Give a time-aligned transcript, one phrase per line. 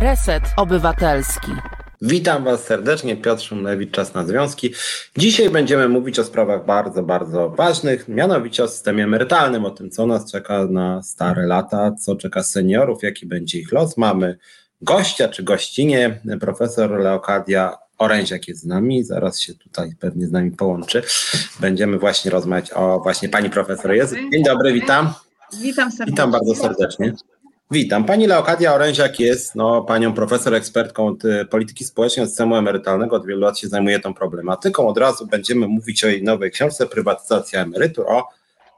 [0.00, 1.52] Reset Obywatelski.
[2.02, 4.74] Witam Was serdecznie, Piotr Szumlewicz, Czas na Związki.
[5.16, 10.06] Dzisiaj będziemy mówić o sprawach bardzo, bardzo ważnych, mianowicie o systemie emerytalnym, o tym, co
[10.06, 13.96] nas czeka na stare lata, co czeka seniorów, jaki będzie ich los.
[13.96, 14.38] Mamy
[14.82, 20.50] gościa czy gościnie, profesor Leokadia Oręziak jest z nami, zaraz się tutaj pewnie z nami
[20.50, 21.02] połączy.
[21.60, 24.14] Będziemy właśnie rozmawiać o właśnie pani profesor jest.
[24.32, 25.12] Dzień dobry, witam.
[25.60, 26.12] Witam serdecznie.
[26.12, 27.12] Witam bardzo serdecznie.
[27.70, 28.04] Witam.
[28.04, 33.16] Pani Leokadia Oręziak jest no, panią profesor, ekspertką od y, polityki społecznej, od systemu emerytalnego.
[33.16, 34.88] Od wielu lat się zajmuje tą problematyką.
[34.88, 38.06] Od razu będziemy mówić o jej nowej książce Prywatyzacja emerytur.
[38.08, 38.28] O,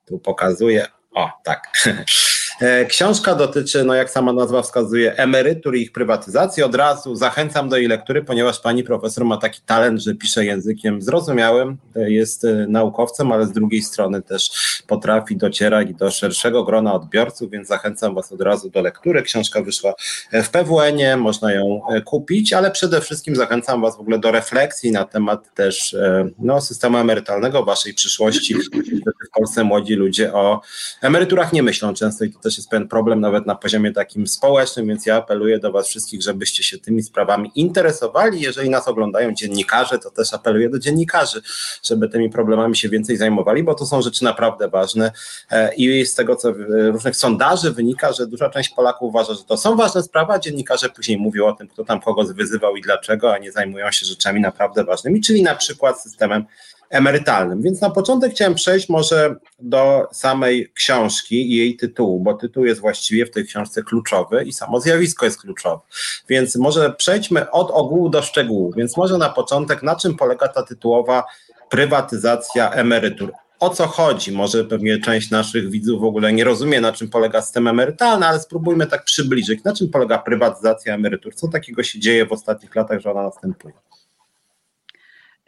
[0.07, 0.87] tu pokazuję.
[1.13, 1.73] O, tak.
[2.61, 6.63] E, książka dotyczy, no jak sama nazwa wskazuje, emerytur i ich prywatyzacji.
[6.63, 11.03] Od razu zachęcam do jej lektury, ponieważ pani profesor ma taki talent, że pisze językiem
[11.03, 14.51] zrozumiałym, e, jest e, naukowcem, ale z drugiej strony też
[14.87, 19.23] potrafi docierać do szerszego grona odbiorców, więc zachęcam was od razu do lektury.
[19.23, 19.95] Książka wyszła
[20.33, 25.05] w PWN-ie, można ją kupić, ale przede wszystkim zachęcam was w ogóle do refleksji na
[25.05, 25.97] temat też
[26.39, 28.55] no, systemu emerytalnego, waszej przyszłości.
[28.55, 30.61] W Polsce młodzi ludzie o
[31.03, 34.87] emeryturach nie myślą często i to też jest pewien problem nawet na poziomie takim społecznym,
[34.87, 38.41] więc ja apeluję do Was wszystkich, żebyście się tymi sprawami interesowali.
[38.41, 41.43] Jeżeli nas oglądają dziennikarze, to też apeluję do dziennikarzy,
[41.83, 45.13] żeby tymi problemami się więcej zajmowali, bo to są rzeczy naprawdę ważne
[45.51, 46.53] e, i z tego, co
[46.93, 50.89] różnych sondaży wynika, że duża część Polaków uważa, że to są ważne sprawy, a dziennikarze
[50.89, 54.41] później mówią o tym, kto tam kogo wyzywał i dlaczego, a nie zajmują się rzeczami
[54.41, 56.45] naprawdę ważnymi, czyli na przykład systemem
[56.91, 57.63] emerytalnym.
[57.63, 62.81] Więc na początek chciałem przejść może do samej książki i jej tytułu, bo tytuł jest
[62.81, 65.81] właściwie w tej książce kluczowy i samo zjawisko jest kluczowe.
[66.29, 68.73] Więc może przejdźmy od ogółu do szczegółu.
[68.77, 71.25] Więc może na początek, na czym polega ta tytułowa
[71.71, 73.33] prywatyzacja emerytur?
[73.61, 74.33] O co chodzi?
[74.33, 78.41] Może pewnie część naszych widzów w ogóle nie rozumie, na czym polega system emerytalny, ale
[78.41, 79.65] spróbujmy tak przybliżyć.
[79.65, 81.35] Na czym polega prywatyzacja emerytur?
[81.35, 83.75] Co takiego się dzieje w ostatnich latach, że ona następuje?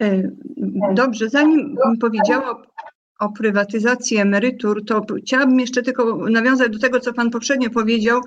[0.00, 0.30] E,
[0.94, 2.62] dobrze, zanim powiedziała
[3.20, 8.20] o prywatyzacji emerytur, to chciałabym jeszcze tylko nawiązać do tego, co Pan poprzednio powiedział,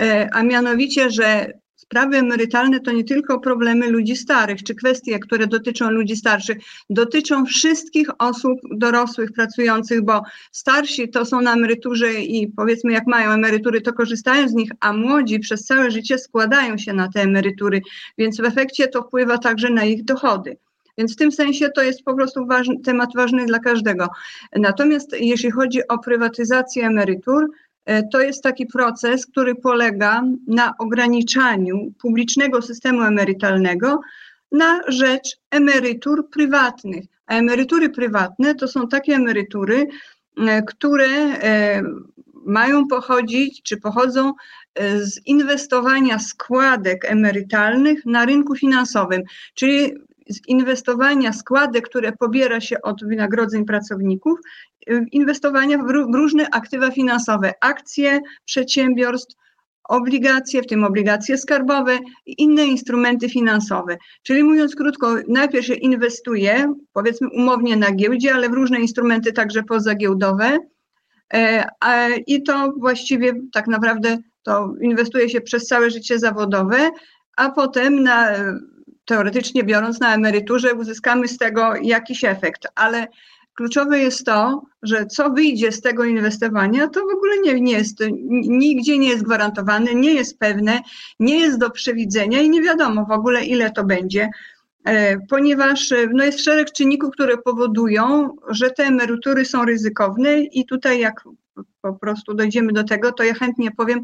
[0.00, 5.46] e, a mianowicie, że sprawy emerytalne to nie tylko problemy ludzi starych, czy kwestie, które
[5.46, 6.58] dotyczą ludzi starszych,
[6.90, 13.30] dotyczą wszystkich osób dorosłych, pracujących, bo starsi to są na emeryturze i powiedzmy, jak mają
[13.30, 17.80] emerytury, to korzystają z nich, a młodzi przez całe życie składają się na te emerytury,
[18.18, 20.56] więc w efekcie to wpływa także na ich dochody.
[21.00, 24.08] Więc w tym sensie to jest po prostu ważny, temat ważny dla każdego.
[24.56, 27.50] Natomiast jeśli chodzi o prywatyzację emerytur,
[27.84, 34.00] e, to jest taki proces, który polega na ograniczaniu publicznego systemu emerytalnego
[34.52, 37.04] na rzecz emerytur prywatnych.
[37.26, 39.86] A emerytury prywatne to są takie emerytury,
[40.38, 41.82] e, które e,
[42.46, 44.32] mają pochodzić, czy pochodzą
[45.00, 49.22] z inwestowania składek emerytalnych na rynku finansowym,
[49.54, 49.92] czyli
[50.30, 54.38] z inwestowania składek, które pobiera się od wynagrodzeń pracowników,
[54.90, 59.34] y, inwestowania w, różne aktywa finansowe, akcje przedsiębiorstw,
[59.88, 63.96] obligacje, w tym obligacje skarbowe i inne instrumenty finansowe.
[64.22, 69.62] Czyli mówiąc krótko, najpierw się inwestuje, powiedzmy umownie na giełdzie, ale w różne instrumenty także
[69.62, 70.58] pozagiełdowe.
[71.34, 71.66] E,
[72.26, 76.90] I to właściwie tak naprawdę to inwestuje się przez całe życie zawodowe,
[77.36, 78.34] a potem na
[79.10, 83.06] teoretycznie biorąc na emeryturze, uzyskamy z tego jakiś efekt, ale
[83.54, 87.98] kluczowe jest to, że co wyjdzie z tego inwestowania, to w ogóle nie, nie jest,
[88.48, 90.80] nigdzie nie jest gwarantowane, nie jest pewne,
[91.20, 94.30] nie jest do przewidzenia i nie wiadomo w ogóle, ile to będzie
[94.84, 101.00] e, ponieważ no jest szereg czynników, które powodują, że te emerytury są ryzykowne i tutaj
[101.00, 101.24] jak
[101.80, 104.00] po prostu dojdziemy do tego, to ja chętnie powiem,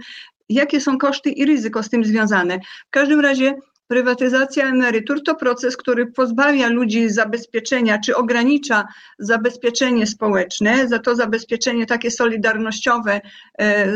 [0.49, 2.59] jakie są koszty i ryzyko z tym związane.
[2.87, 3.55] W każdym razie
[3.88, 8.84] Prywatyzacja emerytur to proces, który pozbawia ludzi zabezpieczenia, czy ogranicza
[9.19, 13.20] zabezpieczenie społeczne, za to zabezpieczenie takie solidarnościowe,
[13.58, 13.86] e,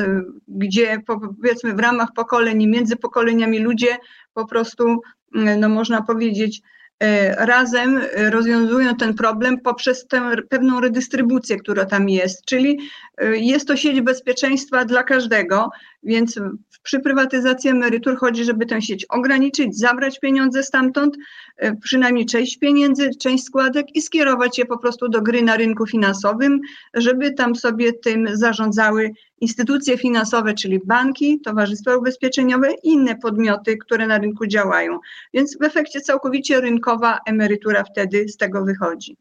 [0.48, 3.96] gdzie powiedzmy w ramach pokoleń i między pokoleniami ludzie
[4.34, 5.00] po prostu,
[5.32, 6.62] no można powiedzieć,
[7.02, 8.00] E, razem
[8.30, 12.78] rozwiązują ten problem poprzez tę pewną redystrybucję, która tam jest, czyli
[13.18, 15.70] e, jest to sieć bezpieczeństwa dla każdego,
[16.02, 16.40] więc
[16.82, 21.16] przy prywatyzacji emerytur chodzi, żeby tę sieć ograniczyć, zabrać pieniądze stamtąd,
[21.56, 25.86] e, przynajmniej część pieniędzy, część składek i skierować je po prostu do gry na rynku
[25.86, 26.60] finansowym,
[26.94, 29.10] żeby tam sobie tym zarządzały
[29.40, 34.98] instytucje finansowe, czyli banki, towarzystwa ubezpieczeniowe i inne podmioty, które na rynku działają.
[35.34, 39.16] Więc w efekcie całkowicie rynkowa emerytura wtedy z tego wychodzi.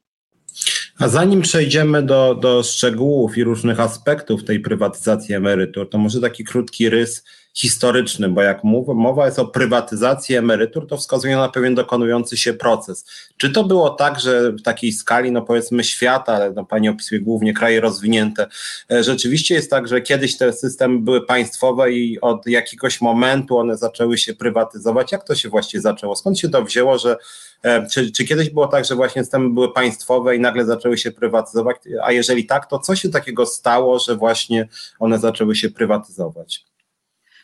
[1.00, 6.44] A zanim przejdziemy do, do szczegółów i różnych aspektów tej prywatyzacji emerytur, to może taki
[6.44, 7.24] krótki rys,
[7.54, 13.06] historycznym, bo jak mowa jest o prywatyzacji emerytur, to wskazuje na pewien dokonujący się proces.
[13.38, 17.22] Czy to było tak, że w takiej skali, no powiedzmy świata, ale no pani opisuje
[17.22, 18.48] głównie kraje rozwinięte,
[18.92, 23.78] e, rzeczywiście jest tak, że kiedyś te systemy były państwowe i od jakiegoś momentu one
[23.78, 25.12] zaczęły się prywatyzować.
[25.12, 26.16] Jak to się właściwie zaczęło?
[26.16, 27.18] Skąd się to wzięło, że
[27.64, 31.12] e, czy, czy kiedyś było tak, że właśnie systemy były państwowe i nagle zaczęły się
[31.12, 31.78] prywatyzować?
[32.04, 34.68] A jeżeli tak, to co się takiego stało, że właśnie
[35.00, 36.70] one zaczęły się prywatyzować?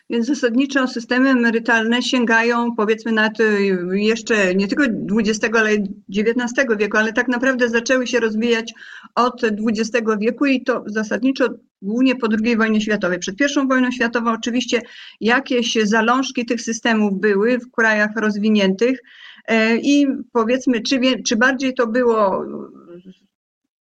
[0.09, 3.43] Więc zasadniczo systemy emerytalne sięgają powiedzmy na to
[3.91, 4.83] jeszcze nie tylko
[5.17, 5.71] XX, ale
[6.17, 8.73] XIX wieku, ale tak naprawdę zaczęły się rozwijać
[9.15, 11.45] od XX wieku i to zasadniczo
[11.81, 13.19] głównie po II wojnie światowej.
[13.19, 14.81] Przed I wojną światową oczywiście
[15.21, 18.99] jakieś zalążki tych systemów były w krajach rozwiniętych
[19.47, 22.45] e, i powiedzmy, czy, czy bardziej to było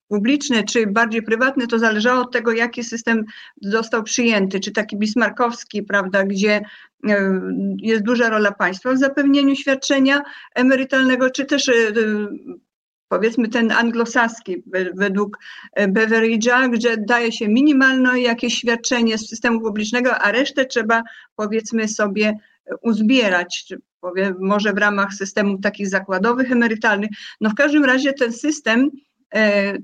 [0.08, 3.24] publiczne czy bardziej prywatne, to zależało od tego, jaki system
[3.62, 6.60] został przyjęty, czy taki bismarkowski, prawda, gdzie
[7.08, 7.40] e,
[7.78, 10.22] jest duża rola państwa w zapewnieniu świadczenia
[10.54, 11.72] emerytalnego, czy też e,
[13.08, 14.62] powiedzmy ten anglosaski
[14.94, 15.38] według
[15.76, 21.02] Beveridge'a, gdzie daje się minimalne jakieś świadczenie z systemu publicznego, a resztę trzeba
[21.36, 22.38] powiedzmy sobie
[22.82, 27.10] uzbierać, powiem, może w ramach systemów takich zakładowych, emerytalnych.
[27.40, 29.13] No w każdym razie ten system E,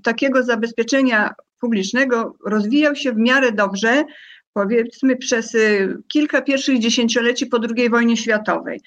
[0.02, 4.04] takiego zabezpieczenia publicznego rozwijał się w miarę dobrze,
[4.52, 5.58] powiedzmy przez e,
[6.08, 8.80] kilka pierwszych dziesięcioleci po II wojnie światowej.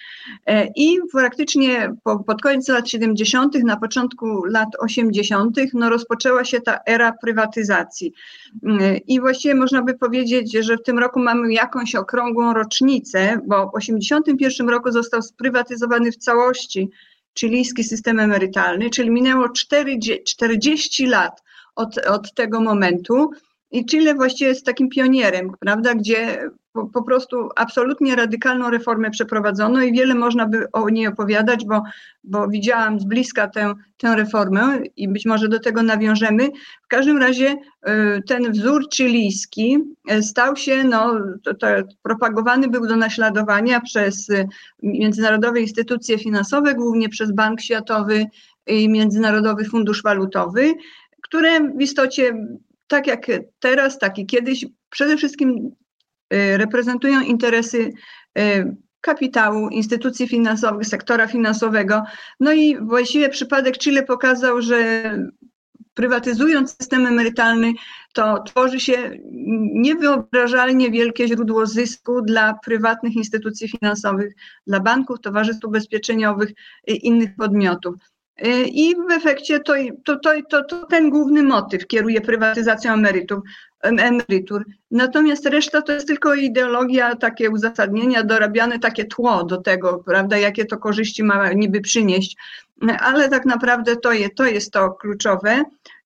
[0.45, 6.62] E, I praktycznie po, pod koniec lat 70., na początku lat 80., no rozpoczęła się
[6.62, 8.13] ta era prywatyzacji.
[9.07, 13.75] I właściwie można by powiedzieć, że w tym roku mamy jakąś okrągłą rocznicę, bo w
[13.75, 16.89] 81 roku został sprywatyzowany w całości
[17.39, 19.50] chilijski system emerytalny, czyli minęło
[20.25, 21.41] 40 lat
[21.75, 23.30] od, od tego momentu
[23.71, 29.94] i Chile właściwie jest takim pionierem, prawda, gdzie po, prostu absolutnie radykalną reformę przeprowadzono i
[29.94, 31.84] wiele można by o niej opowiadać, bo,
[32.24, 36.50] bo widziałam z bliska tę, tę reformę i być może do tego nawiążemy.
[36.84, 37.56] W każdym razie
[37.88, 39.78] y, ten wzór chilijski
[40.12, 41.68] y, stał się, no, to, to
[42.02, 44.48] propagowany był do naśladowania przez y,
[44.84, 48.25] międzynarodowe instytucje finansowe, głównie przez Bank Światowy
[48.68, 50.74] i Międzynarodowy Fundusz Walutowy,
[51.22, 52.48] które w istocie
[52.88, 53.25] tak jak
[53.60, 55.75] teraz, tak i kiedyś, przede wszystkim
[56.31, 57.94] reprezentują interesy
[58.40, 62.04] y, kapitału, instytucji finansowych, sektora finansowego.
[62.40, 65.04] No i właściwie przypadek Chile pokazał, że
[65.94, 67.74] prywatyzując system emerytalny,
[68.14, 69.12] to tworzy się
[69.74, 74.34] niewyobrażalnie wielkie źródło zysku dla prywatnych instytucji finansowych,
[74.68, 76.52] dla banków, towarzystw ubezpieczeniowych
[76.88, 77.96] i innych podmiotów.
[78.46, 79.74] Y, I w efekcie to,
[80.06, 83.42] to, to, to, ten główny motyw kieruje prywatyzacją emerytur,
[83.83, 84.65] emerytur.
[84.91, 90.65] Natomiast reszta to jest tylko ideologia, takie uzasadnienia, dorabiane takie tło do tego, prawda, jakie
[90.65, 92.38] to korzyści ma niby przynieść.
[93.00, 95.63] Ale tak naprawdę to, je, to jest to kluczowe.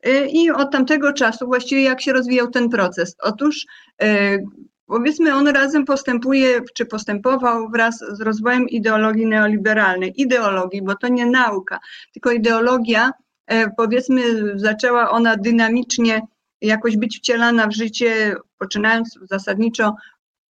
[0.07, 3.15] Y, I od tamtego czasu właściwie jak się rozwijał ten proces?
[3.21, 3.65] Otóż
[4.03, 4.44] y,
[4.88, 10.21] Powiedzmy, on razem postępuje, czy postępował wraz z rozwojem ideologii neoliberalnej.
[10.21, 11.80] Ideologii, bo to nie nauka,
[12.13, 13.12] tylko ideologia,
[13.47, 14.21] e, powiedzmy,
[14.59, 16.21] zaczęła ona dynamicznie
[16.62, 19.95] jakoś być wcielana w życie, poczynając zasadniczo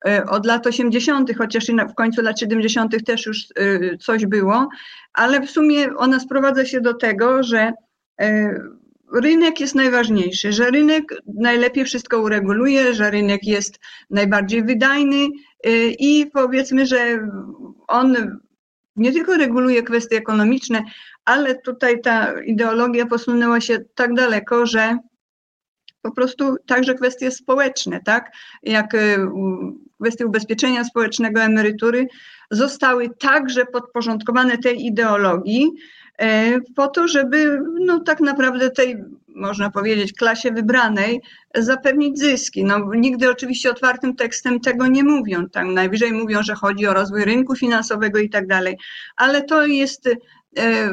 [0.07, 3.05] e, od lat 80., chociaż i w końcu lat 70.
[3.05, 4.69] też już e, coś było,
[5.13, 7.73] ale w sumie ona sprowadza się do tego, że
[9.13, 15.27] rynek jest najważniejszy, że rynek najlepiej wszystko ureguluje, że rynek jest najbardziej wydajny
[15.99, 17.29] i powiedzmy, że
[17.87, 18.37] on
[18.95, 20.83] nie tylko reguluje kwestie ekonomiczne,
[21.25, 24.97] ale tutaj ta ideologia posunęła się tak daleko, że
[26.07, 28.31] po prostu także kwestie społeczne, tak,
[28.63, 29.17] jak y,
[30.01, 32.07] kwestie ubezpieczenia społecznego, emerytury,
[32.51, 35.71] zostały także podporządkowane tej ideologii,
[36.17, 41.21] E, po to, żeby no, tak naprawdę tej, można powiedzieć, klasie wybranej
[41.55, 42.63] zapewnić zyski.
[42.63, 45.49] No, nigdy oczywiście otwartym tekstem tego nie mówią.
[45.49, 48.77] Tam najwyżej mówią, że chodzi o rozwój rynku finansowego i tak dalej,
[49.15, 50.09] ale to jest
[50.57, 50.89] e,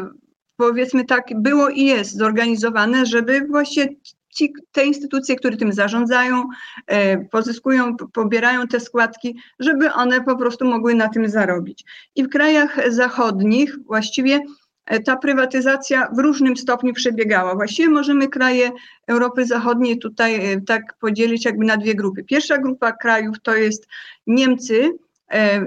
[0.57, 3.89] powiedzmy tak, było i jest zorganizowane, żeby właśnie
[4.35, 6.49] ci, te instytucje, które tym zarządzają,
[6.87, 11.85] e, pozyskują, pobierają te składki, żeby one po prostu mogły na tym zarobić.
[12.17, 14.41] I w krajach zachodnich właściwie
[14.87, 17.55] E, ta prywatyzacja w różnym stopniu przebiegała.
[17.55, 18.71] Właściwie możemy kraje
[19.07, 22.25] Europy Zachodniej tutaj e, tak podzielić jakby na dwie grupy.
[22.25, 23.87] Pierwsza grupa krajów to jest
[24.27, 24.93] Niemcy,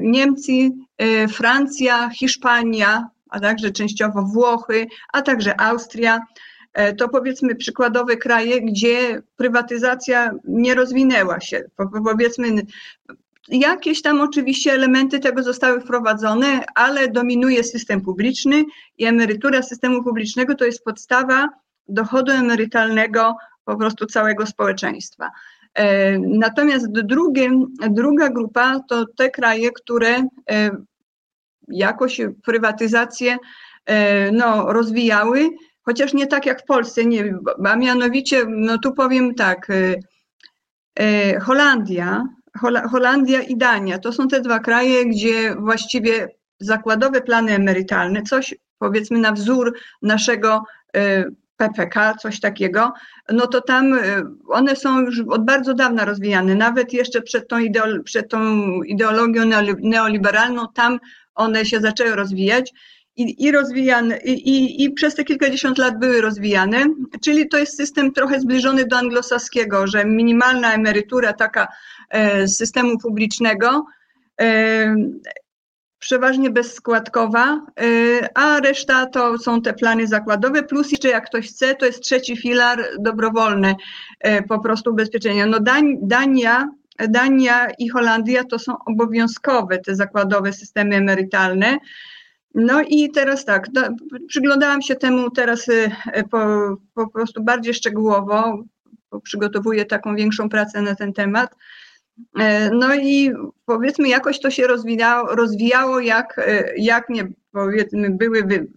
[0.01, 0.71] Niemcy,
[1.33, 6.19] Francja, Hiszpania, a także częściowo Włochy, a także Austria.
[6.97, 11.63] To powiedzmy przykładowe kraje, gdzie prywatyzacja nie rozwinęła się.
[12.03, 12.47] Powiedzmy
[13.47, 18.63] jakieś tam oczywiście elementy tego zostały wprowadzone, ale dominuje system publiczny
[18.97, 21.49] i emerytura systemu publicznego to jest podstawa
[21.87, 25.31] dochodu emerytalnego po prostu całego społeczeństwa.
[25.73, 27.51] E, natomiast drugie,
[27.89, 30.69] druga grupa to te kraje, które e,
[31.67, 33.37] jakoś prywatyzację
[33.85, 35.49] e, no, rozwijały,
[35.87, 37.33] chociaż nie tak jak w Polsce, nie,
[37.65, 39.67] a mianowicie, no tu powiem tak,
[41.41, 42.23] Holandia,
[42.91, 46.27] Holandia i Dania to są te dwa kraje, gdzie właściwie
[46.59, 50.63] zakładowe plany emerytalne, coś powiedzmy na wzór naszego
[51.57, 52.93] PPK, coś takiego,
[53.29, 57.59] no to tam y, one są już od bardzo dawna rozwijane, nawet jeszcze przed tą,
[57.59, 59.41] ideolo przed tą ideologią
[59.79, 60.99] neoliberalną, tam
[61.35, 62.73] one się zaczęły rozwijać
[63.17, 66.85] i, i rozwijane, i, i przez te kilkadziesiąt lat były rozwijane,
[67.23, 71.67] czyli to jest system trochę zbliżony do anglosaskiego, że minimalna emerytura taka
[72.09, 73.85] e, z systemu publicznego
[74.41, 74.95] e,
[75.99, 81.75] przeważnie bezskładkowa, y, a reszta to są te plany zakładowe, plus jeszcze jak ktoś chce,
[81.75, 83.75] to jest trzeci filar dobrowolny,
[84.47, 85.45] po prostu ubezpieczenia.
[85.45, 85.59] No
[86.01, 86.69] Dania,
[87.09, 91.77] Dania i Holandia to są obowiązkowe te zakładowe systemy emerytalne.
[92.59, 93.67] No i teraz tak,
[94.27, 95.91] przyglądałam się temu teraz y,
[96.31, 96.39] po,
[96.93, 98.63] po prostu bardziej szczegółowo,
[99.23, 101.55] przygotowuję taką większą pracę na ten temat.
[102.39, 103.31] E, no i
[103.65, 106.41] powiedzmy, jakoś to się rozwijało, rozwijało jak,
[106.77, 108.67] jak nie powiedzmy, były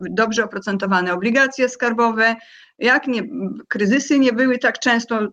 [0.00, 2.36] dobrze oprocentowane obligacje skarbowe,
[2.78, 3.22] jak nie,
[3.68, 5.28] kryzysy nie były tak często,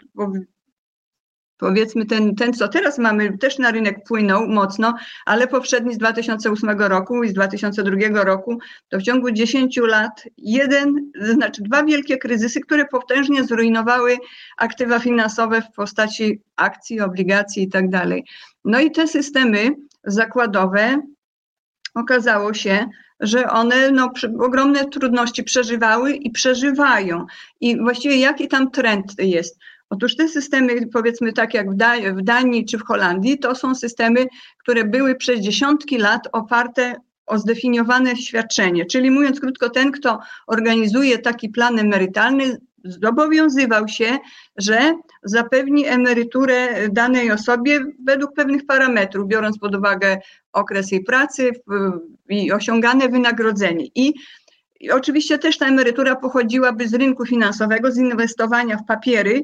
[1.58, 4.94] powiedzmy ten, ten, co teraz mamy, też na rynek płynął mocno,
[5.26, 8.60] ale poprzedni z 2008 roku i z 2002 roku,
[8.90, 14.18] to w ciągu 10 lat jeden, znaczy dwa wielkie kryzysy, które potężnie zrujnowały
[14.58, 18.26] aktywa finansowe w postaci akcji, obligacji i tak dalej.
[18.66, 19.70] No i te systemy
[20.04, 21.02] zakładowe
[21.96, 22.86] okazało się,
[23.20, 27.26] że one no, ogromne trudności przeżywały i przeżywają.
[27.62, 29.60] I właściwie jaki tam trend jest?
[29.90, 34.26] Otóż te systemy, powiedzmy tak jak w, Danii czy w Holandii, to są systemy,
[34.58, 38.86] które były przez dziesiątki lat oparte o zdefiniowane świadczenie.
[38.86, 44.18] Czyli mówiąc krótko, ten, kto organizuje taki plan emerytalny, zobowiązywał się,
[44.58, 50.18] że zapewni emeryturę danej osobie według pewnych parametrów, biorąc pod uwagę
[50.54, 51.52] okres jej pracy
[52.30, 53.86] i osiągane wynagrodzenie.
[53.96, 54.14] I
[54.80, 59.44] i oczywiście też ta emerytura pochodziłaby z rynku finansowego, z inwestowania w papiery,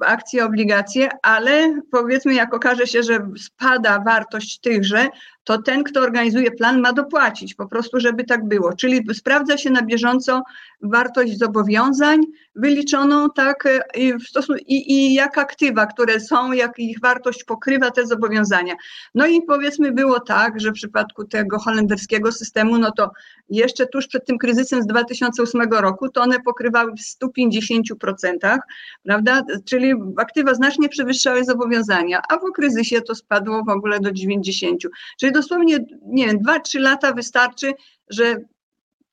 [0.00, 5.08] akcje, obligacje, ale powiedzmy, jak okaże się, że spada wartość tychże,
[5.44, 8.72] to ten, kto organizuje plan, ma dopłacić po prostu, żeby tak było.
[8.72, 10.42] Czyli sprawdza się na bieżąco
[10.82, 12.20] wartość zobowiązań
[12.54, 17.90] wyliczoną, tak, i, w stosunku, i, i jak aktywa, które są, jak ich wartość pokrywa
[17.90, 18.74] te zobowiązania.
[19.14, 23.10] No i powiedzmy było tak, że w przypadku tego holenderskiego systemu, no to
[23.50, 28.58] jeszcze tuż przed tym kryzysem z 2008 roku, to one pokrywały w 150%,
[29.02, 29.42] prawda?
[29.64, 34.76] Czyli aktywa znacznie przewyższały zobowiązania, a po kryzysie to spadło w ogóle do 90%.
[35.20, 37.72] Czyli dosłownie, nie wiem, 2-3 lata wystarczy,
[38.10, 38.36] że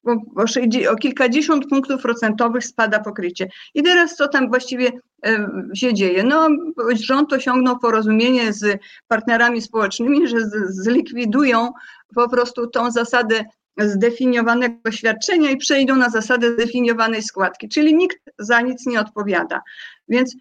[0.06, 0.16] o,
[0.92, 3.50] o, kilkadziesiąt punktów procentowych spada pokrycie.
[3.74, 4.92] I teraz co tam właściwie
[5.74, 6.24] się dzieje?
[6.24, 6.48] No,
[6.94, 11.72] rząd osiągnął porozumienie z partnerami społecznymi, że z, zlikwidują
[12.16, 13.44] po prostu tą zasadę
[13.78, 19.62] zdefiniowanego świadczenia i przejdą na zasadę zdefiniowanej składki, czyli nikt za nic nie odpowiada.
[20.08, 20.36] Więc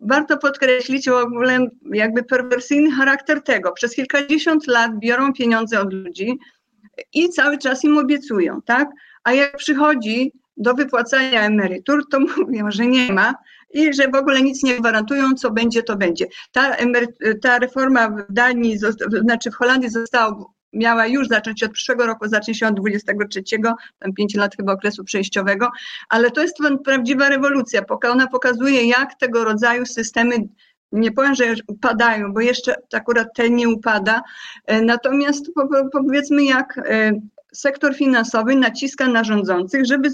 [0.00, 1.58] warto podkreślić w ogóle
[1.92, 3.72] jakby perwersyjny charakter tego.
[3.72, 6.38] Przez kilkadziesiąt lat biorą pieniądze od ludzi
[7.14, 8.88] i cały czas im obiecują, tak?
[9.24, 13.34] A jak przychodzi do wypłacania emerytur, to mówią, że nie ma
[13.74, 16.26] i że w ogóle nic nie gwarantują, co będzie, to będzie.
[16.52, 16.76] Ta,
[17.42, 18.78] ta reforma w Danii,
[19.22, 23.42] znaczy w Holandii została miała już zacząć od przyszłego roku, zacznie się od 23,
[23.98, 25.70] tam 5 lat chyba okresu przejściowego,
[26.08, 27.82] ale to jest prawdziwa rewolucja.
[28.10, 30.36] Ona pokazuje, jak tego rodzaju systemy
[30.92, 34.22] nie powiem, że upadają, bo jeszcze akurat ten nie upada,
[34.66, 35.50] e, natomiast
[35.92, 37.12] powiedzmy jak e,
[37.52, 40.08] sektor finansowy naciska na rządzących, żeby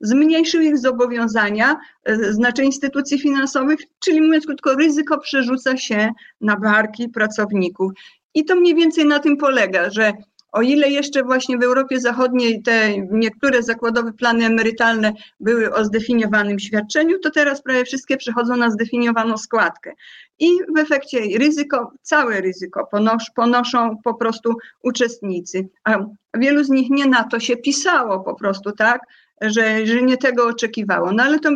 [0.00, 7.08] zmniejszył ich zobowiązania, e, znaczy instytucji finansowych, czyli mówiąc krótko, ryzyko przerzuca się na barki
[7.08, 7.92] pracowników.
[8.34, 10.12] I to mniej więcej na tym polega, że
[10.52, 16.58] o ile jeszcze właśnie w Europie Zachodniej te niektóre zakładowe plany emerytalne były o zdefiniowanym
[16.58, 19.92] świadczeniu, to teraz prawie wszystkie przechodzą na zdefiniowaną składkę.
[20.38, 25.68] I w efekcie ryzyko, całe ryzyko ponosz, ponoszą po prostu uczestnicy.
[25.84, 25.98] A
[26.34, 29.00] wielu z nich nie na to się pisało po prostu, tak,
[29.40, 31.12] że, że nie tego oczekiwało.
[31.12, 31.50] No ale to,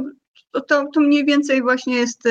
[0.53, 2.29] to, to mniej więcej właśnie jest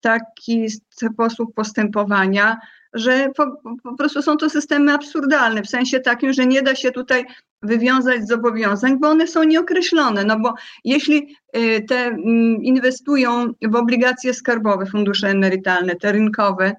[0.00, 2.58] taki sposób postępowania,
[2.92, 3.46] że po,
[3.82, 7.24] po, prostu są to systemy absurdalne, w sensie takim, że nie da się tutaj
[7.62, 10.24] wywiązać zobowiązań, bo one są nieokreślone.
[10.24, 16.76] No bo jeśli y, te mm, inwestują w obligacje skarbowe, fundusze emerytalne, te rynkowe,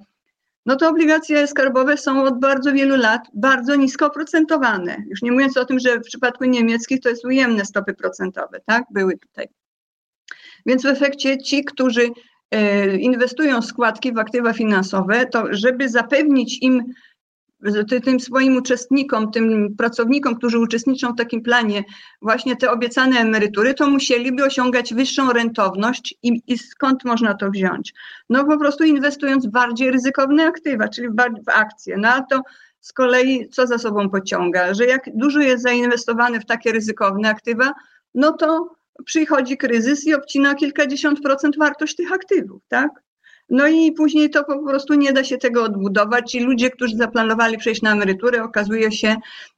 [0.65, 4.97] no to obligacje skarbowe są od bardzo wielu lat bardzo nisko oprocentowane.
[5.09, 8.83] Już nie mówiąc o tym, że w przypadku niemieckich to jest ujemne stopy procentowe, tak?
[8.91, 9.47] Były tutaj.
[10.65, 12.09] Więc w efekcie ci, którzy
[12.99, 16.83] inwestują składki w aktywa finansowe, to żeby zapewnić im
[18.03, 21.83] tym swoim uczestnikom, tym pracownikom, którzy uczestniczą w takim planie,
[22.21, 27.93] właśnie te obiecane emerytury, to musieliby osiągać wyższą rentowność i, i skąd można to wziąć?
[28.29, 31.13] No po prostu inwestując w bardziej ryzykowne aktywa, czyli w,
[31.45, 31.97] w akcje.
[31.97, 32.41] No a to
[32.81, 34.73] z kolei co za sobą pociąga?
[34.73, 37.73] Że jak dużo jest zainwestowane w takie ryzykowne aktywa,
[38.15, 38.75] no to
[39.05, 42.89] przychodzi kryzys i obcina kilkadziesiąt procent wartość tych aktywów, tak?
[43.49, 46.31] No i później to po prostu nie da się tego odbudować.
[46.31, 49.15] Ci ludzie, którzy zaplanowali przejść na emeryturę, okazuje się,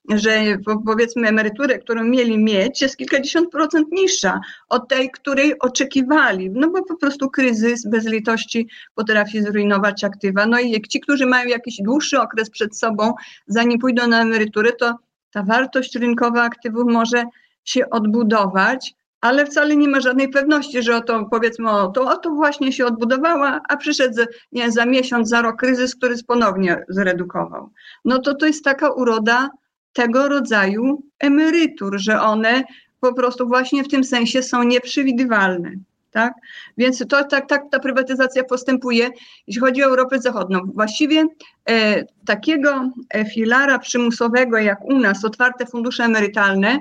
[0.10, 6.50] że powiedzmy emeryturę, którą mieli mieć, jest kilkadziesiąt procent niższa od tej, której oczekiwali.
[6.50, 10.46] No bo po prostu kryzys bez litości potrafi zrujnować aktywa.
[10.46, 13.14] No i ci, którzy mają jakiś dłuższy okres przed sobą,
[13.48, 14.96] zanim pójdą na emeryturę, to
[15.32, 17.24] ta wartość rynkowa aktywów może
[17.66, 22.30] się odbudować, ale wcale nie ma żadnej pewności, że oto powiedzmy o to, o to
[22.30, 27.70] właśnie się odbudowała, a przyszedł nie, za miesiąc, za rok kryzys, który ponownie zredukował.
[28.06, 29.50] No to to jest taka uroda
[29.94, 32.64] tego rodzaju emerytur, że one
[33.00, 35.72] po prostu właśnie w tym sensie są nieprzewidywalne.
[36.12, 36.34] Tak?
[36.78, 39.10] Więc to tak, tak ta prywatyzacja postępuje,
[39.48, 40.60] jeśli chodzi o Europę Zachodnią.
[40.74, 41.26] Właściwie
[41.70, 46.80] e, takiego e, filara przymusowego jak u nas, otwarte fundusze emerytalne,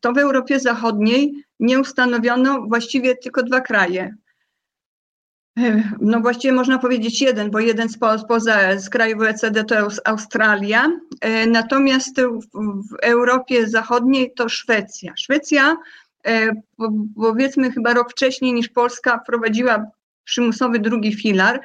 [0.00, 4.14] to w Europie Zachodniej nie ustanowiono właściwie tylko dwa kraje.
[6.00, 10.86] No właściwie można powiedzieć jeden, bo jeden spoza z krajów OECD to jest Australia,
[11.20, 15.12] e, natomiast w, Europie Zachodniej to Szwecja.
[15.16, 15.76] Szwecja
[16.26, 16.50] e,
[17.16, 19.86] powiedzmy chyba rok wcześniej niż Polska wprowadziła
[20.24, 21.60] przymusowy drugi filar,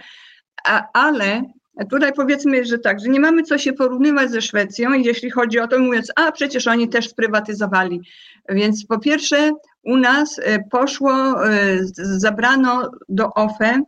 [0.93, 1.41] ale
[1.89, 5.67] Tutaj powiedzmy, że tak, że nie mamy co się porównywać ze Szwecją, jeśli chodzi o
[5.67, 8.01] to, mówiąc, a przecież oni też sprywatyzowali.
[8.49, 9.51] Więc po pierwsze,
[9.83, 13.81] u nas e, poszło, e, zabrano do OFE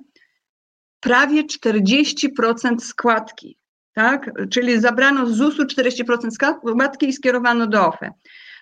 [1.00, 3.58] prawie 40% składki,
[3.93, 4.32] tak?
[4.50, 8.12] Czyli zabrano z ZUS-u 40% składki i skierowano do OFE.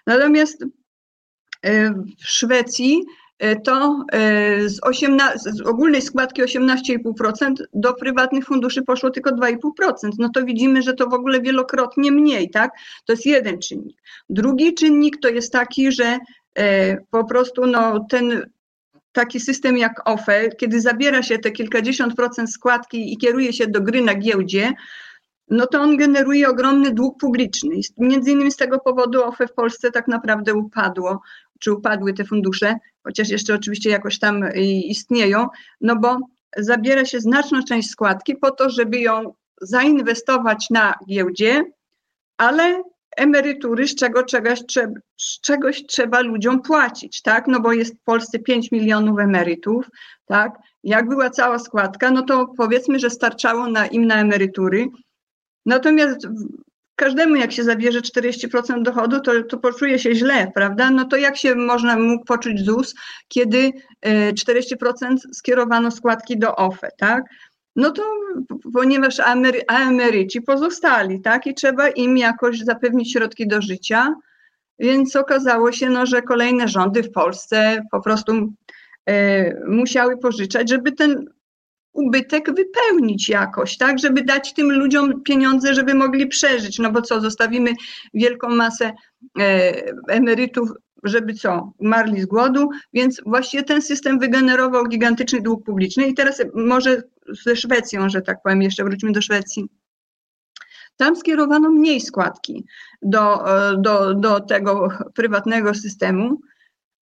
[0.08, 0.66] Natomiast
[1.64, 3.04] e, w Szwecji
[3.64, 10.10] to e, z, 18, z ogólnej składki 18,5% do prywatnych funduszy poszło tylko 2,5%.
[10.20, 12.72] No to widzimy, że to w ogóle wielokrotnie mniej, tak?
[13.06, 13.98] To jest jeden czynnik.
[14.30, 16.18] Drugi czynnik to jest taki, że
[16.58, 18.50] e, po prostu no, ten
[19.12, 23.82] taki system jak OFE, kiedy zabiera się te kilkadziesiąt procent składki i kieruje się do
[23.82, 24.74] gry na giełdzie,
[25.50, 27.76] no to on generuje ogromny dług publiczny.
[27.98, 31.22] Między innymi z tego powodu OFE w Polsce tak naprawdę upadło,
[31.60, 34.54] czy upadły te fundusze, chociaż jeszcze oczywiście jakoś tam
[34.86, 35.48] istnieją,
[35.82, 36.18] no bo
[36.58, 41.64] zabiera się znaczną część składki po to, żeby ją zainwestować na giełdzie,
[42.38, 42.84] ale
[43.18, 44.60] emerytury, z czego czegoś,
[45.18, 47.48] z czegoś trzeba ludziom płacić, tak?
[47.48, 49.90] No bo jest w Polsce 5 milionów emerytów,
[50.26, 50.52] tak?
[50.84, 54.88] Jak była cała składka, no to powiedzmy, że starczało na im na emerytury.
[55.66, 56.28] Natomiast
[56.96, 60.90] każdemu jak się zabierze 40% dochodu, to, to poczuje się źle, prawda?
[60.90, 62.96] No to jak się można mógł poczuć ZUS,
[63.28, 63.72] kiedy
[64.06, 67.24] 40% e, skierowano składki do OFE, tak?
[67.76, 68.04] No to
[68.74, 71.48] ponieważ emery, emeryci pozostali, tak?
[71.48, 74.16] I trzeba im jakoś zapewnić środki do życia,
[74.80, 78.54] więc okazało się, no, że kolejne rządy w Polsce po prostu
[79.06, 81.26] e, musiały pożyczać, żeby ten
[81.96, 87.22] ubytek wypełnić jakoś, tak, żeby dać tym ludziom pieniądze, żeby mogli przeżyć, no bo co,
[87.22, 87.74] zostawimy
[88.14, 88.94] wielką masę
[89.40, 89.74] e,
[90.08, 90.70] emerytów,
[91.04, 96.08] żeby co, umarli z głodu, więc właściwie ten system wygenerował gigantyczny dług publiczny.
[96.08, 97.04] I teraz może
[97.46, 99.66] ze Szwecją, że tak powiem, jeszcze wróćmy do Szwecji.
[100.98, 102.66] Tam skierowano mniej składki
[103.02, 106.40] do, e, do, do tego prywatnego systemu,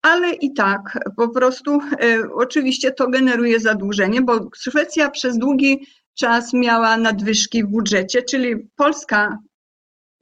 [0.04, 6.54] ale i tak po prostu y, oczywiście to generuje zadłużenie, bo Szwecja przez długi czas
[6.54, 9.38] miała nadwyżki w budżecie, czyli Polska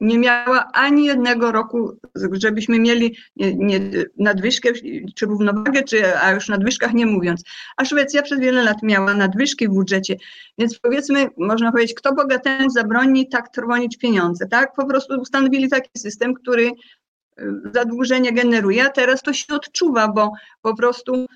[0.02, 1.98] nie miała ani jednego roku,
[2.32, 3.80] żebyśmy mieli nie, nie,
[4.18, 4.70] nadwyżkę
[5.14, 7.42] czy równowagę, czy, a już nadwyżkach nie mówiąc.
[7.76, 10.16] A Szwecja przez wiele lat miała nadwyżki w budżecie.
[10.58, 14.74] Więc powiedzmy, można powiedzieć, kto bogatemu zabroni tak trwonić pieniądze, tak?
[14.76, 16.70] Po prostu ustanowili taki system, który
[17.74, 21.26] zadłużenie generuje, a teraz to się odczuwa, bo po prostu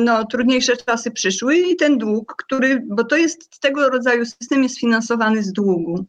[0.00, 4.78] no, trudniejsze czasy przyszły i ten dług, który, bo to jest tego rodzaju system jest
[4.78, 6.06] finansowany z długu,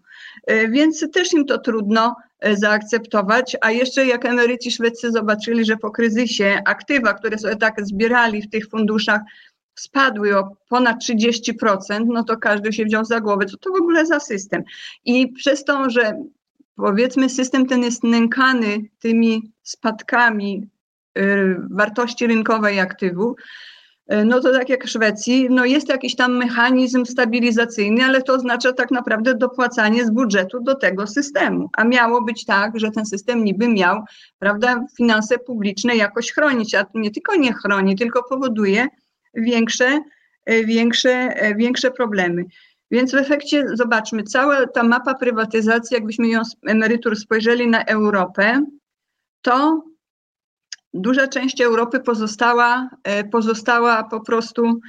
[0.70, 2.16] więc też im to trudno
[2.54, 8.42] zaakceptować, a jeszcze jak emeryci szwedzcy zobaczyli, że po kryzysie aktywa, które sobie tak zbierali
[8.42, 9.22] w tych funduszach,
[9.76, 14.06] spadły o ponad 30%, no to każdy się wziął za głowę, co to w ogóle
[14.06, 14.64] za system.
[15.06, 16.24] I przez to, że
[16.76, 20.70] powiedzmy system ten jest nękany tymi spadkami
[21.18, 23.38] y, wartości rynkowej aktywów,
[24.14, 28.34] y, no to tak jak w Szwecji, no jest jakiś tam mechanizm stabilizacyjny, ale to
[28.34, 31.70] oznacza tak naprawdę dopłacanie z budżetu do tego systemu.
[31.78, 34.04] A miało być tak, że ten system niby miał,
[34.40, 38.88] prawda, finanse publiczne jakoś chronić, a nie tylko nie chroni, tylko powoduje,
[39.34, 40.00] większe,
[40.46, 42.46] e, większe, większe problemy.
[42.94, 48.66] Więc w efekcie zobaczmy, cała ta mapa prywatyzacji, jakbyśmy ją z emerytur spojrzeli na Europę,
[49.42, 49.84] to
[50.94, 54.80] duża część Europy pozostała, e, pozostała po prostu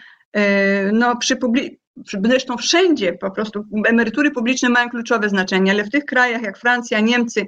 [0.92, 1.76] no, przy publi-
[2.24, 7.00] zresztą wszędzie po prostu emerytury publiczne mają kluczowe znaczenie, ale w tych krajach jak Francja,
[7.00, 7.46] Niemcy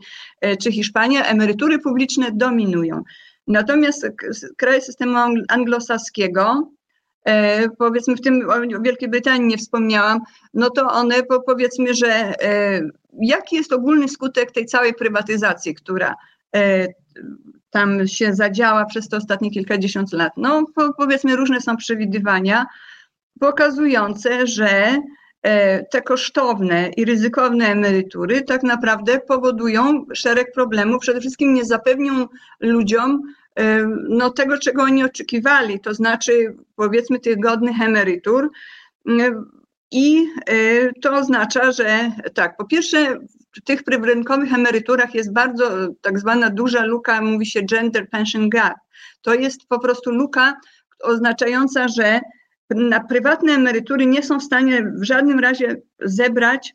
[0.62, 3.02] czy Hiszpania emerytury publiczne dominują.
[3.46, 4.06] Natomiast
[4.56, 6.85] kraje systemu anglosaskiego E,
[7.78, 10.20] powiedzmy w tym o Wielkiej Brytanii nie wspomniałam,
[10.54, 12.80] no to one po, powiedzmy, że e,
[13.20, 16.14] jaki jest ogólny skutek tej całej prywatyzacji, która
[16.56, 16.86] e,
[17.70, 20.32] tam się zadziała przez te ostatnie kilkadziesiąt lat?
[20.36, 22.66] No po, powiedzmy różne są przewidywania
[23.40, 24.96] pokazujące, że
[25.90, 31.00] te kosztowne i ryzykowne emerytury tak naprawdę powodują szereg problemów.
[31.00, 32.26] Przede wszystkim nie zapewnią
[32.60, 33.22] ludziom
[34.08, 38.50] no, tego, czego oni oczekiwali, to znaczy powiedzmy tych godnych emerytur.
[39.90, 43.18] I y, to oznacza, że tak, po pierwsze,
[43.56, 48.74] w tych rynkowych emeryturach jest bardzo tak zwana duża luka, mówi się gender pension gap.
[49.22, 50.56] To jest po prostu luka
[51.02, 52.20] oznaczająca, że
[52.70, 56.74] na prywatne emerytury nie są w stanie w żadnym razie zebrać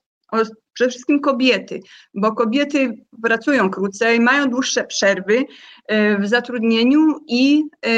[0.73, 1.79] przede wszystkim kobiety,
[2.13, 5.45] bo kobiety pracują krócej, mają dłuższe przerwy
[5.87, 7.89] e, w zatrudnieniu i, e,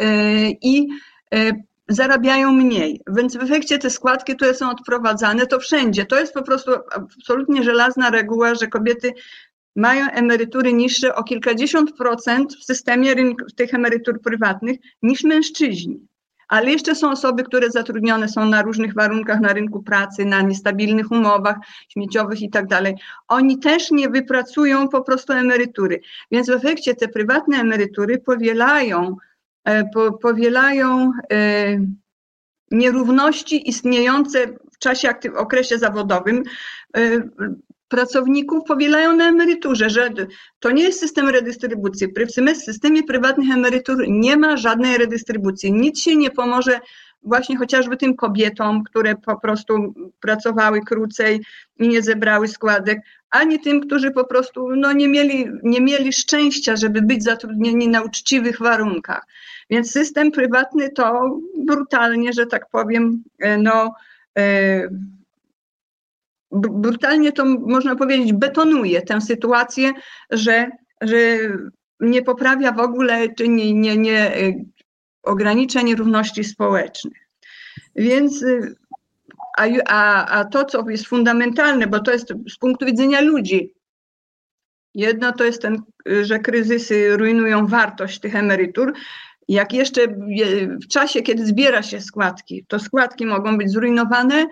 [0.00, 0.88] e, i
[1.88, 3.00] zarabiają mniej.
[3.16, 6.06] Więc w efekcie te składki, które są odprowadzane, to wszędzie.
[6.06, 9.12] To jest po prostu absolutnie żelazna reguła, że kobiety
[9.76, 16.08] mają emerytury niższe o kilkadziesiąt procent w systemie rynku, tych emerytur prywatnych niż mężczyźni
[16.48, 21.10] ale jeszcze są osoby, które zatrudnione są na różnych warunkach na rynku pracy, na niestabilnych
[21.10, 21.56] umowach
[21.88, 22.94] śmieciowych i tak dalej.
[23.28, 26.00] Oni też nie wypracują po prostu emerytury.
[26.30, 29.16] Więc w efekcie te prywatne emerytury powielają,
[29.64, 31.78] e, po, powielają e,
[32.70, 36.42] nierówności istniejące w czasie, okresie zawodowym
[36.96, 37.00] e,
[37.88, 40.10] pracowników powielają na emeryturze, że
[40.60, 42.06] to nie jest system redystrybucji.
[42.06, 45.72] W systemie prywatnych emerytur nie ma żadnej redystrybucji.
[45.72, 46.80] Nic się nie pomoże
[47.22, 51.44] właśnie chociażby tym kobietom, które po prostu pracowały krócej
[51.78, 56.76] i nie zebrały składek, ani tym, którzy po prostu no, nie, mieli, nie mieli szczęścia,
[56.76, 59.26] żeby być zatrudnieni na uczciwych warunkach.
[59.70, 63.94] Więc system prywatny to brutalnie, że tak powiem, e, no,
[64.38, 64.88] e,
[66.50, 69.92] brutalnie to można powiedzieć, betonuje tę sytuację,
[70.30, 71.38] że, że
[72.00, 74.64] nie poprawia w ogóle, czy nie, nie, nie y,
[75.22, 77.28] ogranicza nierówności społecznych.
[77.96, 78.76] Więc y,
[79.58, 83.74] a, a, a to, co jest fundamentalne, bo to jest z punktu widzenia ludzi,
[84.94, 85.82] jedno to jest ten,
[86.22, 88.94] że kryzysy rujnują wartość tych emerytur,
[89.48, 90.00] jak jeszcze
[90.82, 94.46] w czasie, kiedy zbiera się składki, to składki mogą być zrujnowane,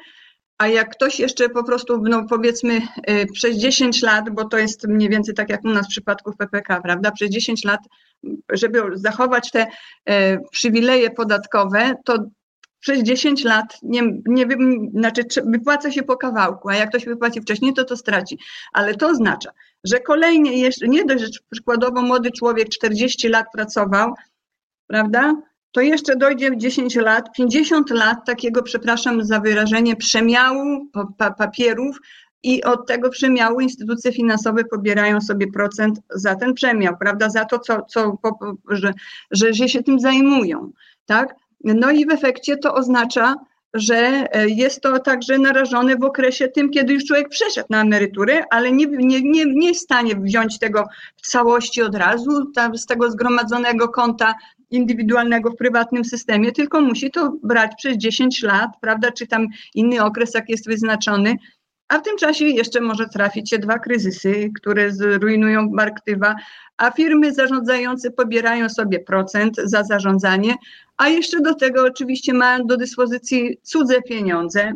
[0.58, 4.88] a jak ktoś jeszcze po prostu, no powiedzmy, y, przez 10 lat, bo to jest
[4.88, 7.10] mniej więcej tak jak u nas w przypadku PPK, prawda?
[7.10, 7.80] Przez 10 lat,
[8.52, 12.18] żeby zachować te y, przywileje podatkowe, to
[12.80, 14.46] przez 10 lat nie, nie
[14.94, 18.38] znaczy wypłaca się po kawałku, a jak ktoś wypłaci wcześniej, to to straci.
[18.72, 19.50] Ale to oznacza,
[19.84, 24.14] że kolejnie jeszcze, nie dość, że przykładowo młody człowiek 40 lat pracował,
[24.86, 25.34] prawda?
[25.76, 30.90] To jeszcze dojdzie 10 lat, 50 lat takiego, przepraszam za wyrażenie, przemiału
[31.38, 31.98] papierów
[32.42, 37.58] i od tego przemiału instytucje finansowe pobierają sobie procent za ten przemiał, prawda, za to,
[37.58, 38.18] co, co
[38.70, 38.92] że,
[39.30, 40.72] że, że się tym zajmują,
[41.06, 41.34] tak?
[41.64, 43.34] No i w efekcie to oznacza,
[43.74, 48.44] że e, jest to także narażone w okresie tym, kiedy już człowiek przeszedł na emeryturę,
[48.50, 50.84] ale nie, nie, nie, nie jest w stanie wziąć tego
[51.16, 54.34] w całości od razu, z tego zgromadzonego konta
[54.70, 60.04] indywidualnego w prywatnym systemie, tylko musi to brać przez 10 lat, prawda, czy tam inny
[60.04, 61.36] okres, jak jest wyznaczony,
[61.88, 66.34] A w tym czasie jeszcze może trafić się dwa kryzysy, które zrujnują aktywa,
[66.76, 70.54] a firmy zarządzające pobierają sobie procent za zarządzanie,
[70.96, 74.72] a jeszcze do tego oczywiście mają do dyspozycji cudze pieniądze,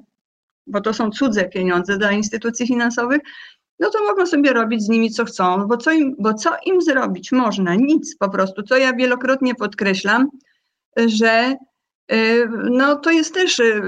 [0.66, 3.20] bo to są cudze pieniądze dla instytucji finansowych,
[3.80, 6.82] no to mogą sobie robić z nimi co chcą, bo co im, bo co im
[6.82, 7.74] zrobić można?
[7.74, 8.62] Nic po prostu.
[8.62, 10.28] Co ja wielokrotnie podkreślam,
[10.96, 11.54] że
[12.12, 13.82] y, no to jest też y,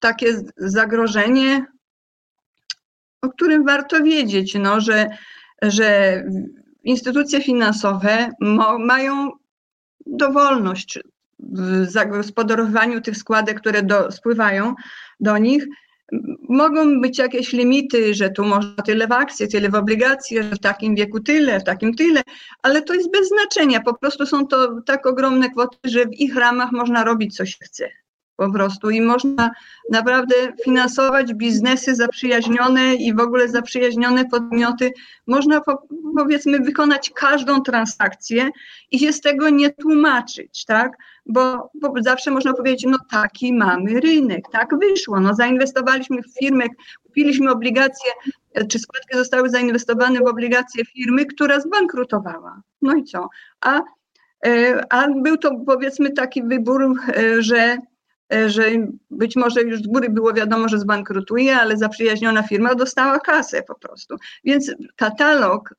[0.00, 1.66] takie zagrożenie,
[3.22, 5.08] o którym warto wiedzieć, no, że,
[5.62, 6.22] że
[6.84, 8.30] instytucje finansowe
[8.78, 9.30] mają
[10.06, 10.98] dowolność
[11.38, 14.74] w zagospodarowaniu tych składek, które do, spływają
[15.20, 15.66] do nich,
[16.48, 20.94] Mogą być jakieś limity, że tu można tyle w akcje, tyle w obligacje, w takim
[20.94, 22.22] wieku tyle, w takim tyle,
[22.62, 23.80] ale to jest bez znaczenia.
[23.80, 27.56] Po prostu są to tak ogromne kwoty, że w ich ramach można robić co się
[27.60, 27.88] chce
[28.38, 29.50] po prostu i można
[29.90, 34.92] naprawdę finansować biznesy zaprzyjaźnione i w ogóle zaprzyjaźnione podmioty.
[35.26, 35.82] Można po,
[36.16, 38.50] powiedzmy wykonać każdą transakcję
[38.90, 40.92] i się z tego nie tłumaczyć, tak?
[41.28, 46.64] Bo, bo zawsze można powiedzieć, no taki mamy rynek, tak wyszło, no zainwestowaliśmy w firmę,
[47.02, 48.10] kupiliśmy obligacje,
[48.68, 52.62] czy składki zostały zainwestowane w obligacje firmy, która zbankrutowała.
[52.82, 53.28] No i co?
[53.60, 53.80] A,
[54.46, 57.78] e, a był to powiedzmy taki wybór, e, że
[58.32, 58.62] E, że
[59.10, 63.74] być może już z góry było wiadomo, że zbankrutuje, ale zaprzyjaźniona firma dostała kasę po
[63.74, 64.16] prostu.
[64.44, 65.74] Więc katalog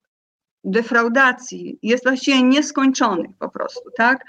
[0.63, 4.25] defraudacji jest właściwie nieskończony po prostu, tak?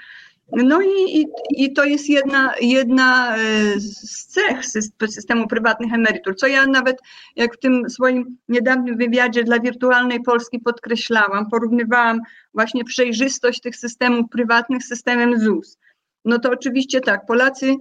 [0.51, 3.39] No i, i, to jest jedna, jedna e,
[3.79, 4.65] z cech
[5.09, 6.97] systemu prywatnych emerytur, co ja nawet
[7.35, 12.19] jak w tym swoim niedawnym wywiadzie dla Wirtualnej Polski podkreślałam, porównywałam
[12.53, 15.77] właśnie przejrzystość tych systemów prywatnych z systemem ZUS.
[16.25, 17.75] No to oczywiście tak, Polacy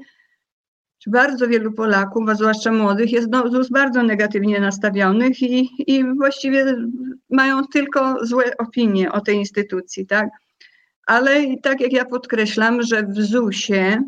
[0.98, 6.14] czy bardzo wielu Polaków, a zwłaszcza młodych, jest do ZUS bardzo negatywnie nastawionych i, i
[6.14, 6.76] właściwie
[7.30, 10.28] mają tylko złe opinie o tej instytucji, tak?
[11.11, 14.03] Ale tak jak ja podkreślam, że w ZUS-ie,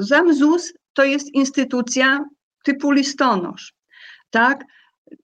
[0.00, 2.24] sam ZUS to jest instytucja
[2.64, 3.74] typu listonosz,
[4.30, 4.64] tak?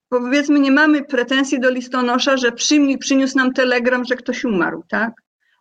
[0.08, 2.52] Powiedzmy, nie mamy pretensji do listonosza, że
[2.98, 5.12] przyniósł nam telegram, że ktoś umarł, tak?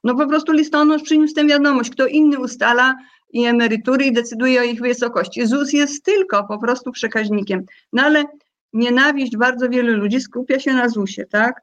[0.03, 2.95] No po prostu listonosz przyniósł tę wiadomość, kto inny ustala,
[3.29, 5.47] i emerytury i decyduje o ich wysokości.
[5.47, 7.65] ZUS jest tylko po prostu przekaźnikiem.
[7.93, 8.25] No ale
[8.73, 11.61] nienawiść bardzo wielu ludzi skupia się na ZUSie, tak?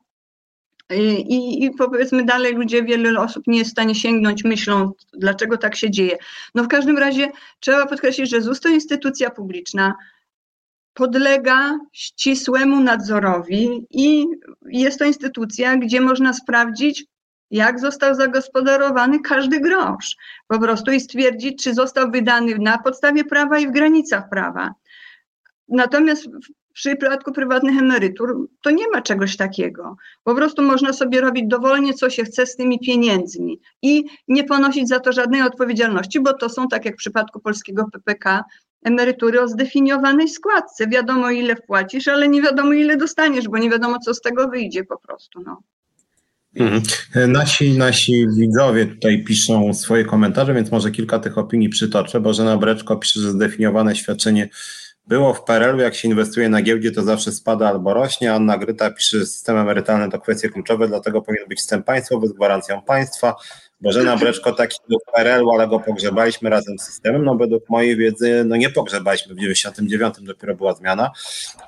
[0.91, 5.77] I, I, powiedzmy dalej ludzie, wiele osób nie jest w stanie sięgnąć myślą, dlaczego tak
[5.77, 6.17] się dzieje.
[6.55, 9.95] No w każdym razie trzeba podkreślić, że ZUS to instytucja publiczna,
[10.95, 14.27] podlega ścisłemu nadzorowi i
[14.67, 17.05] jest to instytucja, gdzie można sprawdzić,
[17.51, 20.17] jak został zagospodarowany każdy grosz.
[20.49, 24.75] Po prostu i stwierdzić, czy został wydany na podstawie prawa i w granicach prawa.
[25.69, 26.29] Natomiast
[26.75, 29.97] w przypadku prywatnych emerytur to nie ma czegoś takiego.
[30.25, 34.89] Po prostu można sobie robić dowolnie, co się chce z tymi pieniędzmi i nie ponosić
[34.89, 38.45] za to żadnej odpowiedzialności, bo to są, tak jak w przypadku polskiego PPK,
[38.85, 40.89] emerytury o zdefiniowanej składce.
[40.89, 44.85] Wiadomo, ile wpłacisz, ale nie wiadomo, ile dostaniesz, bo nie wiadomo, co z tego wyjdzie
[44.85, 45.41] po prostu.
[45.47, 45.63] No.
[46.57, 46.83] Mhm.
[47.33, 52.21] Nasi, nasi widzowie tutaj piszą swoje komentarze, więc może kilka tych opinii przytoczę.
[52.21, 54.49] Bożena Breczko pisze, że zdefiniowane świadczenie
[55.07, 58.35] było w PRL-u, jak się inwestuje na giełdzie, to zawsze spada albo rośnie.
[58.35, 62.33] Anna Gryta pisze, że system emerytalny to kwestie kluczowe, dlatego powinien być system państwowy z
[62.33, 63.37] gwarancją państwa.
[63.81, 67.25] Bożena Breczko taki był w PRL-u, ale go pogrzebaliśmy razem z systemem.
[67.25, 71.11] No według mojej wiedzy, no nie pogrzebaliśmy, w 99 dopiero była zmiana.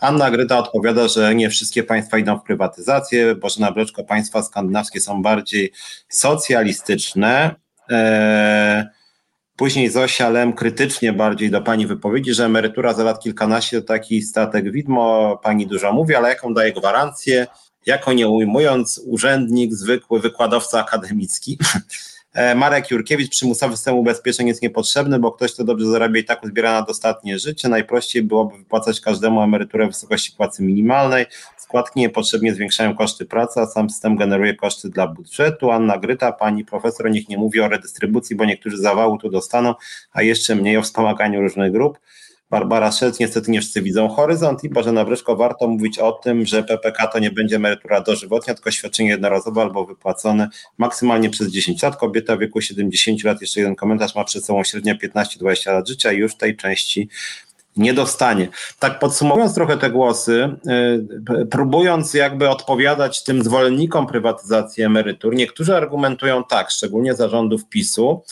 [0.00, 3.34] Anna Gryta odpowiada, że nie wszystkie państwa idą w prywatyzację.
[3.34, 5.72] Bożena Breczko, państwa skandynawskie są bardziej
[6.08, 7.54] socjalistyczne.
[7.88, 8.84] Eee,
[9.56, 14.22] Później Zosia Lem krytycznie bardziej do Pani wypowiedzi, że emerytura za lat kilkanaście to taki
[14.22, 17.46] statek widmo, Pani dużo mówi, ale jaką daje gwarancję,
[17.86, 21.58] jako nie ujmując urzędnik, zwykły wykładowca akademicki.
[22.36, 26.44] E, Marek Jurkiewicz, przymusowy system ubezpieczeń jest niepotrzebny, bo ktoś, kto dobrze zarabia i tak
[26.44, 27.68] uzbiera na dostatnie życie.
[27.68, 31.26] Najprościej byłoby wypłacać każdemu emeryturę w wysokości płacy minimalnej.
[31.66, 35.70] Składki niepotrzebnie zwiększają koszty pracy, a sam system generuje koszty dla budżetu.
[35.70, 39.74] Anna Gryta, pani profesor, niech nie mówi o redystrybucji, bo niektórzy zawału tu dostaną,
[40.12, 41.98] a jeszcze mniej o wspomaganiu różnych grup.
[42.50, 46.62] Barbara Szelc, niestety nie wszyscy widzą horyzont i Bożena Bryszko, warto mówić o tym, że
[46.62, 50.48] PPK to nie będzie emerytura dożywotnia, tylko świadczenie jednorazowe albo wypłacone
[50.78, 51.96] maksymalnie przez 10 lat.
[51.96, 56.12] Kobieta w wieku 70 lat, jeszcze jeden komentarz, ma przed sobą średnio 15-20 lat życia
[56.12, 57.08] i już tej części
[57.76, 58.48] nie dostanie.
[58.78, 60.56] Tak podsumowując trochę te głosy,
[61.40, 68.22] y, próbując jakby odpowiadać tym zwolennikom prywatyzacji emerytur, niektórzy argumentują tak, szczególnie zarządów PiSu,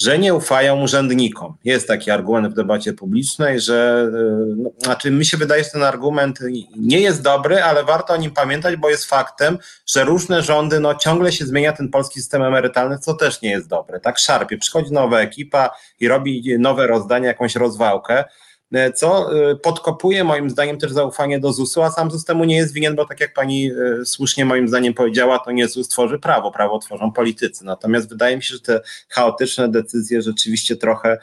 [0.00, 1.56] że nie ufają urzędnikom.
[1.64, 5.82] Jest taki argument w debacie publicznej, że y, no, znaczy mi się wydaje, że ten
[5.82, 6.38] argument
[6.76, 10.94] nie jest dobry, ale warto o nim pamiętać, bo jest faktem, że różne rządy, no
[10.94, 14.00] ciągle się zmienia ten polski system emerytalny, co też nie jest dobre.
[14.00, 18.24] Tak szarpie, przychodzi nowa ekipa i robi nowe rozdanie, jakąś rozwałkę.
[18.72, 22.56] E, co e, podkopuje moim zdaniem też zaufanie do ZUS-u, a sam ZUS temu nie
[22.56, 26.18] jest winien, bo tak jak pani e, słusznie moim zdaniem powiedziała, to nie ZUS tworzy
[26.18, 27.64] prawo, prawo tworzą politycy.
[27.64, 31.18] Natomiast wydaje mi się, że te chaotyczne decyzje rzeczywiście trochę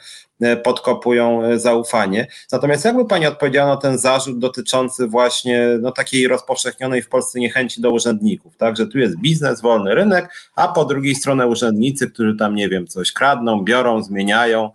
[0.64, 2.26] podkopują zaufanie.
[2.52, 7.80] Natomiast jakby Pani odpowiedziała na ten zarzut dotyczący właśnie no, takiej rozpowszechnionej w Polsce niechęci
[7.80, 12.36] do urzędników, tak, że tu jest biznes, wolny rynek, a po drugiej stronie urzędnicy, którzy
[12.36, 14.70] tam, nie wiem, coś kradną, biorą, zmieniają,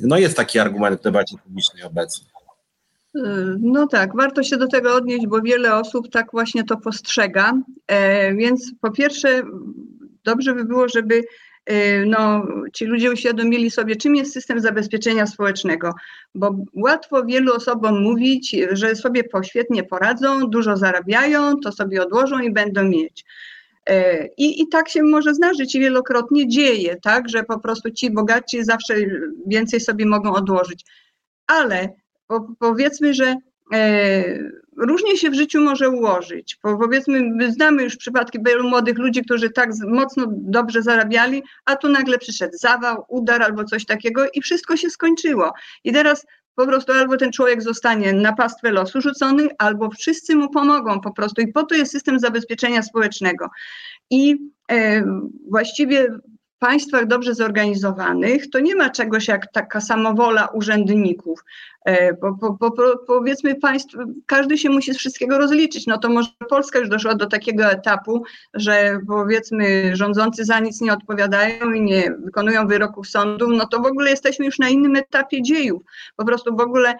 [0.00, 2.26] no jest taki argument w debacie publicznej obecnie.
[3.16, 3.20] Y,
[3.60, 7.52] no tak, warto się do tego odnieść, bo wiele osób tak właśnie to postrzega.
[7.86, 9.42] E, więc po pierwsze,
[10.24, 11.24] dobrze by było, żeby
[11.66, 15.94] e, no, ci ludzie uświadomili sobie, czym jest system zabezpieczenia społecznego,
[16.34, 22.52] bo łatwo wielu osobom mówić, że sobie poświetnie poradzą, dużo zarabiają, to sobie odłożą i
[22.52, 23.24] będą mieć.
[23.88, 28.10] E, I, I tak się może zdarzyć i wielokrotnie dzieje, tak, że po prostu ci
[28.10, 28.94] bogaci zawsze
[29.46, 30.84] więcej sobie mogą odłożyć.
[31.46, 31.88] Ale
[32.26, 33.36] po, powiedzmy, że
[33.72, 34.38] e,
[34.76, 36.56] różnie się w życiu może ułożyć.
[36.62, 41.76] Po, powiedzmy, my znamy już przypadki wielu młodych ludzi, którzy tak mocno dobrze zarabiali, a
[41.76, 45.52] tu nagle przyszedł zawał, udar albo coś takiego i wszystko się skończyło.
[45.84, 46.26] I teraz
[46.58, 51.12] po prostu albo ten człowiek zostanie na pastwę losu rzucony, albo wszyscy mu pomogą po
[51.12, 51.42] prostu.
[51.42, 53.48] I po to jest system zabezpieczenia społecznego.
[54.10, 54.36] I
[55.50, 56.06] właściwie
[56.58, 61.44] państwach dobrze zorganizowanych to nie ma czegoś jak taka samowola urzędników.
[61.84, 65.86] E, po, po, po, powiedzmy państw, każdy się musi z wszystkiego rozliczyć.
[65.86, 68.22] No to może Polska już doszła do takiego etapu,
[68.54, 73.86] że powiedzmy rządzący za nic nie odpowiadają i nie wykonują wyroków sądu, no to w
[73.86, 75.82] ogóle jesteśmy już na innym etapie dziejów.
[76.16, 76.94] Po prostu w ogóle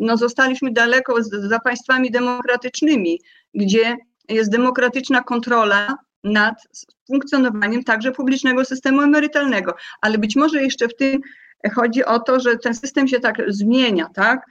[0.00, 3.20] no, zostaliśmy daleko za państwami demokratycznymi,
[3.54, 3.96] gdzie
[4.28, 6.54] jest demokratyczna kontrola nad
[7.06, 9.74] funkcjonowaniem także publicznego systemu emerytalnego.
[10.00, 11.20] Ale być może jeszcze w tym
[11.74, 14.46] chodzi o to, że ten system się tak zmienia, tak?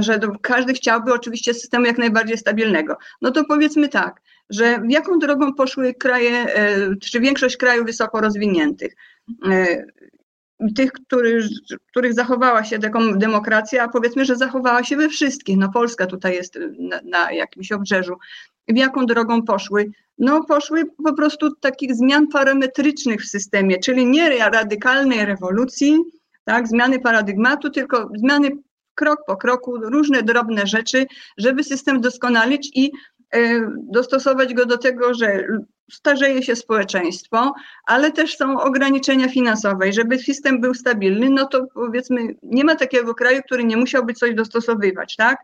[0.00, 2.96] Że każdy chciałby oczywiście systemu jak najbardziej stabilnego.
[3.22, 8.96] No to powiedzmy tak, że jaką drogą poszły kraje, e, czy większość krajów wysoko rozwiniętych?
[9.50, 9.84] E,
[10.76, 11.48] tych, który,
[11.90, 12.78] których zachowała się
[13.16, 15.56] demokracja, a powiedzmy, że zachowała się we wszystkich.
[15.56, 18.14] No Polska tutaj jest na, na jakimś obrzeżu.
[18.68, 19.90] Jaką drogą poszły?
[20.18, 25.98] No poszły po prostu takich zmian parametrycznych w systemie, czyli nie radykalnej rewolucji,
[26.44, 28.50] tak, zmiany paradygmatu, tylko zmiany
[28.94, 31.06] krok po kroku, różne drobne rzeczy,
[31.38, 32.90] żeby system doskonalić i
[33.34, 35.46] e, dostosować go do tego, że
[35.92, 37.52] starzeje się społeczeństwo,
[37.86, 42.76] ale też są ograniczenia finansowe i żeby system był stabilny, no to powiedzmy nie ma
[42.76, 45.38] takiego kraju, który nie musiałby coś dostosowywać, tak?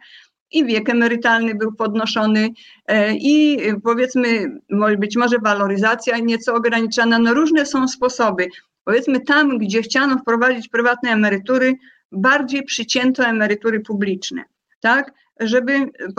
[0.50, 2.48] I wiek emerytalny był podnoszony,
[2.86, 4.60] e, i powiedzmy,
[4.98, 7.18] być może waloryzacja nieco ograniczana.
[7.18, 8.48] No różne są sposoby.
[8.84, 11.74] Powiedzmy, tam, gdzie chciano wprowadzić prywatne emerytury,
[12.12, 14.44] bardziej przycięto emerytury publiczne,
[14.80, 15.12] tak?
[15.40, 15.72] Żeby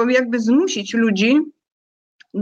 [0.10, 1.40] jakby zmusić ludzi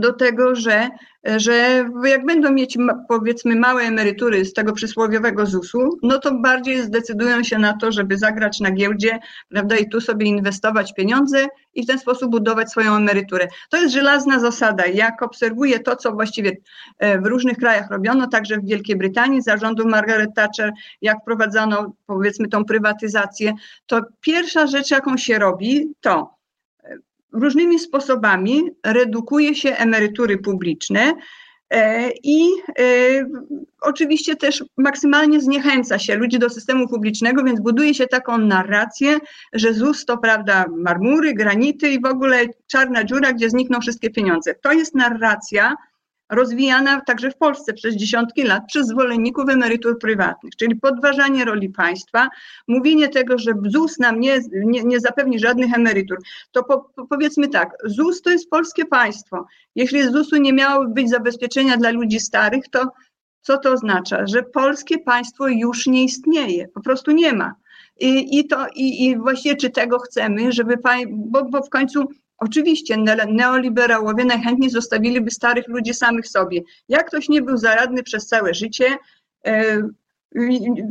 [0.00, 0.88] do tego, że,
[1.36, 2.78] że jak będą mieć
[3.08, 8.18] powiedzmy małe emerytury z tego przysłowiowego ZUS-u, no to bardziej zdecydują się na to, żeby
[8.18, 12.96] zagrać na giełdzie, prawda, i tu sobie inwestować pieniądze i w ten sposób budować swoją
[12.96, 13.48] emeryturę.
[13.70, 14.86] To jest żelazna zasada.
[14.86, 16.56] Jak obserwuję to, co właściwie
[16.98, 22.48] e, w różnych krajach robiono, także w Wielkiej Brytanii, zarządu Margaret Thatcher, jak wprowadzano powiedzmy
[22.48, 23.52] tą prywatyzację,
[23.86, 26.35] to pierwsza rzecz, jaką się robi, to
[27.42, 31.14] różnymi sposobami redukuje się emerytury publiczne
[31.70, 32.82] e, i e,
[33.80, 39.18] oczywiście też maksymalnie zniechęca się ludzi do systemu publicznego, więc buduje się taką narrację,
[39.52, 44.54] że ZUS to prawda marmury, granity i w ogóle czarna dziura, gdzie znikną wszystkie pieniądze.
[44.54, 45.76] To jest narracja,
[46.30, 52.28] rozwijana także w Polsce przez dziesiątki lat przez zwolenników emerytur prywatnych, czyli podważanie roli państwa,
[52.68, 56.18] mówienie tego, że ZUS nam nie, nie, nie zapewni żadnych emerytur.
[56.52, 59.46] To po, po, powiedzmy tak, ZUS to jest polskie państwo.
[59.74, 62.92] Jeśli z ZUS-u nie miałoby być zabezpieczenia dla ludzi starych, to
[63.40, 64.26] co to oznacza?
[64.26, 67.54] Że polskie państwo już nie istnieje, po prostu nie ma.
[68.00, 72.08] I, i to, i, i właściwie czy tego chcemy, żeby, bo, bo w końcu
[72.38, 72.96] Oczywiście
[73.28, 76.60] neoliberałowie najchętniej zostawiliby starych ludzi samych sobie.
[76.88, 78.96] Jak ktoś nie był zaradny przez całe życie,
[79.46, 79.82] e,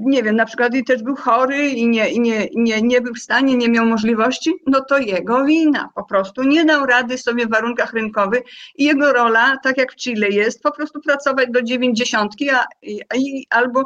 [0.05, 3.19] nie wiem, na przykład i też był chory i nie, nie, nie, nie był w
[3.19, 5.89] stanie, nie miał możliwości, no to jego wina.
[5.95, 8.41] Po prostu nie dał rady sobie w warunkach rynkowych
[8.75, 13.15] i jego rola, tak jak w Chile jest, po prostu pracować do dziewięćdziesiątki, a, a,
[13.49, 13.83] albo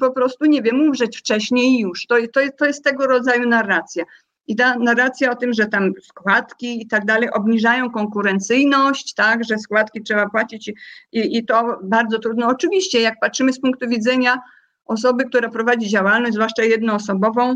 [0.00, 2.06] po prostu, nie wiem, umrzeć wcześniej i już.
[2.06, 4.04] To, to, to jest tego rodzaju narracja.
[4.46, 9.58] I ta narracja o tym, że tam składki i tak dalej obniżają konkurencyjność, tak, że
[9.58, 10.68] składki trzeba płacić
[11.12, 12.46] i, i to bardzo trudno.
[12.46, 14.38] Oczywiście, jak patrzymy z punktu widzenia
[14.84, 17.54] osoby, która prowadzi działalność, zwłaszcza jednoosobową,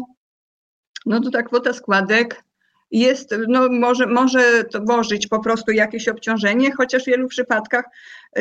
[1.06, 2.44] no to ta kwota składek
[2.90, 7.84] jest, no może, może tworzyć po prostu jakieś obciążenie, chociaż w wielu przypadkach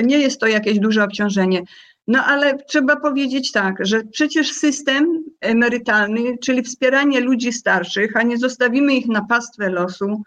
[0.03, 1.61] nie jest to jakieś duże obciążenie.
[2.07, 8.37] No ale trzeba powiedzieć tak, że przecież system emerytalny, czyli wspieranie ludzi starszych, a nie
[8.37, 10.23] zostawimy ich na pastwę losu,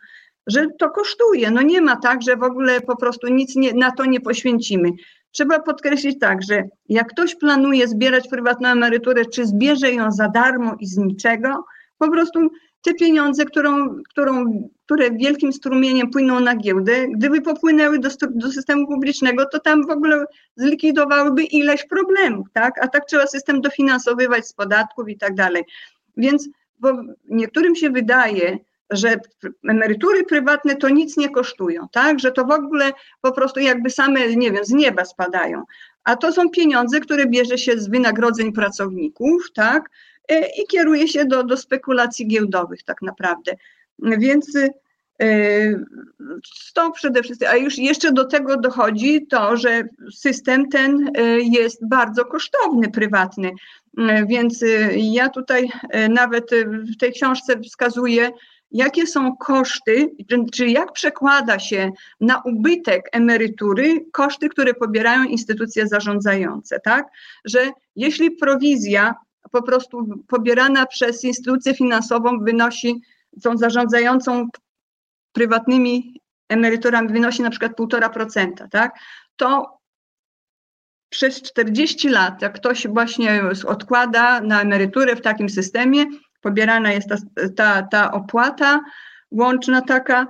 [0.47, 1.51] że to kosztuje.
[1.51, 4.91] No nie ma tak, że w ogóle po prostu nic nie, na to nie poświęcimy.
[5.31, 10.75] Trzeba podkreślić tak, że jak ktoś planuje zbierać prywatną emeryturę, czy zbierze ją za darmo
[10.81, 11.65] i z niczego,
[11.99, 12.41] po prostu
[12.83, 14.45] te pieniądze, którą, którą,
[14.85, 19.91] które wielkim strumieniem płyną na giełdę, gdyby popłynęły do, do systemu publicznego, to tam w
[19.91, 20.25] ogóle
[20.57, 22.85] zlikwidowałyby ileś problemów, tak?
[22.85, 25.65] A tak trzeba system dofinansowywać z podatków i tak dalej.
[26.17, 26.49] Więc
[26.81, 26.93] bo
[27.29, 28.59] niektórym się wydaje,
[28.91, 29.17] że
[29.69, 32.21] emerytury prywatne to nic nie kosztują, tak?
[32.21, 35.63] Że to w ogóle po prostu jakby same, nie wiem, z nieba spadają.
[36.05, 39.91] A to są pieniądze, które bierze się z wynagrodzeń pracowników, tak?
[40.29, 43.53] E, I kieruje się do, do spekulacji giełdowych tak naprawdę.
[43.99, 45.75] Więc e,
[46.75, 51.89] to przede wszystkim, a już jeszcze do tego dochodzi to, że system ten e, jest
[51.89, 53.51] bardzo kosztowny, prywatny.
[54.27, 54.65] Więc
[54.97, 55.69] ja tutaj
[56.09, 56.51] nawet
[56.95, 58.31] w tej książce wskazuję,
[58.71, 60.11] jakie są koszty,
[60.53, 67.07] czy jak przekłada się na ubytek emerytury koszty, które pobierają instytucje zarządzające, tak?
[67.45, 69.15] Że jeśli prowizja
[69.51, 73.01] po prostu pobierana przez instytucję finansową wynosi,
[73.43, 74.49] tą zarządzającą
[75.33, 78.99] prywatnymi emeryturami wynosi na przykład 1,5%, tak?
[79.37, 79.79] To
[81.09, 86.05] przez 40 lat, jak ktoś właśnie odkłada na emeryturę w takim systemie,
[86.41, 87.17] pobierana jest ta,
[87.57, 88.81] ta, ta opłata
[89.31, 90.27] łączna taka,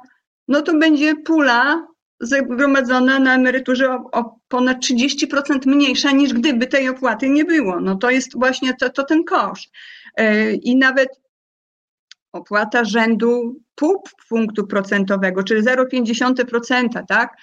[0.49, 1.87] no to będzie pula
[2.21, 7.81] zgromadzona na emeryturze o, o, ponad 30% mniejsza niż gdyby tej opłaty nie było.
[7.81, 9.73] No to jest właśnie to, to ten koszt.
[10.17, 11.09] E, I nawet
[12.33, 17.37] opłata rzędu pół punktu procentowego, czyli 0,5%, tak?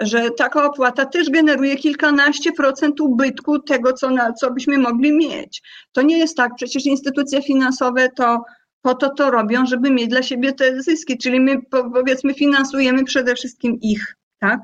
[0.00, 5.62] że taka opłata też generuje kilkanaście procent ubytku tego, co, na, co byśmy mogli mieć.
[5.92, 8.44] To nie jest tak, przecież instytucje finansowe to
[8.82, 11.62] po to to robią, żeby mieć dla siebie te zyski, czyli my
[11.92, 14.60] powiedzmy finansujemy przede wszystkim ich, tak?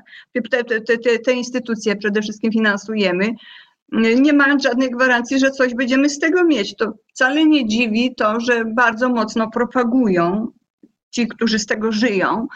[0.51, 3.31] Te, te, te, te instytucje przede wszystkim finansujemy,
[4.21, 6.75] nie mając żadnej gwarancji, że coś będziemy z tego mieć.
[6.75, 10.51] To wcale nie dziwi to, że bardzo mocno propagują
[11.11, 12.47] ci, którzy z tego żyją,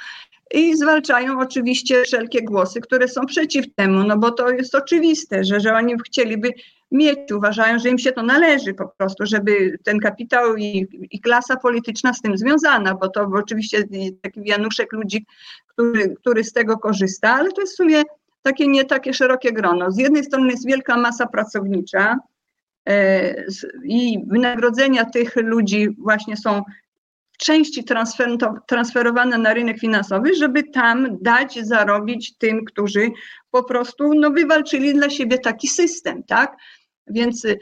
[0.54, 5.60] i zwalczają oczywiście wszelkie głosy, które są przeciw temu, no bo to jest oczywiste, że,
[5.60, 6.50] że oni chcieliby
[6.94, 11.58] mieć, uważają, że im się to należy po prostu, żeby ten kapitał i, i klasa
[11.58, 13.84] polityczna z tym związana, bo to oczywiście
[14.22, 15.26] taki wianuszek ludzi,
[15.68, 18.04] który, który z tego korzysta, ale to jest w sumie
[18.41, 19.91] takie nie takie szerokie grono.
[19.91, 22.18] Z jednej strony jest wielka masa pracownicza,
[22.89, 23.46] e,
[23.84, 26.62] i wynagrodzenia tych ludzi właśnie są
[27.38, 28.30] części transfer,
[28.68, 33.12] transferowane na rynek finansowy, żeby tam dać zarobić tym, którzy
[33.52, 36.58] po prostu no, wywalczyli dla siebie taki system, tak?
[37.08, 37.60] Więc y,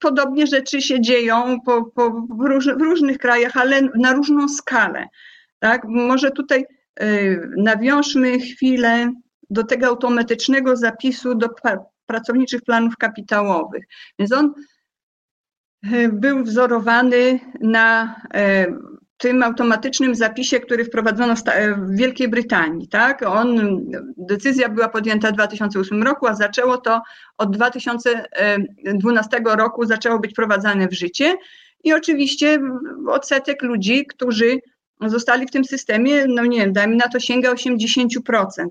[0.00, 5.08] podobnie rzeczy się dzieją po, po, w, róż, w, różnych krajach, ale na różną skalę.
[5.58, 5.84] Tak?
[5.84, 6.66] Może tutaj
[7.02, 9.12] y, nawiążmy chwilę
[9.50, 11.48] do tego automatycznego zapisu do
[12.06, 13.84] pracowniczych planów kapitałowych.
[14.18, 14.54] Więc on
[15.92, 18.20] E, był wzorowany na
[19.24, 21.34] tym automatycznym zapisie, który wprowadzono
[21.76, 22.88] w Wielkiej Brytanii.
[22.88, 23.22] Tak?
[23.26, 23.80] On,
[24.16, 27.00] decyzja była podjęta w 2008 roku, a zaczęło to
[27.38, 31.36] od 2012 roku zaczęło być wprowadzane w życie.
[31.84, 32.60] I oczywiście
[33.08, 34.60] odsetek ludzi, którzy
[35.06, 38.06] zostali w tym systemie, no nie wiem, dajmy na to sięga 80%,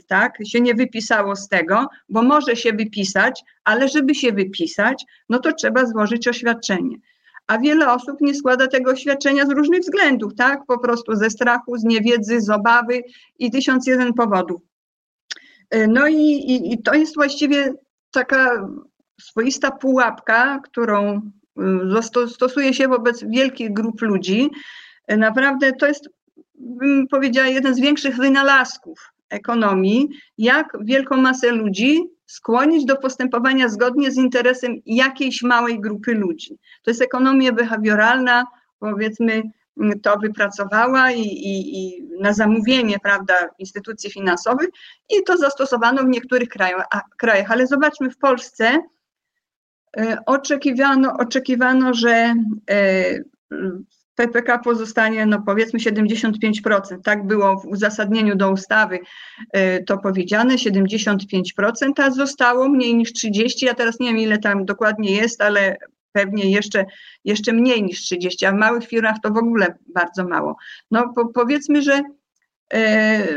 [0.07, 0.37] tak?
[0.45, 5.53] Się nie wypisało z tego, bo może się wypisać, ale żeby się wypisać, no to
[5.53, 6.97] trzeba złożyć oświadczenie.
[7.47, 10.65] A wiele osób nie składa tego oświadczenia z różnych względów, tak?
[10.67, 13.01] Po prostu ze strachu, z niewiedzy, z obawy
[13.39, 14.61] i tysiąc jeden powodów.
[15.87, 17.73] No i, i, i to jest właściwie
[18.11, 18.69] taka
[19.21, 21.21] swoista pułapka, którą
[21.99, 24.49] y, stosuje się wobec wielkich grup ludzi.
[25.07, 26.09] Naprawdę to jest
[26.55, 34.11] bym powiedziała, jeden z większych wynalazków ekonomii, jak wielką masę ludzi skłonić do postępowania zgodnie
[34.11, 36.57] z interesem jakiejś małej grupy ludzi.
[36.83, 38.45] To jest ekonomia behawioralna,
[38.79, 39.43] powiedzmy,
[40.01, 44.69] to wypracowała i, i, i, na zamówienie prawda, instytucji finansowych
[45.09, 47.51] i to zastosowano w niektórych krajach, a, krajach.
[47.51, 48.77] Ale zobaczmy, w Polsce
[49.97, 52.33] e, oczekiwano, oczekiwano że
[52.69, 53.19] e,
[54.15, 57.01] PPK pozostanie, no powiedzmy 75%.
[57.03, 58.99] Tak było w uzasadnieniu do ustawy
[59.53, 61.41] e, to powiedziane, 75%,
[61.97, 63.49] a zostało mniej niż 30%.
[63.61, 65.77] Ja teraz nie wiem, ile tam dokładnie jest, ale
[66.11, 66.85] pewnie jeszcze,
[67.25, 70.55] jeszcze mniej niż 30, a w małych firmach to w ogóle bardzo mało.
[70.91, 72.01] No po, powiedzmy, że
[72.73, 73.27] e,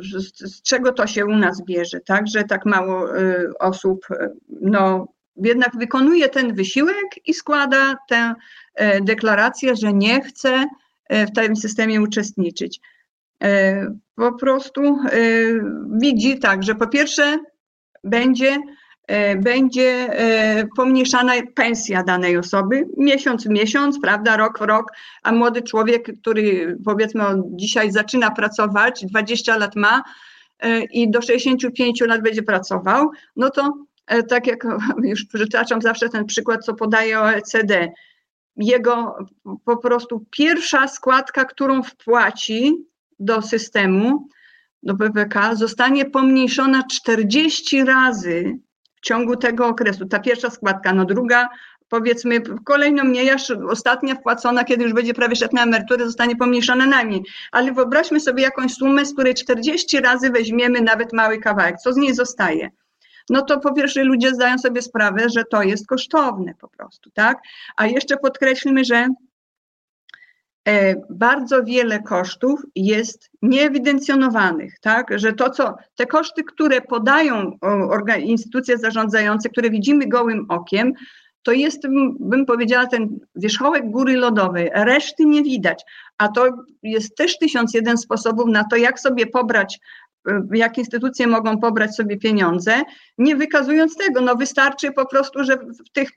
[0.00, 4.06] z, z, czego to się u nas bierze, tak, że tak mało e, osób
[4.60, 8.34] no, jednak wykonuje ten wysiłek i składa tę
[8.74, 10.64] e, deklarację, że nie chce
[11.10, 12.80] w tym systemie uczestniczyć.
[14.14, 14.98] Po prostu
[16.00, 17.38] widzi tak, że po pierwsze
[18.04, 18.58] będzie
[19.06, 25.32] E, będzie e, pomniejszana pensja danej osoby, miesiąc w miesiąc, prawda, rok w rok, a
[25.32, 30.02] młody człowiek, który powiedzmy dzisiaj zaczyna pracować, 20 lat ma
[30.60, 33.74] e, i do 65 lat będzie pracował, no to
[34.28, 34.66] tak jak
[35.02, 37.88] już przytaczam zawsze ten przykład, co podaje OECD,
[38.56, 39.16] jego
[39.64, 42.76] po prostu pierwsza składka, którą wpłaci
[43.18, 44.28] do systemu,
[44.82, 48.58] do PPK, zostanie pomniejszona 40 razy
[48.96, 50.06] w ciągu tego okresu.
[50.06, 51.48] Ta pierwsza składka, no druga,
[51.88, 56.86] powiedzmy, kolejną mniej, aż ostatnia wpłacona, kiedy już będzie prawie szedł na emeryturę, zostanie pomniejszona
[56.86, 57.22] najmniej.
[57.52, 61.76] Ale wyobraźmy sobie jakąś sumę, z której 40 razy weźmiemy nawet mały kawałek.
[61.76, 62.70] Co z niej zostaje?
[63.30, 67.38] No to po pierwsze ludzie zdają sobie sprawę, że to jest kosztowne po prostu, tak?
[67.76, 69.08] A jeszcze podkreślmy, że
[70.66, 77.58] E, bardzo wiele kosztów jest nieewidencjonowanych, tak, że to co, te koszty, które podają
[78.20, 80.92] instytucje zarządzające, które widzimy gołym okiem,
[81.42, 81.82] to jest,
[82.20, 85.84] bym powiedziała, ten wierzchołek góry lodowej, reszty nie widać,
[86.18, 86.46] a to
[86.82, 89.78] jest też tysiąc jeden sposobów na to, jak sobie pobrać
[90.54, 92.82] jak instytucje mogą pobrać sobie pieniądze,
[93.18, 94.20] nie wykazując tego.
[94.20, 96.08] No wystarczy po prostu, że w tych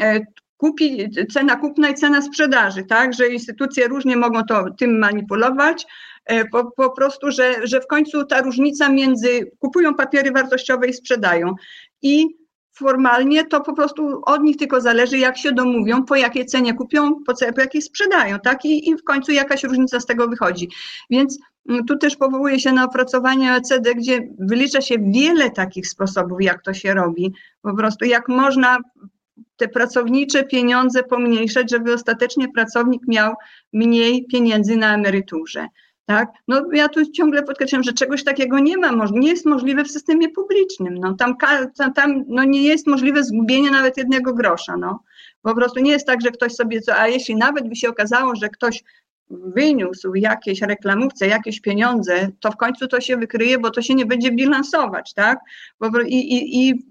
[0.00, 0.20] e,
[0.56, 5.86] kupi, cena kupna i cena sprzedaży, tak, że instytucje różnie mogą to tym manipulować,
[6.52, 11.54] po, po prostu, że, że w końcu ta różnica między kupują papiery wartościowe i sprzedają
[12.02, 12.26] i
[12.78, 17.14] formalnie to po prostu od nich tylko zależy, jak się domówią, po jakiej cenie kupią,
[17.26, 18.64] po, po jakiej sprzedają, tak?
[18.64, 20.68] I, I w końcu jakaś różnica z tego wychodzi.
[21.10, 21.38] Więc
[21.88, 26.74] tu też powołuje się na opracowanie OECD, gdzie wylicza się wiele takich sposobów, jak to
[26.74, 27.34] się robi.
[27.62, 28.78] Po prostu jak można
[29.56, 33.34] te pracownicze pieniądze pomniejszać, żeby ostatecznie pracownik miał
[33.72, 35.68] mniej pieniędzy na emeryturze.
[36.06, 36.28] Tak?
[36.48, 40.28] No ja tu ciągle podkreślam, że czegoś takiego nie ma, nie jest możliwe w systemie
[40.28, 40.94] publicznym.
[40.94, 41.36] No, tam
[41.94, 44.76] tam no, nie jest możliwe zgubienie nawet jednego grosza.
[44.76, 45.02] No.
[45.42, 48.48] Po prostu nie jest tak, że ktoś sobie, a jeśli nawet by się okazało, że
[48.48, 48.84] ktoś
[49.30, 54.06] wyniósł jakieś reklamówce, jakieś pieniądze, to w końcu to się wykryje, bo to się nie
[54.06, 55.38] będzie bilansować, tak?
[56.06, 56.84] I, i, i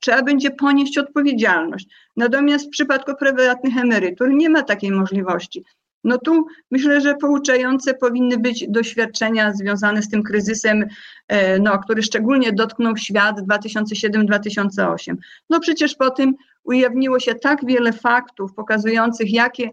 [0.00, 1.86] trzeba będzie ponieść odpowiedzialność.
[2.16, 5.64] Natomiast w przypadku prywatnych emerytur nie ma takiej możliwości.
[6.04, 10.86] No tu myślę, że pouczające powinny być doświadczenia związane z tym kryzysem,
[11.28, 15.16] e, no, który szczególnie dotknął świat 2007-2008.
[15.50, 19.70] No przecież po tym ujawniło się tak wiele faktów pokazujących, jakie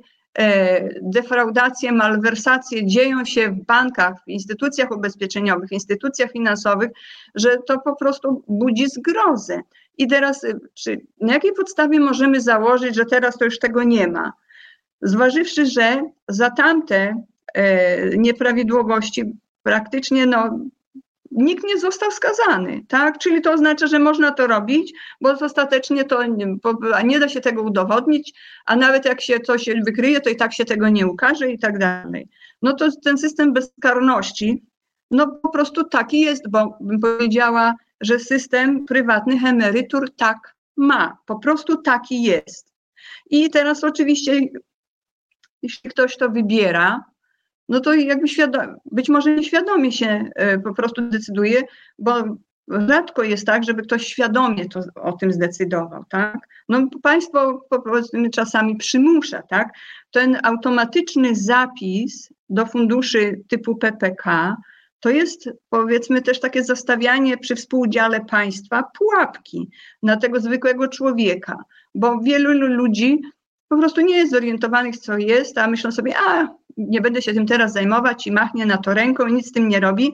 [1.01, 6.91] defraudacje, malwersacje dzieją się w bankach, w instytucjach ubezpieczeniowych, instytucjach finansowych,
[7.35, 9.61] że to po prostu budzi zgrozę.
[9.97, 14.07] I teraz, y, czy, na jakiej podstawie możemy założyć, że teraz to już tego nie
[14.07, 14.33] ma?
[15.01, 17.23] Zważywszy, że za tamte
[17.53, 19.23] e, nieprawidłowości
[19.63, 20.59] praktycznie no,
[21.35, 23.17] nikt nie został skazany, tak?
[23.17, 26.25] Czyli to oznacza, że można to robić, bo ostatecznie to
[27.03, 28.33] nie da się tego udowodnić,
[28.65, 31.77] a nawet jak się coś wykryje, to i tak się tego nie ukaże i tak
[31.77, 32.29] dalej.
[32.61, 34.63] No to ten system bezkarności,
[35.11, 41.17] no po prostu taki jest, bo bym powiedziała, że system prywatnych emerytur tak ma.
[41.25, 42.73] Po prostu taki jest.
[43.29, 44.41] I teraz oczywiście,
[45.61, 47.03] jeśli ktoś to wybiera,
[47.69, 48.27] no to jakby
[48.91, 51.61] być może nieświadomie się e, po prostu decyduje,
[51.99, 52.23] bo
[52.67, 56.37] rzadko jest tak, żeby ktoś świadomie to, o tym zdecydował, tak?
[56.69, 59.69] No państwo powiedzmy czasami przymusza, tak?
[60.11, 64.55] Ten automatyczny zapis do funduszy typu PPK
[64.99, 69.69] to jest powiedzmy też takie zastawianie przy współudziale państwa pułapki
[70.03, 71.57] na tego zwykłego człowieka,
[71.95, 73.21] bo wielu ludzi
[73.69, 76.47] po prostu nie jest zorientowanych, co jest, a myślą sobie, a
[76.77, 79.67] nie będę się tym teraz zajmować i machnie na to ręką i nic z tym
[79.67, 80.13] nie robi,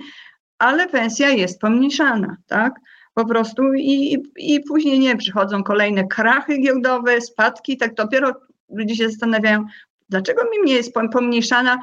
[0.60, 2.74] ale pensja jest pomniejszana, tak?
[3.14, 8.34] Po prostu i, i później nie przychodzą kolejne krachy giełdowe, spadki, tak dopiero
[8.70, 9.66] ludzie się zastanawiają,
[10.10, 11.80] dlaczego mi nie jest pomniejszana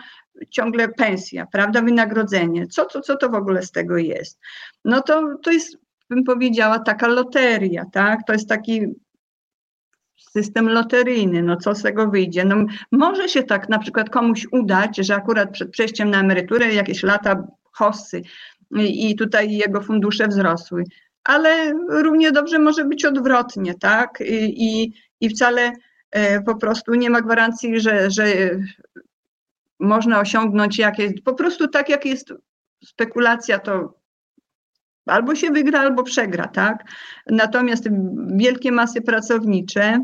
[0.51, 4.41] ciągle pensja, prawda, wynagrodzenie, co, co, co to w ogóle z tego jest?
[4.85, 5.77] No to, to jest,
[6.11, 8.87] bym powiedziała, taka loteria, tak, to jest taki
[10.19, 12.45] system loteryjny, no co z tego wyjdzie?
[12.45, 12.57] No
[12.93, 17.47] może się tak na przykład komuś udać, że akurat przed przejściem na emeryturę jakieś lata
[17.73, 18.23] hossy
[18.81, 20.85] i tutaj jego fundusze wzrosły,
[21.25, 24.19] ale równie dobrze może być odwrotnie, tak?
[24.47, 25.73] I, i wcale
[26.11, 28.25] e, po prostu nie ma gwarancji, że, że
[29.79, 32.33] można osiągnąć jakieś, po prostu tak jak jest
[32.85, 33.95] spekulacja, to
[35.09, 36.85] albo się wygra, albo przegra, tak?
[37.27, 37.89] Natomiast
[38.37, 40.01] wielkie masy pracownicze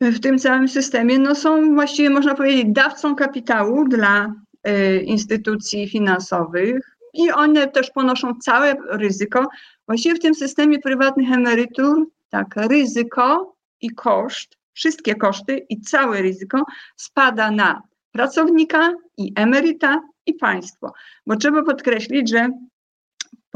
[0.00, 4.34] w tym całym systemie no są właściwie, można powiedzieć, dawcą kapitału dla
[4.68, 9.46] y, instytucji finansowych i one też ponoszą całe ryzyko.
[9.86, 16.62] Właściwie w tym systemie prywatnych emerytur, tak, ryzyko i koszt, wszystkie koszty i całe ryzyko
[16.96, 17.82] spada na
[18.12, 20.92] pracownika i emeryta i państwo.
[21.26, 22.48] Bo trzeba podkreślić, że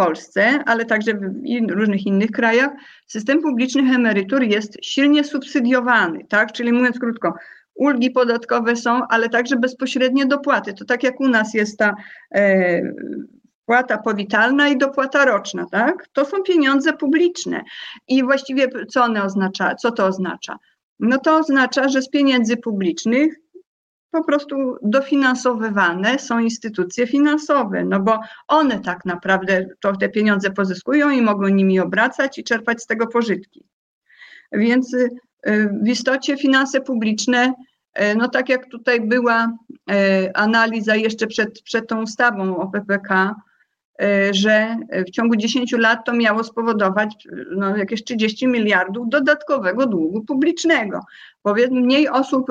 [0.00, 2.70] Polsce, ale także w różnych innych krajach,
[3.06, 6.52] system publicznych emerytur jest silnie subsydiowany, tak?
[6.52, 7.34] Czyli mówiąc krótko,
[7.74, 10.74] ulgi podatkowe są, ale także bezpośrednie dopłaty.
[10.74, 11.94] To tak jak u nas jest ta
[12.34, 12.82] e,
[13.66, 16.08] płata powitalna i dopłata roczna, tak?
[16.12, 17.62] To są pieniądze publiczne.
[18.08, 20.58] I właściwie co one oznacza, co to oznacza?
[21.00, 23.34] No to oznacza, że z pieniędzy publicznych
[24.10, 31.10] po prostu dofinansowywane są instytucje finansowe, no bo one tak naprawdę to te pieniądze pozyskują
[31.10, 33.64] i mogą nimi obracać i czerpać z tego pożytki.
[34.52, 35.10] Więc y,
[35.82, 37.54] w istocie finanse publiczne,
[37.98, 39.56] y, no tak jak tutaj była
[39.90, 43.34] y, analiza jeszcze przed, przed tą ustawą o PPK,
[44.30, 44.76] że
[45.08, 51.00] w ciągu 10 lat to miało spowodować no, jakieś 30 miliardów dodatkowego długu publicznego.
[51.42, 52.46] Powiedz, mniej osób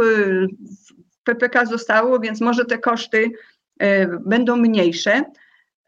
[1.30, 3.32] PPK zostało, więc może te koszty
[3.80, 5.24] e, będą mniejsze.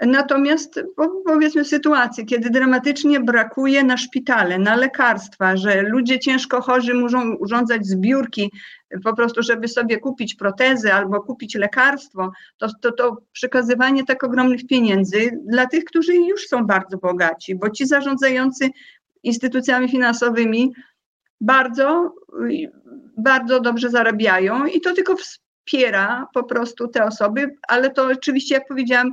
[0.05, 0.83] Natomiast
[1.25, 7.85] powiedzmy sytuacje, kiedy dramatycznie brakuje na szpitale, na lekarstwa, że ludzie ciężko chorzy muszą urządzać
[7.85, 8.51] zbiórki
[9.03, 14.67] po prostu, żeby sobie kupić protezy albo kupić lekarstwo, to, to, to przekazywanie tak ogromnych
[14.67, 18.69] pieniędzy dla tych, którzy już są bardzo bogaci, bo ci zarządzający
[19.23, 20.73] instytucjami finansowymi
[21.41, 22.13] bardzo
[23.17, 28.67] bardzo dobrze zarabiają i to tylko wspiera po prostu te osoby, ale to oczywiście, jak
[28.67, 29.11] powiedziałam,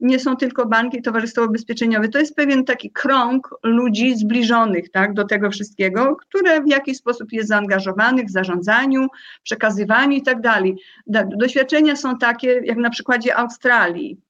[0.00, 2.08] nie są tylko banki, towarzystwo ubezpieczeniowe.
[2.08, 7.32] To jest pewien taki krąg ludzi zbliżonych tak, do tego wszystkiego, które w jakiś sposób
[7.32, 9.06] jest zaangażowanych w zarządzaniu,
[9.42, 10.76] przekazywaniu i tak dalej.
[11.36, 14.20] Doświadczenia są takie, jak na przykładzie Australii.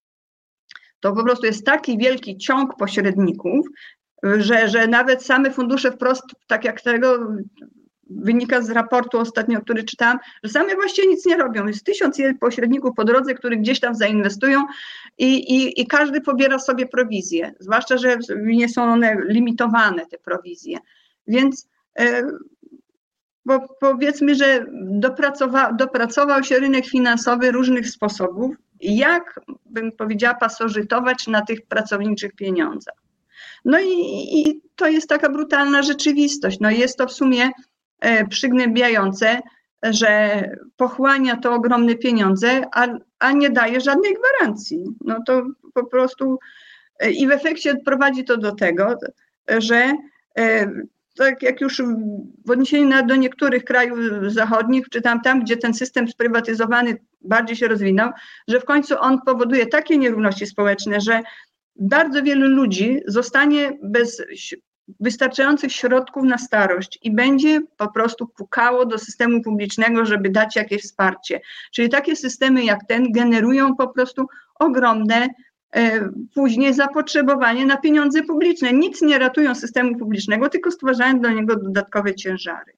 [1.00, 3.66] To po prostu jest taki wielki ciąg pośredników,
[4.22, 7.18] że, że nawet same fundusze wprost, tak jak tego
[8.10, 11.66] wynika z raportu ostatnio, który czytałam, że same właściwie nic nie robią.
[11.66, 14.64] Jest tysiąc pośredników po drodze, których gdzieś tam zainwestują
[15.18, 20.78] i, i, i każdy pobiera sobie prowizję, zwłaszcza, że nie są one limitowane, te prowizje.
[21.26, 22.22] Więc e,
[23.44, 31.42] bo powiedzmy, że dopracowa, dopracował się rynek finansowy różnych sposobów, jak bym powiedziała, pasożytować na
[31.42, 33.07] tych pracowniczych pieniądzach.
[33.64, 33.92] No i,
[34.38, 36.60] i, to jest taka brutalna rzeczywistość.
[36.60, 37.50] No jest to w sumie
[38.00, 39.40] E, przygnębiające,
[39.82, 40.42] że
[40.76, 42.86] pochłania to ogromne pieniądze, a,
[43.18, 44.84] a nie daje żadnej gwarancji.
[45.04, 45.42] No to
[45.74, 46.38] po prostu
[47.00, 48.98] e, i w efekcie prowadzi to do tego,
[49.58, 49.92] że
[50.38, 50.70] e,
[51.16, 51.82] tak jak już
[52.46, 57.68] w odniesieniu do niektórych krajów zachodnich, czy tam, tam, gdzie ten system sprywatyzowany bardziej się
[57.68, 58.10] rozwinął,
[58.48, 61.22] że w końcu on powoduje takie nierówności społeczne, że
[61.78, 64.22] bardzo wielu ludzi zostanie bez
[65.00, 70.82] wystarczających środków na starość i będzie po prostu pukało do systemu publicznego, żeby dać jakieś
[70.82, 71.40] wsparcie.
[71.72, 74.26] Czyli takie systemy jak ten generują po prostu
[74.58, 75.28] ogromne
[75.74, 78.72] e, później zapotrzebowanie na pieniądze publiczne.
[78.72, 82.72] Nic nie ratują systemu publicznego, tylko stwarzają do niego dodatkowe ciężary.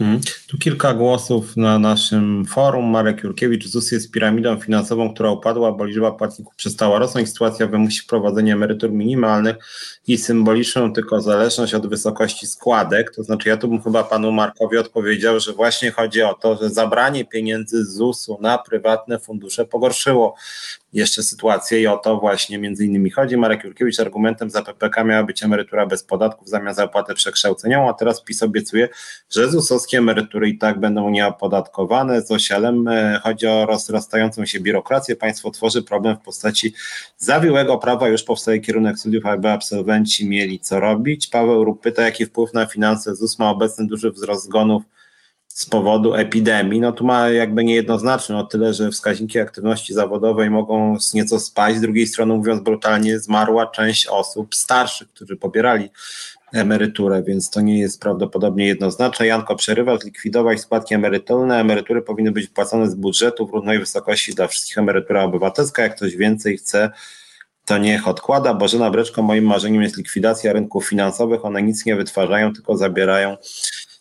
[0.00, 0.20] Mhm.
[0.48, 2.84] Tu kilka głosów na naszym forum.
[2.84, 7.28] Marek Jurkiewicz, ZUS jest piramidą finansową, która upadła, bo liczba płatników przestała rosnąć.
[7.28, 9.56] Sytuacja wymusi wprowadzenie emerytur minimalnych
[10.06, 13.14] i symboliczną tylko zależność od wysokości składek.
[13.14, 16.70] To znaczy, ja tu bym chyba panu Markowi odpowiedział, że właśnie chodzi o to, że
[16.70, 20.34] zabranie pieniędzy z ZUS-u na prywatne fundusze pogorszyło
[20.92, 23.36] jeszcze sytuację i o to właśnie między innymi chodzi.
[23.36, 28.22] Marek Jurkiewicz argumentem za PPK miała być emerytura bez podatków zamiast zapłatę przekształceniową, a teraz
[28.22, 28.88] PiS obiecuje,
[29.30, 32.22] że ZUS-owskie polskie emerytury i tak będą nieopodatkowane.
[32.22, 32.84] Z osielem
[33.22, 35.16] chodzi o rozrastającą się biurokrację.
[35.16, 36.74] Państwo tworzy problem w postaci
[37.18, 38.08] zawiłego prawa.
[38.08, 41.26] Już powstaje kierunek studiów, aby absolwenci mieli co robić.
[41.26, 44.82] Paweł Rup pyta, jaki wpływ na finanse ZUS ma obecny duży wzrost zgonów
[45.48, 50.96] z powodu epidemii, no tu ma jakby niejednoznaczny o tyle, że wskaźniki aktywności zawodowej mogą
[51.14, 51.78] nieco spaść.
[51.78, 55.90] Z drugiej strony, mówiąc brutalnie, zmarła część osób starszych, którzy pobierali
[56.52, 59.26] emeryturę, więc to nie jest prawdopodobnie jednoznaczne.
[59.26, 61.60] Janko przerywa, zlikwidować składki emerytalne.
[61.60, 64.78] Emerytury powinny być płacone z budżetu w równej wysokości dla wszystkich.
[64.78, 66.90] Emerytura obywatelska, jak ktoś więcej chce,
[67.64, 68.54] to niech odkłada.
[68.54, 71.44] Bożena Breczko, moim marzeniem jest likwidacja rynków finansowych.
[71.44, 73.36] One nic nie wytwarzają, tylko zabierają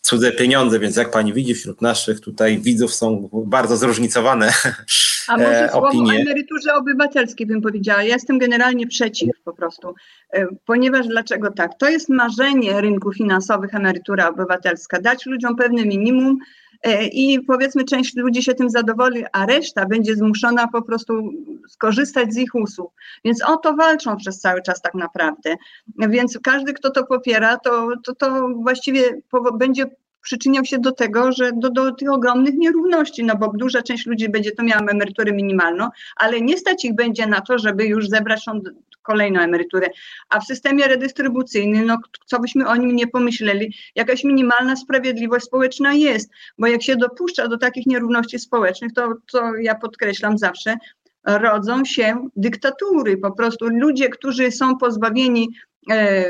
[0.02, 4.54] cudze pieniądze, więc jak pani widzi, wśród naszych tutaj widzów są bardzo zróżnicowane
[5.28, 6.14] A może słowo opinie.
[6.14, 8.04] o emeryturze obywatelskiej bym powiedziała.
[8.04, 9.94] Ja jestem generalnie przeciw po prostu,
[10.34, 11.78] e, ponieważ dlaczego tak?
[11.78, 16.38] To jest marzenie rynku finansowych emerytura obywatelska, dać ludziom pewne minimum,
[16.84, 21.32] e, i powiedzmy część ludzi się tym zadowoli, a reszta będzie zmuszona po prostu
[21.70, 22.94] skorzystać z ich usług.
[23.26, 25.56] Więc o to walczą przez cały czas tak naprawdę.
[25.98, 29.22] Więc każdy, kto to popiera, to, to, to właściwie
[29.54, 29.86] będzie
[30.22, 34.30] przyczyniał się do tego, że do, do tych ogromnych nierówności, no bo duża część ludzi
[34.30, 38.46] będzie to miała emeryturę minimalną, ale nie stać ich będzie na to, żeby już zebrać
[38.46, 38.62] tą
[39.02, 39.90] kolejną emeryturę.
[40.30, 45.94] A w systemie redystrybucyjnym, no co byśmy o nim nie pomyśleli, jakaś minimalna sprawiedliwość społeczna
[45.94, 50.78] jest, bo jak się dopuszcza do takich nierówności społecznych, to, to ja podkreślam zawsze,
[51.26, 53.18] rodzą się dyktatury.
[53.18, 55.50] Po prostu ludzie, którzy są pozbawieni
[55.92, 56.26] e,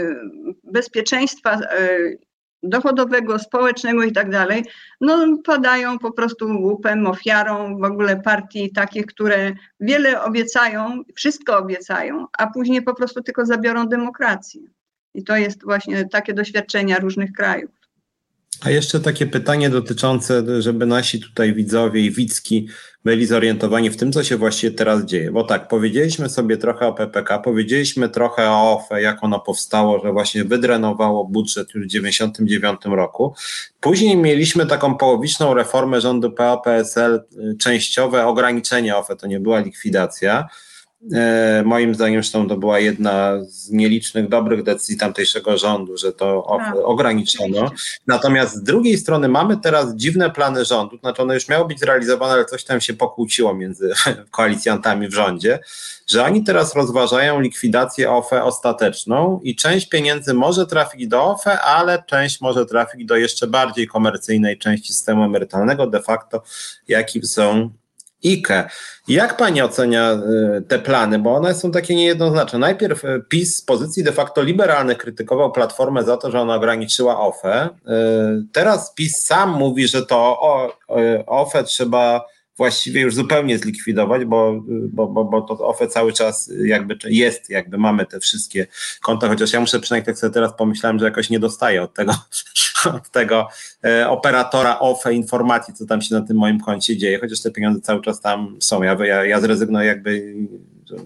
[0.63, 1.89] bezpieczeństwa e,
[2.63, 4.65] dochodowego, społecznego i tak dalej,
[5.01, 12.27] no padają po prostu łupem, ofiarą w ogóle partii takich, które wiele obiecają, wszystko obiecają,
[12.37, 14.61] a później po prostu tylko zabiorą demokrację.
[15.13, 17.71] I to jest właśnie takie doświadczenia różnych krajów.
[18.61, 22.67] A jeszcze takie pytanie dotyczące, żeby nasi tutaj widzowie i widzki
[23.05, 25.31] byli zorientowani w tym, co się właściwie teraz dzieje.
[25.31, 30.11] Bo tak, powiedzieliśmy sobie trochę o PPK, powiedzieliśmy trochę o OFE, jak ono powstało, że
[30.11, 33.35] właśnie wydrenowało budżet już w 1999 roku.
[33.79, 37.23] Później mieliśmy taką połowiczną reformę rządu PO-PSL,
[37.53, 40.47] y, częściowe ograniczenie OFE, to nie była likwidacja.
[41.13, 46.57] E, moim zdaniem zresztą to była jedna z nielicznych dobrych decyzji tamtejszego rządu, że to
[46.57, 47.71] tak, ograniczono.
[48.07, 52.33] Natomiast z drugiej strony mamy teraz dziwne plany rządu, znaczy one już miały być zrealizowane,
[52.33, 53.93] ale coś tam się pokłóciło między
[54.31, 55.59] koalicjantami w rządzie,
[56.07, 62.03] że oni teraz rozważają likwidację OFE ostateczną i część pieniędzy może trafić do OFE, ale
[62.07, 66.43] część może trafić do jeszcze bardziej komercyjnej części systemu emerytalnego, de facto
[66.87, 67.69] jakim są
[68.23, 68.69] IKE.
[69.07, 70.13] Jak pani ocenia
[70.57, 72.59] y, te plany, bo one są takie niejednoznaczne.
[72.59, 77.19] Najpierw y, PiS z pozycji de facto liberalnych krytykował Platformę za to, że ona ograniczyła
[77.19, 77.65] OFE.
[77.65, 77.89] Y,
[78.51, 80.39] teraz PiS sam mówi, że to
[81.25, 82.25] OFE trzeba
[82.57, 87.77] właściwie już zupełnie zlikwidować, bo, bo, bo, bo to OFE cały czas jakby jest, jakby
[87.77, 88.67] mamy te wszystkie
[89.01, 92.13] konta, chociaż ja muszę przynajmniej tak sobie teraz pomyślałem, że jakoś nie dostaję od tego,
[92.97, 93.47] od tego
[93.85, 97.81] e, operatora OFE informacji, co tam się na tym moim koncie dzieje, chociaż te pieniądze
[97.81, 98.83] cały czas tam są.
[98.83, 100.35] Ja, ja, ja zrezygnuję jakby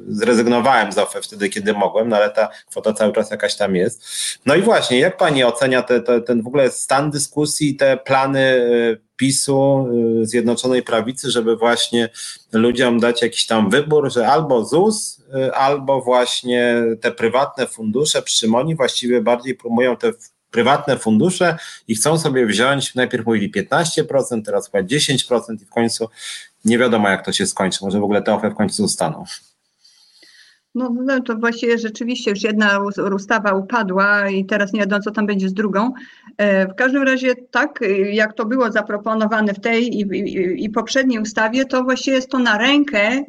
[0.08, 4.04] zrezygnowałem z OFE wtedy, kiedy mogłem, no ale ta kwota cały czas jakaś tam jest.
[4.46, 8.40] No i właśnie, jak pani ocenia te, te, ten w ogóle stan dyskusji, te plany
[8.40, 9.88] e, PiSu,
[10.22, 12.10] y, Zjednoczonej Prawicy, żeby właśnie
[12.54, 18.48] ludziom dać jakiś tam wybór, że albo ZUS, y, albo właśnie te prywatne fundusze przy
[18.48, 20.12] Moni właściwie bardziej promują te
[20.52, 21.58] prywatne fundusze
[21.88, 26.10] i chcą sobie wziąć, najpierw mówili 15%, teraz chyba 10% i w końcu
[26.66, 29.26] nie wiadomo jak to się skończy, może w ogóle te OFE w końcu zostaną.
[30.76, 32.80] No, no to właściwie rzeczywiście już jedna
[33.16, 35.92] ustawa upadła i teraz nie wiadomo, co tam będzie z drugą.
[36.38, 37.80] E, w każdym razie tak,
[38.12, 42.40] jak to było zaproponowane w tej i, i, i poprzedniej ustawie, to właściwie jest to
[42.40, 43.24] na rękę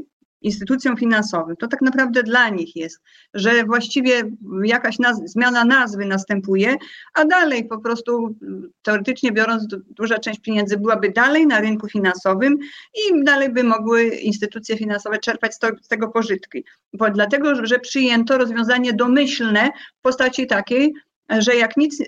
[0.46, 1.56] instytucjom finansowym.
[1.56, 3.02] To tak naprawdę dla nich jest,
[3.34, 4.22] że właściwie
[4.64, 6.76] jakaś naz zmiana nazwy następuje,
[7.14, 8.36] a dalej po prostu
[8.82, 12.58] teoretycznie biorąc duża część pieniędzy byłaby dalej na rynku finansowym
[12.94, 16.64] i dalej by mogły instytucje finansowe czerpać z, to, z tego pożytki.
[16.92, 20.94] Bo dlatego, że przyjęto rozwiązanie domyślne w postaci takiej,
[21.38, 22.02] że jak nic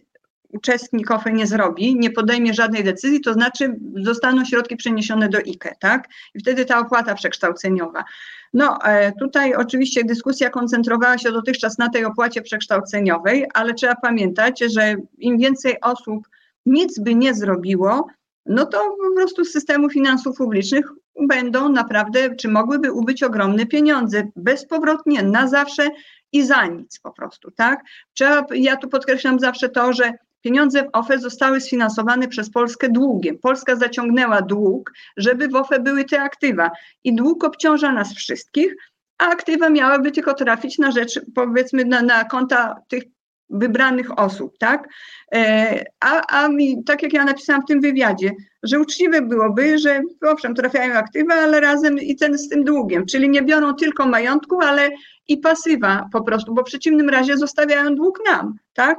[0.48, 5.74] uczestnik OFE nie zrobi, nie podejmie żadnej decyzji, to znaczy zostaną środki przeniesione do IKE,
[5.80, 6.08] tak?
[6.34, 8.04] I wtedy ta opłata przekształceniowa.
[8.52, 14.64] No, e, tutaj oczywiście dyskusja koncentrowała się dotychczas na tej opłacie przekształceniowej, ale trzeba pamiętać,
[14.74, 16.28] że im więcej osób
[16.66, 18.06] nic by nie zrobiło,
[18.46, 20.86] no to po prostu z systemu finansów publicznych
[21.20, 25.88] będą naprawdę, czy mogłyby ubyć ogromne pieniądze bezpowrotnie, na zawsze
[26.32, 27.80] i za nic po prostu, tak?
[28.14, 30.12] Trzeba, ja tu podkreślam zawsze to, że
[30.48, 33.38] pieniądze w OFE zostały sfinansowane przez Polskę długiem.
[33.38, 36.70] Polska zaciągnęła dług, żeby w OFE były te aktywa
[37.04, 38.74] i dług obciąża nas wszystkich,
[39.18, 43.02] a aktywa miałyby tylko trafić na rzecz, powiedzmy, na, na konta tych
[43.50, 44.88] wybranych osób, tak?
[45.34, 48.30] E, a, a mi, tak jak ja napisałam w tym wywiadzie,
[48.62, 53.28] że uczciwe byłoby, że owszem, trafiają aktywa, ale razem i ten z tym długiem, czyli
[53.28, 54.90] nie biorą tylko majątku, ale
[55.28, 58.98] i pasywa po prostu, bo w przeciwnym razie zostawiają dług nam, tak?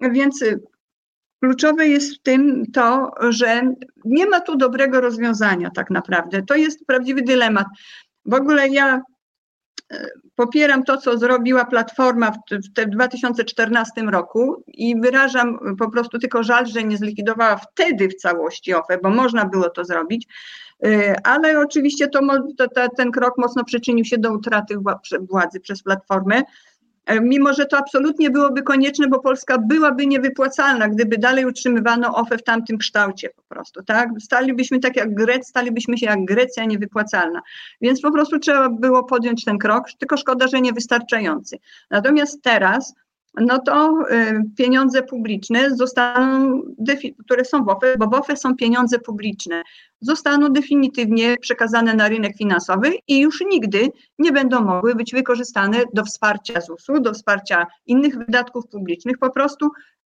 [0.00, 0.44] Więc
[1.40, 3.62] kluczowe jest w tym to, że
[4.04, 6.42] nie ma tu dobrego rozwiązania tak naprawdę.
[6.42, 7.66] To jest prawdziwy dylemat.
[8.24, 9.02] W ogóle ja
[10.34, 12.36] popieram to, co zrobiła Platforma w,
[12.86, 18.74] w 2014 roku i wyrażam po prostu tylko żal, że nie zlikwidowała wtedy w całości
[18.74, 20.26] OFE, bo można było to zrobić,
[20.86, 22.20] y, ale oczywiście to,
[22.58, 24.76] to, ten krok mocno przyczynił się do utraty
[25.20, 26.42] władzy przez Platformę.
[27.08, 32.38] E, mimo że to absolutnie byłoby konieczne, bo Polska byłaby niewypłacalna, gdyby dalej utrzymywano OFE
[32.38, 34.08] w tamtym kształcie po prostu, tak?
[34.20, 37.42] Stalibyśmy tak jak Grec, stalibyśmy się jak Grecja niewypłacalna.
[37.80, 41.58] Więc po prostu trzeba było podjąć ten krok, tylko szkoda, że niewystarczający.
[41.90, 42.94] Natomiast teraz
[43.34, 46.62] no to y, pieniądze publiczne zostaną,
[47.24, 49.62] które są w OFE, bo w OFE są pieniądze publiczne,
[50.00, 56.04] zostaną definitywnie przekazane na rynek finansowy i już nigdy nie będą mogły być wykorzystane do
[56.04, 59.18] wsparcia ZUS-u, do wsparcia innych wydatków publicznych.
[59.18, 59.70] Po prostu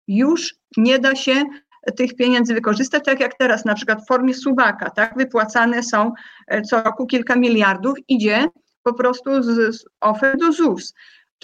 [0.08, 1.44] już nie da się
[1.96, 6.12] tych pieniędzy wykorzystać, tak jak teraz na przykład w formie suwaka, tak, wypłacane są
[6.48, 8.48] e, co roku kilka miliardów, idzie
[8.82, 10.94] po prostu z, z OFE do ZUS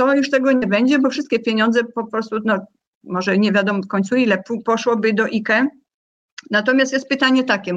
[0.01, 2.59] to już tego nie będzie, bo wszystkie pieniądze po prostu, no
[3.05, 5.69] może nie wiadomo w końcu ile, poszłoby do IKE.
[6.51, 7.75] Natomiast jest pytanie takie,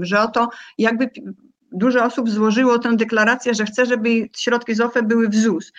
[0.00, 0.48] że oto
[0.78, 1.10] jakby
[1.72, 5.72] dużo osób złożyło tę deklarację, że chce, żeby środki z OFE były w ZUS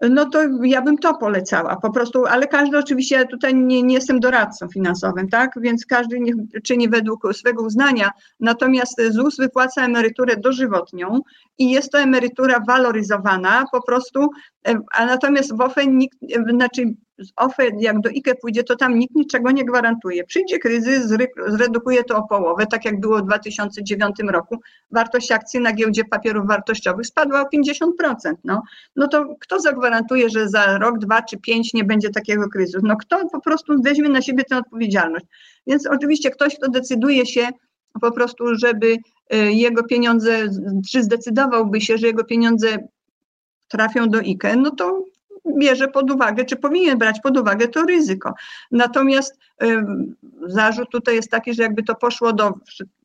[0.00, 3.94] no to ja bym to polecała po prostu, ale każdy oczywiście, ja tutaj nie, nie
[3.94, 6.34] jestem doradcą finansowym, tak, więc każdy niech
[6.64, 11.20] czyni według swego uznania, natomiast ZUS wypłaca emeryturę dożywotnią
[11.58, 14.28] i jest to emerytura waloryzowana po prostu,
[14.68, 18.76] e, a natomiast w OFE nikt, e, znaczy z OFE, jak do IKE pójdzie, to
[18.76, 20.24] tam nikt niczego nie gwarantuje.
[20.24, 21.12] Przyjdzie kryzys,
[21.46, 24.60] zredukuje to o połowę, tak jak było w 2009 roku.
[24.90, 28.34] Wartość akcji na giełdzie papierów wartościowych spadła o 50%.
[28.44, 28.62] No,
[28.96, 32.78] no to kto zagwarantuje, że za rok, dwa czy pięć nie będzie takiego kryzysu?
[32.82, 35.26] No kto po prostu weźmie na siebie tę odpowiedzialność?
[35.66, 37.48] Więc oczywiście ktoś, kto decyduje się
[38.00, 38.96] po prostu, żeby
[39.34, 40.46] y, jego pieniądze,
[40.90, 42.88] czy zdecydowałby się, że jego pieniądze
[43.68, 45.04] trafią do IKE, no to
[45.58, 48.34] bierze pod uwagę, czy powinien brać pod uwagę to ryzyko.
[48.70, 49.38] Natomiast
[50.46, 52.54] zarzut tutaj jest taki, że jakby to poszło do,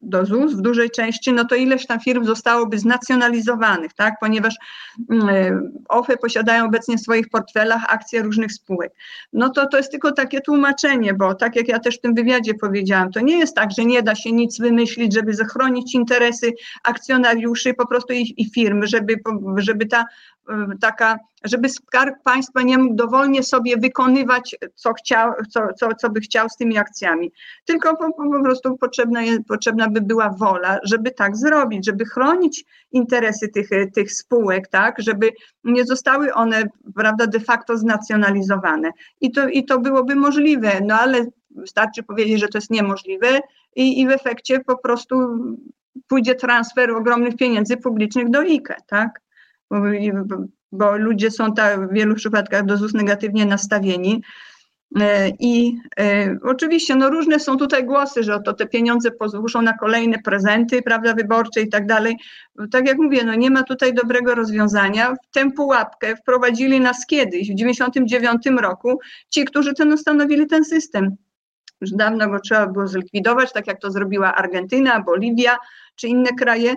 [0.01, 4.55] do ZUS w dużej części, no to ileś tam firm zostałoby znacjonalizowanych, tak, ponieważ
[5.89, 8.93] OFE posiadają obecnie w swoich portfelach akcje różnych spółek.
[9.33, 12.53] No to to jest tylko takie tłumaczenie, bo tak jak ja też w tym wywiadzie
[12.53, 17.73] powiedziałam, to nie jest tak, że nie da się nic wymyślić, żeby zachronić interesy akcjonariuszy
[17.73, 19.15] po prostu i, i firm, żeby,
[19.57, 20.05] żeby ta
[20.81, 26.19] taka, żeby skarb państwa nie mógł dowolnie sobie wykonywać, co, chciał, co, co, co by
[26.19, 27.31] chciał z tymi akcjami.
[27.65, 33.47] Tylko po, po prostu potrzebna, potrzebna by była wola, żeby tak zrobić, żeby chronić interesy
[33.47, 35.31] tych, tych spółek, tak, żeby
[35.63, 36.63] nie zostały one,
[36.95, 38.91] prawda, de facto znacjonalizowane.
[39.21, 41.25] I to, i to byłoby możliwe, no ale
[41.55, 43.39] wystarczy powiedzieć, że to jest niemożliwe
[43.75, 45.15] i, i w efekcie po prostu
[46.07, 49.22] pójdzie transfer ogromnych pieniędzy publicznych do IKE, tak?
[50.71, 54.21] Bo ludzie są tak w wielu przypadkach do ZUS negatywnie nastawieni.
[54.99, 59.78] E, I e, oczywiście no różne są tutaj głosy, że oto te pieniądze pozwolą na
[59.78, 62.15] kolejne prezenty, prawda, wyborcze i tak dalej.
[62.71, 65.13] Tak jak mówię, no nie ma tutaj dobrego rozwiązania.
[65.13, 68.99] W tę pułapkę wprowadzili nas kiedyś, w 1999 roku,
[69.30, 71.15] ci, którzy ten ustanowili ten system.
[71.82, 75.57] Już dawno go trzeba było zlikwidować, tak jak to zrobiła Argentyna, Boliwia
[75.95, 76.76] czy inne kraje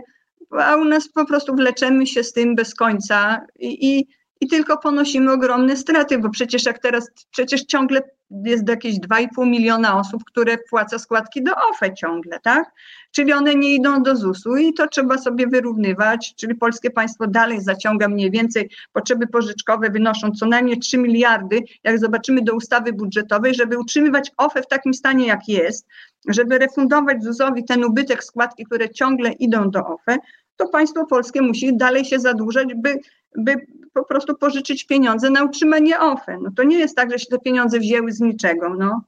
[0.51, 4.07] a u nas po prostu wleczemy się z tym bez końca i, i,
[4.41, 9.99] i tylko ponosimy ogromne straty, bo przecież jak teraz, przecież ciągle jest jakieś 2,5 miliona
[9.99, 12.71] osób, które płaca składki do OFE ciągle, tak?
[13.11, 17.61] Czyli one nie idą do ZUS-u i to trzeba sobie wyrównywać, czyli polskie państwo dalej
[17.61, 23.55] zaciąga mniej więcej, potrzeby pożyczkowe wynoszą co najmniej 3 miliardy, jak zobaczymy do ustawy budżetowej,
[23.55, 25.87] żeby utrzymywać OFE w takim stanie, jak jest,
[26.27, 30.19] żeby refundować ZUS-owi ten ubytek składki, które ciągle idą do OFE,
[30.57, 32.99] to państwo polskie musi dalej się zadłużać, by,
[33.37, 36.39] by po prostu pożyczyć pieniądze na utrzymanie OFE.
[36.43, 39.03] No to nie jest tak, że się te pieniądze wzięły z niczego, no.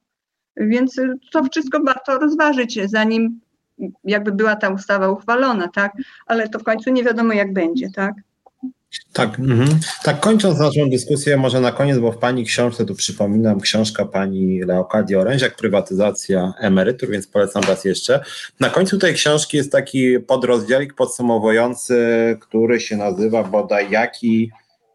[0.57, 1.01] Więc
[1.33, 3.41] to wszystko warto rozważyć, zanim
[4.05, 5.93] jakby była ta ustawa uchwalona, tak?
[6.27, 8.15] Ale to w końcu nie wiadomo, jak będzie, tak?
[9.13, 9.81] Tak, mhm.
[10.03, 14.61] tak kończąc naszą dyskusję, może na koniec, bo w Pani książce, tu przypominam, książka Pani
[14.61, 18.25] Leokadii Oręziak, Prywatyzacja emerytur, więc polecam raz jeszcze.
[18.61, 21.97] Na końcu tej książki jest taki podrozdziałik podsumowujący,
[22.41, 24.51] który się nazywa bodaj Jaki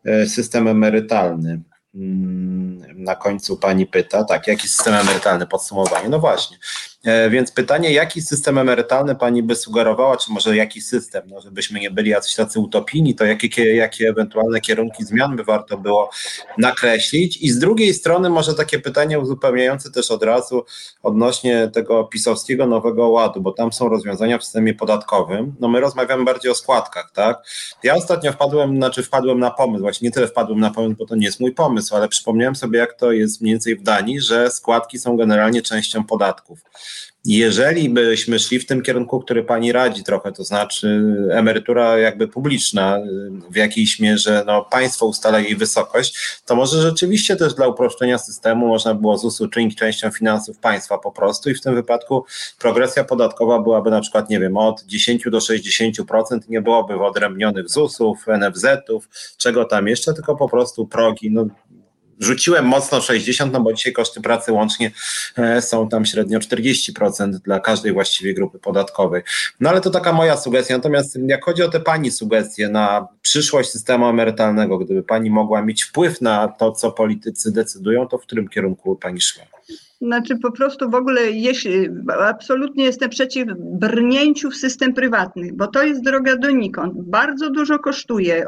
[0.05, 1.61] e, system emerytalny.
[1.95, 6.57] Mm, na końcu Pani pyta, tak, jaki system emerytalny, podsumowanie, no właśnie.
[7.03, 11.79] E, więc pytanie, jaki system emerytalny pani by sugerowała, czy może jaki system, no żebyśmy
[11.79, 16.09] nie byli jacyś tacy utopijni, to jakie, jakie ewentualne kierunki zmian by warto było
[16.57, 17.37] nakreślić?
[17.37, 20.65] I z drugiej strony może takie pytanie uzupełniające też od razu
[21.03, 25.55] odnośnie tego pisowskiego Nowego Ładu, bo tam są rozwiązania w systemie podatkowym.
[25.59, 27.37] No my rozmawiamy bardziej o składkach, tak?
[27.83, 31.15] Ja ostatnio wpadłem, znaczy wpadłem na pomysł, właśnie nie tyle wpadłem na pomysł, bo to
[31.15, 34.51] nie jest mój pomysł, ale przypomniałem sobie, jak to jest mniej więcej w Danii, że
[34.51, 36.59] składki są generalnie częścią podatków.
[37.25, 42.99] Jeżeli byśmy szli w tym kierunku, który pani radzi trochę, to znaczy emerytura jakby publiczna,
[43.51, 48.67] w jakiejś mierze no, państwo ustala jej wysokość, to może rzeczywiście też dla uproszczenia systemu
[48.67, 52.25] można było ZUS uczynić częścią finansów państwa po prostu i w tym wypadku
[52.59, 58.25] progresja podatkowa byłaby na przykład, nie wiem, od 10 do 60%, nie byłoby wyodrębnionych ZUS-ów,
[58.27, 61.45] NFZ-ów, czego tam jeszcze, tylko po prostu progi, no
[62.19, 64.91] rzuciłem mocno 60, no bo dzisiaj koszty pracy łącznie
[65.37, 69.21] e, są tam średnio 40% dla każdej właściwie grupy podatkowej.
[69.59, 70.77] No ale to taka moja sugestia.
[70.77, 75.83] Natomiast jak chodzi o te pani sugestie na przyszłość systemu emerytalnego, gdyby pani mogła mieć
[75.83, 79.52] wpływ na to, co politycy decydują, to w którym kierunku pani szła?
[80.03, 81.89] Znaczy po prostu w ogóle jeśli,
[82.19, 86.93] absolutnie jestem przeciw brnięciu w system prywatny, bo to jest droga donikąd.
[86.95, 88.45] Bardzo dużo kosztuje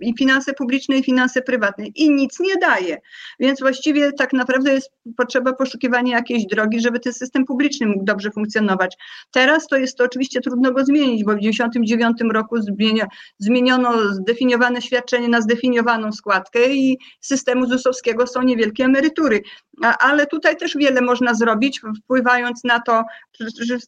[0.00, 2.98] i finanse publiczne, i finanse prywatne i nic nie daje.
[3.40, 8.30] Więc właściwie tak naprawdę jest potrzeba poszukiwania jakiejś drogi, żeby ten system publiczny mógł dobrze
[8.30, 8.96] funkcjonować.
[9.32, 12.56] Teraz to jest to oczywiście trudno go zmienić, bo w 1999 roku
[13.38, 19.40] zmieniono zdefiniowane świadczenie na zdefiniowaną składkę i systemu ZUS-owskiego są niewielkie emerytury.
[19.82, 23.02] Ale tutaj też wiele można zrobić, wpływając na to,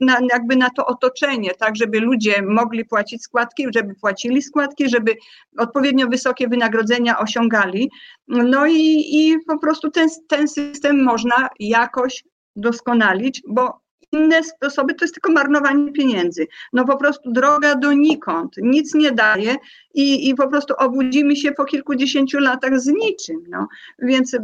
[0.01, 5.15] na, jakby na to otoczenie, tak, żeby ludzie mogli płacić składki, żeby płacili składki, żeby
[5.59, 7.91] odpowiednio wysokie wynagrodzenia osiągali.
[8.29, 12.25] No i, i po prostu ten, ten system można jakoś
[12.57, 13.84] doskonalić, bo
[14.15, 16.47] inne sposoby to jest tylko marnowanie pieniędzy.
[16.73, 19.57] No po prostu droga donikąd, nic nie daje
[19.95, 23.37] i, i po prostu obudzimy się po kilkudziesięciu latach z niczym.
[23.49, 23.69] No.
[23.99, 24.39] Więc, e,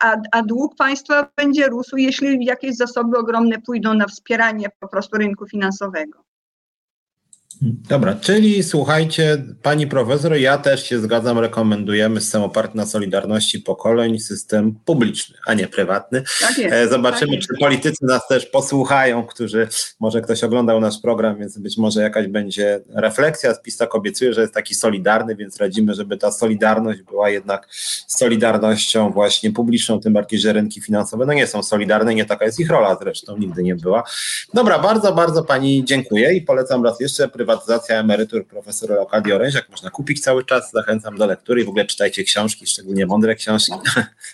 [0.00, 5.16] a, a dług państwa będzie rósł, jeśli jakieś zasoby ogromne pójdą na wspieranie po prostu
[5.16, 6.27] rynku finansowego.
[7.62, 14.18] Dobra, czyli słuchajcie, pani profesor, ja też się zgadzam, rekomendujemy system oparty na solidarności pokoleń,
[14.18, 16.22] system publiczny, a nie prywatny.
[16.40, 19.68] Tak jest, e, Zobaczymy, tak czy politycy nas też posłuchają, którzy,
[20.00, 23.54] może ktoś oglądał nasz program, więc być może jakaś będzie refleksja.
[23.54, 27.68] Spis tak obiecuje, że jest taki solidarny, więc radzimy, żeby ta solidarność była jednak
[28.06, 32.60] solidarnością właśnie publiczną, tym bardziej, że rynki finansowe no nie są solidarne, nie taka jest
[32.60, 34.02] ich rola zresztą, nigdy nie była.
[34.54, 39.68] Dobra, bardzo, bardzo pani dziękuję i polecam raz jeszcze prywatny prywatyzacja emerytur profesora Leokadii Oręziak.
[39.70, 43.72] Można kupić cały czas, zachęcam do lektury i w ogóle czytajcie książki, szczególnie mądre książki.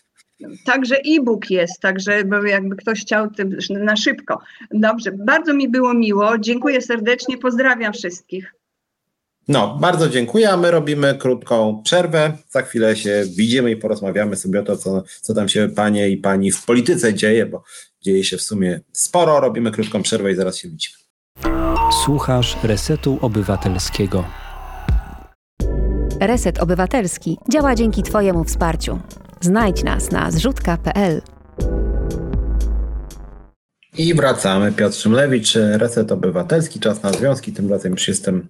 [0.65, 3.29] Także e-book jest, także jakby ktoś chciał
[3.71, 4.39] na szybko.
[4.71, 6.39] Dobrze, bardzo mi było miło.
[6.39, 8.55] Dziękuję serdecznie, pozdrawiam wszystkich.
[9.49, 12.33] No, bardzo dziękuję, a my robimy krótką przerwę.
[12.49, 16.17] Za chwilę się widzimy i porozmawiamy sobie o to, co, co tam się panie i
[16.17, 17.65] pani w polityce dzieje, bo
[18.03, 19.41] dzieje się w sumie sporo.
[19.41, 21.64] Robimy krótką przerwę i zaraz się widzimy.
[21.93, 24.25] Słuchasz Resetu Obywatelskiego.
[26.21, 29.01] Reset Obywatelski działa dzięki Twojemu wsparciu.
[29.41, 31.23] Znajdź nas na zrzutka.pl.
[33.99, 34.73] I wracamy.
[34.73, 37.53] Piotr Szymlewicz, Reset Obywatelski, czas na związki.
[37.53, 38.49] Tym razem już jestem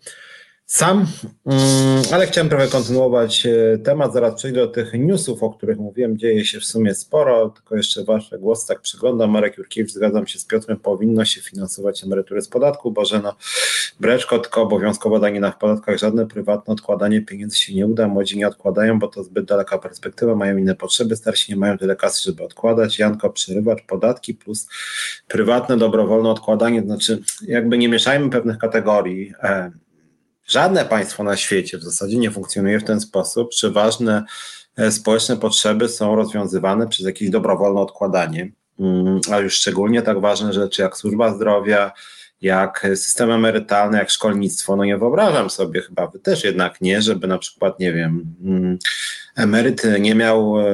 [0.66, 1.06] sam,
[1.46, 4.12] mm, ale chciałem trochę kontynuować e, temat.
[4.12, 6.18] Zaraz przejdę do tych newsów, o których mówiłem.
[6.18, 9.30] Dzieje się w sumie sporo, tylko jeszcze wasze głosy tak przyglądam.
[9.30, 12.90] Marek Jurkiewicz, zgadzam się z Piotrem, powinno się finansować emerytury z podatku.
[12.90, 13.34] Bożena
[14.00, 18.08] Breczko, tylko obowiązkowo danie na podatkach, żadne prywatne odkładanie pieniędzy się nie uda.
[18.08, 21.96] Młodzi nie odkładają, bo to zbyt daleka perspektywa, mają inne potrzeby, starsi nie mają tyle
[21.96, 22.98] kasy, żeby odkładać.
[22.98, 24.68] Janko, przerywacz, podatki plus
[25.28, 29.32] prywatne, dobrowolne odkładanie, znaczy jakby nie mieszajmy pewnych kategorii.
[30.46, 34.24] Żadne państwo na świecie w zasadzie nie funkcjonuje w ten sposób, że ważne
[34.76, 38.52] e, społeczne potrzeby są rozwiązywane przez jakieś dobrowolne odkładanie.
[38.80, 41.92] Mm, a już szczególnie tak ważne rzeczy jak służba zdrowia,
[42.40, 44.76] jak system emerytalny, jak szkolnictwo.
[44.76, 48.78] No nie wyobrażam sobie, chyba wy też jednak nie, żeby na przykład, nie wiem, mm,
[49.36, 50.64] emeryt nie miał e,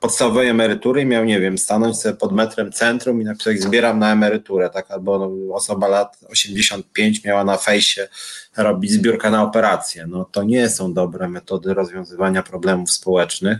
[0.00, 4.12] podstawowej emerytury i miał, nie wiem, stanąć sobie pod metrem centrum i napisać zbieram na
[4.12, 4.90] emeryturę, tak?
[4.90, 8.08] Albo osoba lat 85 miała na fejsie
[8.56, 10.06] robić zbiórkę na operację.
[10.06, 13.58] No to nie są dobre metody rozwiązywania problemów społecznych.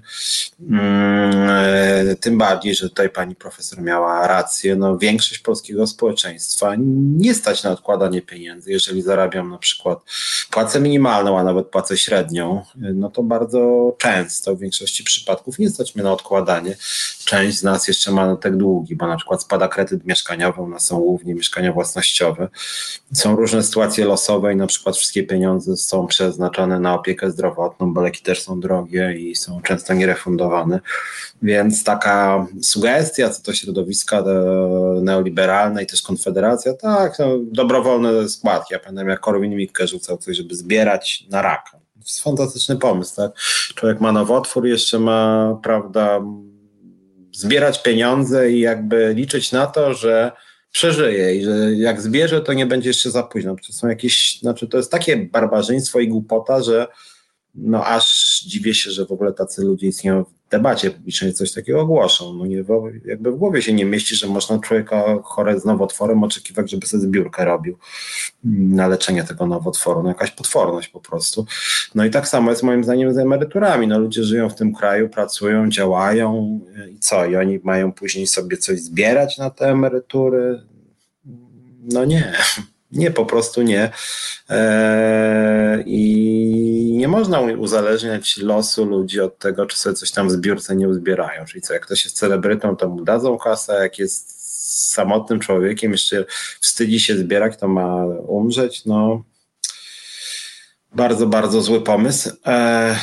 [0.71, 4.77] Mm, tym bardziej, że tutaj pani profesor miała rację.
[4.77, 6.75] No, większość polskiego społeczeństwa
[7.17, 8.71] nie stać na odkładanie pieniędzy.
[8.71, 9.99] Jeżeli zarabiam na przykład
[10.51, 15.95] płacę minimalną, a nawet płacę średnią, no to bardzo często w większości przypadków nie stać
[15.95, 16.77] mnie na odkładanie.
[17.25, 20.69] Część z nas jeszcze ma na tak długi, bo na przykład spada kredyt mieszkaniowy, u
[20.69, 22.49] nas są głównie mieszkania własnościowe.
[23.13, 27.95] Są różne sytuacje losowe i na przykład przykład wszystkie pieniądze są przeznaczone na opiekę zdrowotną,
[27.95, 30.81] bo leki też są drogie i są często nierefundowane.
[31.43, 34.25] Więc taka sugestia co to środowiska
[35.03, 38.75] neoliberalne i też konfederacja, tak, no, dobrowolne składki.
[38.75, 41.71] Ja pamiętam jak Korwin-Mikke rzucał coś, żeby zbierać na raka.
[41.71, 43.33] To jest fantastyczny pomysł, tak?
[43.75, 46.21] Człowiek ma nowotwór, jeszcze ma, prawda,
[47.33, 50.33] zbierać pieniądze i jakby liczyć na to, że
[50.77, 53.57] przeżyje i że jak zbierze, to nie będzie jeszcze za późno.
[53.67, 56.87] To są jakieś, znaczy to jest takie barbarzyństwo i głupota, że
[57.55, 61.87] no aż dziwię się, że w ogóle tacy ludzie istnieją w debacie publicznej, coś takiego
[61.87, 62.35] głoszą.
[62.35, 62.65] No nie,
[63.05, 67.03] jakby w głowie się nie mieści, że można człowieka chore z nowotworem oczekiwać, żeby sobie
[67.03, 67.79] zbiórkę robił
[68.45, 70.03] na leczenie tego nowotworu.
[70.03, 71.47] No jakaś potworność po prostu.
[71.95, 73.87] No i tak samo jest moim zdaniem z emeryturami.
[73.87, 77.27] No ludzie żyją w tym kraju, pracują, działają i co?
[77.27, 80.63] I oni mają później sobie coś zbierać na te emerytury?
[81.83, 82.33] No nie.
[82.93, 83.91] Nie, po prostu nie.
[84.49, 90.77] Eee, I nie można uzależniać losu ludzi od tego, czy sobie coś tam w zbiórce
[90.77, 91.45] nie uzbierają.
[91.45, 94.37] Czyli co, jak ktoś jest celebrytą, to mu dadzą kasę, jak jest
[94.93, 96.25] samotnym człowiekiem, jeszcze
[96.61, 98.85] wstydzi się zbierać, to ma umrzeć.
[98.85, 99.23] No,
[100.95, 102.31] bardzo, bardzo zły pomysł.
[102.45, 102.97] Eee,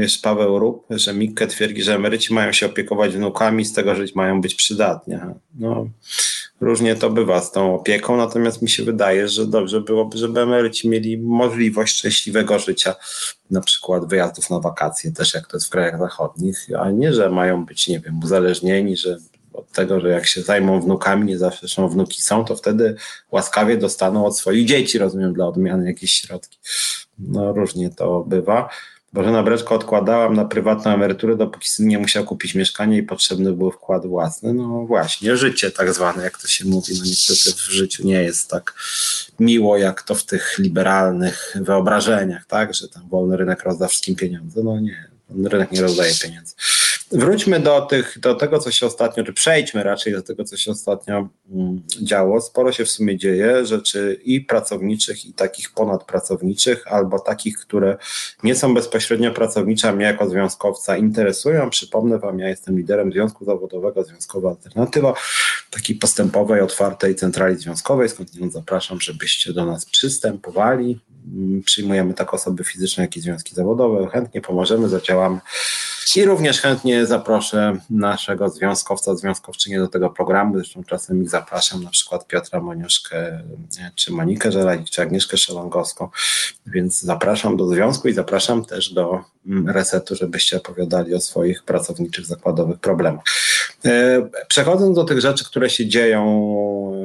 [0.00, 4.14] jest Paweł Rób, że Mikke twierdzi, że emeryci mają się opiekować wnukami, z tego żyć
[4.14, 5.16] mają być przydatni.
[5.54, 5.86] No,
[6.62, 10.88] różnie to bywa z tą opieką, natomiast mi się wydaje, że dobrze byłoby, żeby emeryci
[10.88, 12.94] mieli możliwość szczęśliwego życia,
[13.50, 17.30] na przykład wyjazdów na wakacje, też jak to jest w krajach zachodnich, a nie, że
[17.30, 19.18] mają być, nie wiem, uzależnieni, że
[19.52, 22.96] od tego, że jak się zajmą wnukami, nie zawsze zresztą wnuki są, to wtedy
[23.30, 26.58] łaskawie dostaną od swoich dzieci, rozumiem, dla odmiany jakieś środki.
[27.18, 28.68] No różnie to bywa.
[29.12, 33.70] Bożena Breczko odkładałam na prywatną emeryturę, dopóki syn nie musiał kupić mieszkania i potrzebny był
[33.70, 34.54] wkład własny.
[34.54, 36.94] No właśnie, życie tak zwane, jak to się mówi.
[36.98, 38.74] No niestety w życiu nie jest tak
[39.40, 44.62] miło, jak to w tych liberalnych wyobrażeniach, tak, że tam wolny rynek rozda wszystkim pieniądze.
[44.64, 45.10] No nie,
[45.44, 46.54] rynek nie rozdaje pieniędzy.
[47.12, 50.70] Wróćmy do, tych, do tego, co się ostatnio, czy przejdźmy raczej do tego, co się
[50.70, 52.40] ostatnio mm, działo.
[52.40, 57.96] Sporo się w sumie dzieje rzeczy i pracowniczych, i takich ponadpracowniczych, albo takich, które
[58.42, 61.70] nie są bezpośrednio pracownicze, a mnie jako związkowca interesują.
[61.70, 65.14] Przypomnę Wam, ja jestem liderem Związku Zawodowego Związkowa Alternatywa,
[65.70, 71.00] takiej postępowej, otwartej centrali związkowej, skąd zapraszam, żebyście do nas przystępowali.
[71.26, 74.08] Mm, przyjmujemy tak osoby fizyczne, jak i związki zawodowe.
[74.10, 75.40] Chętnie pomożemy, zadziałamy.
[76.16, 80.54] I również chętnie zaproszę naszego związkowca, związkowczynię do tego programu.
[80.54, 83.42] Zresztą czasem ich zapraszam, na przykład Piotra Moniuszkę,
[83.94, 86.08] czy Monikę Żelalik, czy Agnieszkę Szelongowską.
[86.66, 92.26] Więc zapraszam do związku i zapraszam też do mm, resetu, żebyście opowiadali o swoich pracowniczych,
[92.26, 93.24] zakładowych problemach.
[93.84, 96.22] E, przechodząc do tych rzeczy, które się dzieją
[96.94, 97.01] e,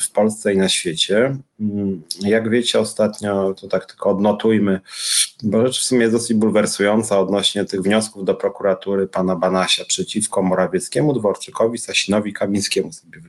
[0.00, 4.80] w Polsce i na świecie, mm, jak wiecie, ostatnio, to tak tylko odnotujmy,
[5.42, 10.42] bo rzecz w sumie jest dosyć bulwersująca odnośnie tych wniosków do prokuratury pana Banasia przeciwko
[10.42, 12.92] Morawieckiemu, Dworczykowi, Sasinowi, Kamińskiemu.
[12.92, 13.20] Sobie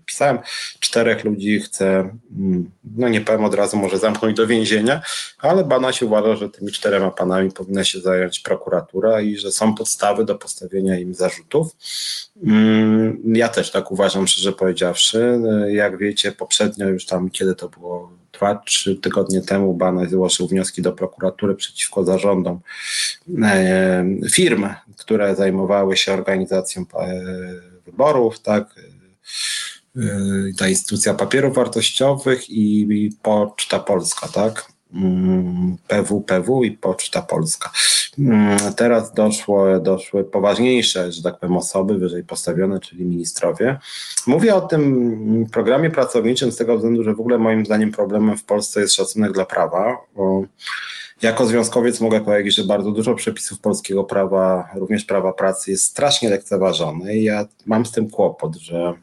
[0.80, 1.86] Czterech ludzi chce,
[2.38, 5.02] mm, no nie powiem od razu, może zamknąć do więzienia,
[5.40, 10.26] ale Banaś uważa, że tymi czterema panami powinna się zająć prokuratura i że są podstawy
[10.26, 11.68] do postawienia im zarzutów.
[12.44, 15.40] Mm, ja też tak uważam, szczerze powiedziawszy.
[15.70, 20.82] Jak wiecie, poprzednio już tam, kiedy to było dwa, trzy tygodnie temu Banaś zgłosił wnioski
[20.82, 22.60] do prokuratury przeciwko zarządom
[23.44, 27.24] e, firm, które zajmowały się organizacją e,
[27.86, 28.76] wyborów, tak,
[30.58, 34.74] ta instytucja papierów wartościowych i, Poczta Polska, tak?
[34.94, 37.72] Mm, PW i Poczta Polska.
[38.20, 43.80] Mm, teraz doszło, doszły poważniejsze, że tak powiem, osoby wyżej postawione, czyli ministrowie.
[44.28, 48.44] Mówię o tym programie pracowniczym z tego względu, że w ogóle moim zdaniem problemem w
[48.44, 49.98] Polsce jest szacunek dla prawa,
[51.22, 56.30] jako związkowiec mogę powiedzieć, że bardzo dużo przepisów polskiego prawa, również prawa pracy jest strasznie
[56.30, 58.94] lekceważone ja mam z tym kłopot, że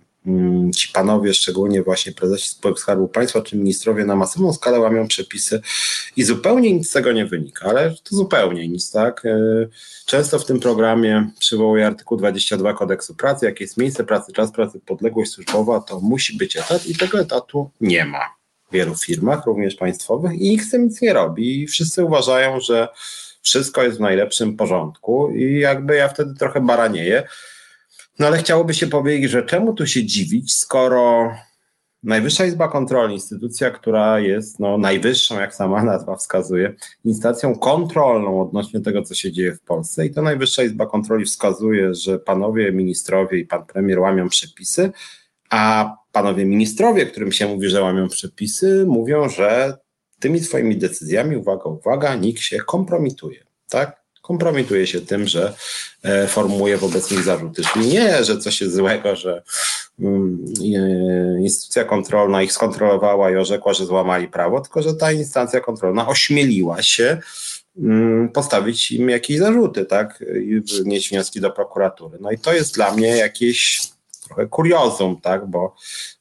[0.76, 5.60] ci panowie, szczególnie właśnie prezesi spółek Skarbu Państwa czy ministrowie na masową skalę łamią przepisy
[6.16, 9.26] i zupełnie nic z tego nie wynika, ale to zupełnie nic, tak?
[9.26, 9.38] E,
[10.06, 14.80] często w tym programie przywołuję artykuł 22 kodeksu pracy, jak jest miejsce pracy, czas pracy,
[14.86, 18.40] podległość służbowa, to musi być etat i tego etatu nie ma
[18.70, 22.60] w wielu firmach, również państwowych i nikt z tym nic nie robi i wszyscy uważają,
[22.60, 22.88] że
[23.42, 27.28] wszystko jest w najlepszym porządku i jakby ja wtedy trochę baranieję.
[28.18, 31.32] No ale chciałoby się powiedzieć, że czemu tu się dziwić, skoro
[32.02, 36.74] Najwyższa Izba Kontroli, instytucja, która jest no, najwyższą, jak sama nazwa wskazuje,
[37.04, 40.06] instancją kontrolną odnośnie tego, co się dzieje w Polsce.
[40.06, 44.92] I to Najwyższa Izba Kontroli wskazuje, że panowie ministrowie i pan premier łamią przepisy,
[45.50, 49.78] a panowie ministrowie, którym się mówi, że łamią przepisy, mówią, że
[50.20, 53.99] tymi swoimi decyzjami, uwaga, uwaga, nikt się kompromituje, tak?
[54.30, 55.54] Kompromituje się tym, że
[56.02, 57.62] e, formułuje wobec nich zarzuty.
[57.62, 59.42] Czyli nie, że coś jest złego, że
[60.00, 60.44] mm,
[60.76, 66.08] e, instytucja kontrolna ich skontrolowała i orzekła, że złamali prawo, tylko że ta instancja kontrolna
[66.08, 67.18] ośmieliła się
[67.78, 70.24] mm, postawić im jakieś zarzuty, tak?
[70.44, 72.18] I wnieść wnioski do prokuratury.
[72.20, 73.80] No i to jest dla mnie jakieś
[74.26, 75.46] trochę kuriozum, tak?
[75.46, 75.76] Bo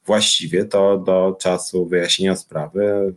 [0.05, 3.13] właściwie to do czasu wyjaśnienia sprawy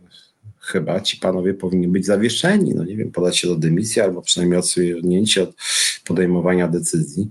[0.63, 4.59] chyba ci panowie powinni być zawieszeni, no nie wiem, podać się do dymisji albo przynajmniej
[4.59, 5.49] odsunięci od
[6.05, 7.29] podejmowania decyzji.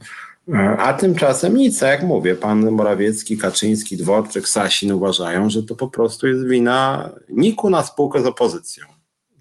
[0.79, 6.29] A tymczasem nic, jak mówię, pan Morawiecki, Kaczyński, Dworczyk, Sasin uważają, że to po prostu
[6.29, 8.87] jest wina Niku na spółkę z opozycją,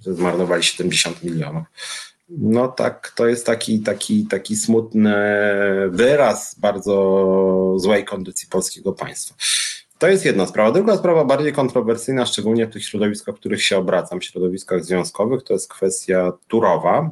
[0.06, 1.64] że zmarnowali 70 milionów.
[2.30, 5.16] No tak, to jest taki, taki, taki smutny
[5.90, 9.36] wyraz bardzo złej kondycji polskiego państwa.
[10.02, 10.72] To jest jedna sprawa.
[10.72, 15.54] Druga sprawa, bardziej kontrowersyjna, szczególnie w tych środowiskach, w których się obracam, środowiskach związkowych, to
[15.54, 17.12] jest kwestia Turowa.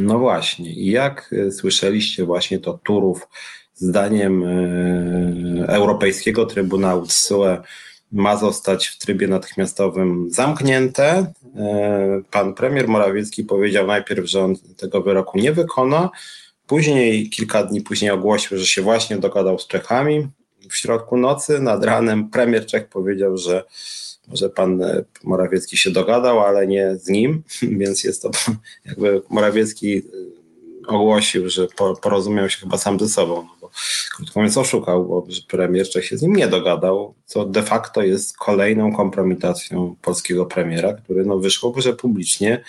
[0.00, 3.28] No właśnie, jak e, słyszeliście, właśnie to Turów,
[3.74, 7.56] zdaniem e, Europejskiego Trybunału TSUE
[8.12, 11.32] ma zostać w trybie natychmiastowym zamknięte.
[11.56, 16.10] E, pan premier Morawiecki powiedział najpierw, że on tego wyroku nie wykona,
[16.66, 20.28] później, kilka dni później ogłosił, że się właśnie dogadał z Czechami,
[20.70, 23.64] w środku nocy nad ranem premier Czech powiedział, że
[24.28, 27.42] może pan e, Morawiecki się dogadał, ale nie z nim,
[27.80, 28.30] więc jest to
[28.84, 30.02] jakby Morawiecki e,
[30.88, 31.66] ogłosił, że
[32.02, 33.70] porozumiał się chyba sam ze sobą, no bo
[34.16, 38.36] krótko mówiąc oszukał, bo premier Czech się z nim nie dogadał, co de facto jest
[38.36, 42.64] kolejną kompromitacją polskiego premiera, który no wyszło, że publicznie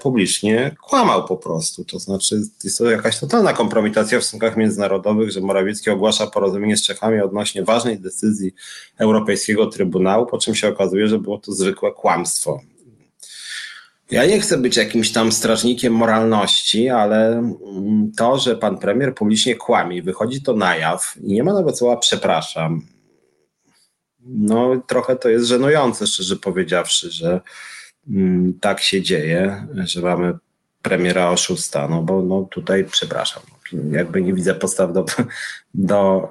[0.00, 1.84] publicznie kłamał po prostu.
[1.84, 6.82] To znaczy, jest to jakaś totalna kompromitacja w stosunkach międzynarodowych, że Morawiecki ogłasza porozumienie z
[6.82, 8.54] Czechami odnośnie ważnej decyzji
[8.98, 12.60] Europejskiego Trybunału, po czym się okazuje, że było to zwykłe kłamstwo.
[14.10, 19.56] Ja nie chcę być jakimś tam strażnikiem moralności, ale mm, to, że pan premier publicznie
[19.56, 22.82] kłamie, wychodzi to na jaw i nie ma nawet słowa przepraszam.
[24.20, 27.40] No, trochę to jest żenujące, szczerze powiedziawszy, że
[28.60, 30.34] tak się dzieje, że mamy
[30.82, 33.42] premiera oszusta, no bo no tutaj przepraszam,
[33.90, 35.04] jakby nie widzę podstaw do,
[35.74, 36.28] do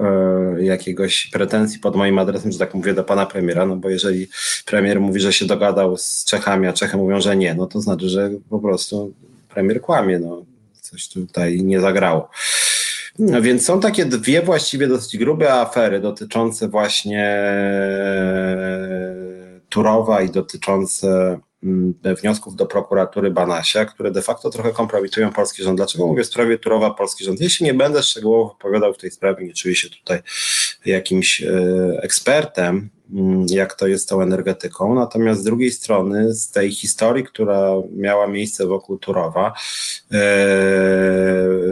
[0.58, 4.28] e, jakiegoś pretensji pod moim adresem, że tak mówię, do pana premiera, no bo jeżeli
[4.66, 8.10] premier mówi, że się dogadał z Czechami, a Czechy mówią, że nie, no to znaczy,
[8.10, 9.14] że po prostu
[9.50, 10.46] premier kłamie, no
[10.82, 12.30] coś tutaj nie zagrało.
[13.20, 18.70] No więc są takie dwie właściwie dosyć grube afery dotyczące właśnie e,
[19.70, 21.48] Turowa i dotyczące Mm,
[22.22, 25.77] wniosków do prokuratury Banasia, które de facto trochę kompromitują polski rząd.
[25.77, 27.41] Dlaczego mówię w sprawie Turowa polski rząd?
[27.41, 30.19] Jeśli nie będę szczegółowo opowiadał w tej sprawie, nie czuję się tutaj
[30.86, 31.48] jakimś e,
[32.02, 34.95] ekspertem, mm, jak to jest z tą energetyką.
[34.95, 39.53] Natomiast z drugiej strony, z tej historii, która miała miejsce wokół Turowa,
[40.11, 40.18] e,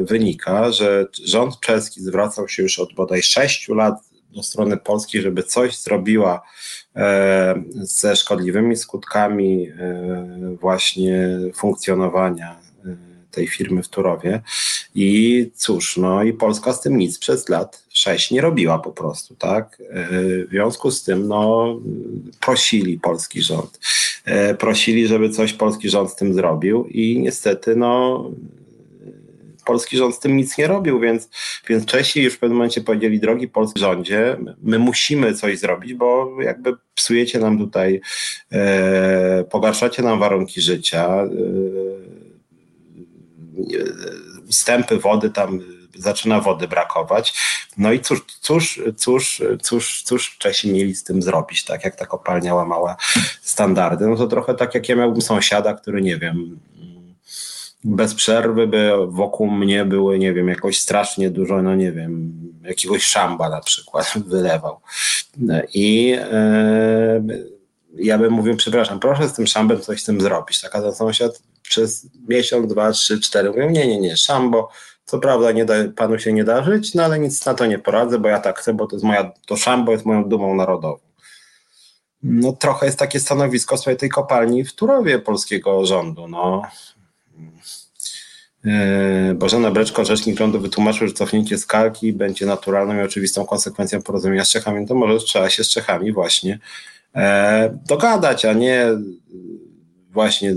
[0.01, 3.95] wynika, że rząd czeski zwracał się już od bodaj sześciu lat
[4.35, 6.41] do strony Polski, żeby coś zrobiła
[7.73, 12.51] ze szkodliwymi skutkami e, właśnie funkcjonowania
[12.85, 12.95] e,
[13.31, 14.41] tej firmy w Turowie.
[14.95, 19.35] I cóż, no i Polska z tym nic przez lat sześć nie robiła po prostu,
[19.35, 19.81] tak?
[20.47, 21.75] W związku z tym, no,
[22.39, 23.79] prosili polski rząd.
[24.59, 28.23] Prosili, żeby coś polski rząd z tym zrobił i niestety, no,
[29.67, 31.29] polski rząd z tym nic nie robił, więc,
[31.69, 36.37] więc Czesi już w pewnym momencie powiedzieli, drogi polski rządzie, my musimy coś zrobić, bo
[36.41, 38.01] jakby psujecie nam tutaj,
[38.51, 41.27] e, pogarszacie nam warunki życia, e,
[44.49, 45.59] ustępy wody tam
[45.95, 47.33] zaczyna wody brakować.
[47.77, 52.05] No i cóż, cóż, cóż, cóż, cóż Czesi mieli z tym zrobić, tak jak ta
[52.05, 52.95] kopalnia łamała
[53.41, 54.07] standardy?
[54.07, 56.59] No to trochę tak jak ja miałbym sąsiada, który nie wiem,
[57.83, 62.33] bez przerwy by wokół mnie były, nie wiem, jakoś strasznie dużo, no nie wiem,
[62.63, 64.79] jakiegoś szamba na przykład wylewał.
[65.73, 67.23] I e,
[67.95, 70.61] ja bym mówił, przepraszam, proszę z tym szambem coś z tym zrobić.
[70.61, 74.69] Taka za sąsiad przez miesiąc, dwa, trzy, cztery mówią, nie, nie, nie, szambo,
[75.05, 77.79] co prawda nie da, panu się nie da żyć, no ale nic na to nie
[77.79, 80.99] poradzę, bo ja tak chcę, bo to jest moja, to szambo jest moją dumą narodową.
[82.23, 86.61] No trochę jest takie stanowisko swojej tej kopalni w Turowie polskiego rządu, no.
[88.65, 94.45] E, Bożena Breczko, rzecznik rządu wytłumaczył, że cofnięcie skalki będzie naturalną i oczywistą konsekwencją porozumienia
[94.45, 96.59] z Czechami, no to może trzeba się z Czechami właśnie
[97.15, 98.87] e, dogadać, a nie
[100.17, 100.55] właśnie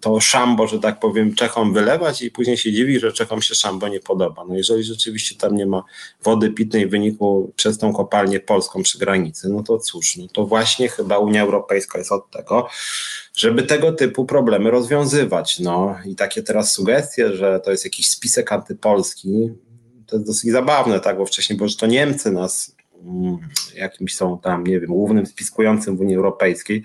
[0.00, 3.88] to szambo, że tak powiem, Czechom wylewać i później się dziwi, że Czechom się szambo
[3.88, 4.44] nie podoba.
[4.48, 5.84] No jeżeli rzeczywiście tam nie ma
[6.22, 10.46] wody pitnej w wyniku przez tą kopalnię polską przy granicy, no to cóż, no to
[10.46, 12.68] właśnie chyba Unia Europejska jest od tego,
[13.34, 15.58] żeby tego typu problemy rozwiązywać.
[15.58, 19.50] No i takie teraz sugestie, że to jest jakiś spisek antypolski,
[20.06, 23.38] to jest dosyć zabawne, tak, bo wcześniej było, że to Niemcy nas mm,
[23.74, 26.84] jakimś są tam, nie wiem, głównym spiskującym w Unii Europejskiej,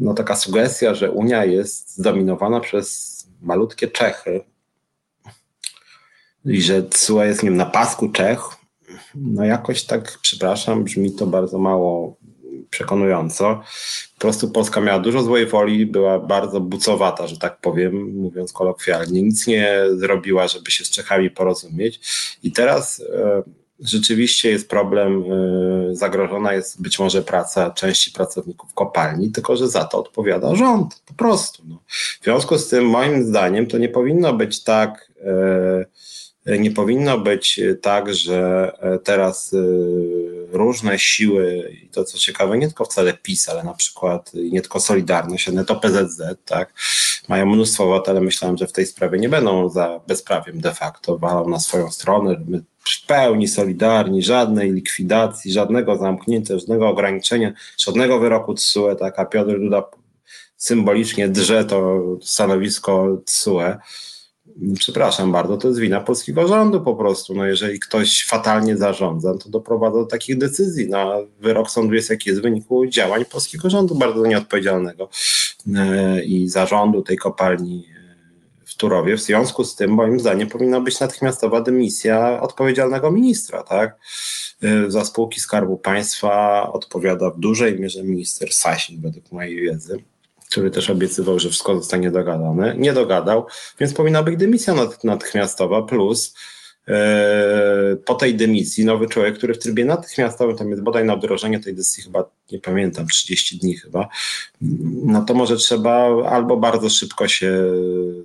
[0.00, 4.40] no, taka sugestia, że Unia jest zdominowana przez malutkie Czechy
[6.44, 8.40] i że CUE jest nim na pasku Czech,
[9.14, 12.16] no jakoś tak, przepraszam, brzmi to bardzo mało
[12.70, 13.62] przekonująco.
[14.14, 19.22] Po prostu Polska miała dużo złej woli, była bardzo bucowata, że tak powiem, mówiąc kolokwialnie.
[19.22, 22.00] Nic nie zrobiła, żeby się z Czechami porozumieć.
[22.42, 23.42] I teraz e,
[23.84, 29.84] rzeczywiście jest problem, y, zagrożona jest być może praca części pracowników kopalni, tylko że za
[29.84, 31.62] to odpowiada rząd, po prostu.
[31.68, 31.78] No.
[32.20, 35.10] W związku z tym, moim zdaniem, to nie powinno być tak,
[36.46, 42.58] y, nie powinno być tak, że e, teraz y, różne siły, i to co ciekawe,
[42.58, 46.72] nie tylko wcale PiS, ale na przykład nie tylko Solidarność, ale to PZZ, tak,
[47.28, 51.48] mają mnóstwo ale myślałem, że w tej sprawie nie będą za bezprawiem de facto, walą
[51.48, 52.62] na swoją stronę, my
[53.06, 59.82] pełni solidarni, żadnej likwidacji, żadnego zamknięcia, żadnego ograniczenia, żadnego wyroku TSUE, tak, a Piotr Duda
[60.56, 63.76] symbolicznie drze to stanowisko TSUE.
[64.78, 67.34] Przepraszam bardzo, to jest wina polskiego rządu po prostu.
[67.34, 70.88] No jeżeli ktoś fatalnie zarządza, to doprowadza do takich decyzji.
[70.88, 75.08] No, wyrok sądu jest jaki jest w wyniku działań polskiego rządu bardzo nieodpowiedzialnego
[75.76, 77.84] e, i zarządu tej kopalni
[78.80, 79.16] Turowie.
[79.16, 83.98] W związku z tym, moim zdaniem, powinna być natychmiastowa dymisja odpowiedzialnego ministra, tak?
[84.64, 90.04] Y, za spółki Skarbu Państwa odpowiada w dużej mierze minister Sasin, według mojej wiedzy,
[90.50, 92.74] który też obiecywał, że wszystko zostanie dogadane.
[92.78, 93.46] Nie dogadał,
[93.80, 94.74] więc powinna być dymisja
[95.04, 96.34] natychmiastowa, plus
[96.90, 101.60] E, po tej dymisji nowy człowiek, który w trybie natychmiastowym, tam jest bodaj na wdrożenie
[101.60, 104.08] tej decyzji chyba, nie pamiętam, 30 dni chyba,
[105.04, 107.64] no to może trzeba albo bardzo szybko się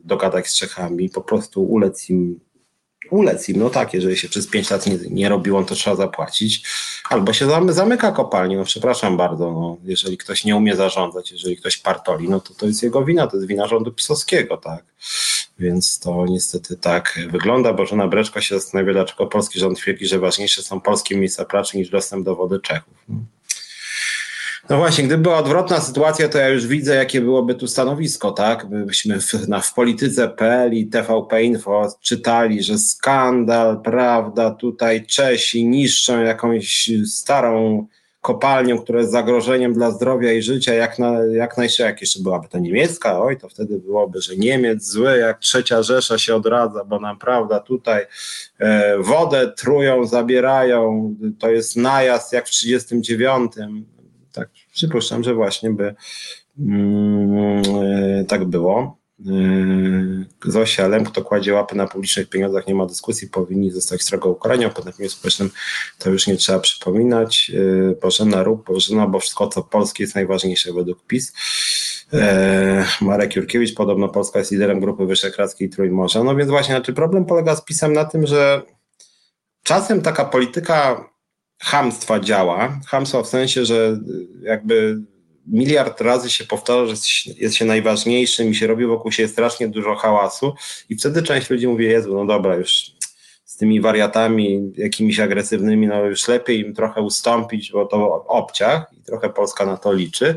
[0.03, 2.39] dogadać z Czechami, po prostu ulec im
[3.09, 6.63] ulec im, no tak, jeżeli się przez 5 lat nie, nie robiło, to trzeba zapłacić,
[7.09, 11.77] albo się zamyka kopalnię, no przepraszam bardzo, no, jeżeli ktoś nie umie zarządzać, jeżeli ktoś
[11.77, 14.83] partoli, no to to jest jego wina, to jest wina rządu pisowskiego, tak,
[15.59, 17.73] więc to niestety tak wygląda.
[17.73, 21.89] Bożena Breczko się zastanawia, dlaczego polski rząd twierdzi, że ważniejsze są polskie miejsca pracy niż
[21.89, 22.93] dostęp do wody Czechów.
[23.09, 23.15] No
[24.69, 28.65] właśnie, gdyby była odwrotna sytuacja, to ja już widzę, jakie byłoby tu stanowisko, tak?
[28.69, 36.21] Byśmy w, na, w polityce.pl i TVP Info czytali, że skandal, prawda, tutaj Czesi niszczą
[36.23, 37.87] jakąś starą
[38.21, 42.47] kopalnią, która jest zagrożeniem dla zdrowia i życia, jak, na, jak najszybciej, jak jeszcze byłaby
[42.47, 46.99] to niemiecka, oj, to wtedy byłoby, że Niemiec zły, jak trzecia Rzesza się odradza, bo
[46.99, 48.05] nam, prawda, tutaj
[48.59, 53.51] e, wodę trują, zabierają, to jest najazd jak w 39,
[54.35, 55.95] tak, przypuszczam, że właśnie by
[56.59, 58.97] e, tak było.
[59.19, 64.29] Yy, Zosia Lem, kto kładzie łapy na publicznych pieniądzach, nie ma dyskusji, powinni zostać strogo
[64.29, 65.51] ukarani, o podniesieniu społecznym
[65.99, 67.49] to już nie trzeba przypominać.
[67.49, 71.33] Yy, Bożena Rób, Bożena, bo wszystko co polskie jest najważniejsze według PiS.
[72.13, 72.19] Yy,
[73.01, 76.23] Marek Jurkiewicz, podobno Polska jest liderem Grupy Wyszehradzkiej Trójmorza.
[76.23, 78.61] No więc właśnie, znaczy problem polega z PiSem na tym, że
[79.63, 81.09] czasem taka polityka
[81.59, 82.79] hamstwa działa.
[82.87, 83.99] Hamstwa w sensie, że
[84.41, 85.01] jakby
[85.47, 86.95] miliard razy się powtarza, że
[87.37, 90.53] jest się najważniejszym i się robi wokół siebie strasznie dużo hałasu
[90.89, 92.91] i wtedy część ludzi mówi, Jezu, no dobra, już
[93.45, 99.03] z tymi wariatami jakimiś agresywnymi, no już lepiej im trochę ustąpić, bo to obciach i
[99.03, 100.35] trochę Polska na to liczy.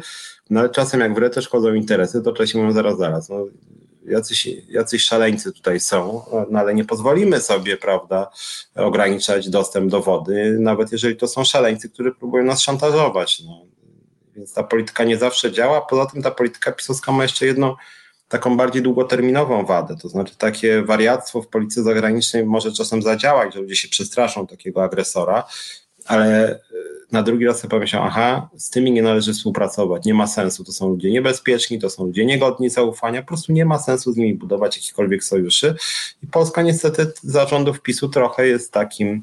[0.51, 3.47] No ale czasem jak w grę też chodzą interesy, to Czesi mówią zaraz, zaraz, no
[4.11, 8.31] jacyś, jacyś szaleńcy tutaj są, no ale nie pozwolimy sobie, prawda,
[8.75, 13.41] ograniczać dostęp do wody, nawet jeżeli to są szaleńcy, którzy próbują nas szantażować.
[13.41, 13.63] No.
[14.37, 15.81] Więc ta polityka nie zawsze działa.
[15.81, 17.75] Poza tym ta polityka pisowska ma jeszcze jedną
[18.29, 19.97] taką bardziej długoterminową wadę.
[20.03, 24.83] To znaczy takie wariactwo w polityce zagranicznej może czasem zadziałać, że ludzie się przestraszą takiego
[24.83, 25.45] agresora,
[26.09, 26.59] ale e,
[27.13, 30.73] na drugi raz sobie pomyślał, aha, z tymi nie należy współpracować, nie ma sensu, to
[30.73, 34.35] są ludzie niebezpieczni, to są ludzie niegodni zaufania, po prostu nie ma sensu z nimi
[34.35, 35.75] budować jakichkolwiek sojuszy.
[36.23, 39.23] I Polska niestety za rządów PiSu trochę jest takim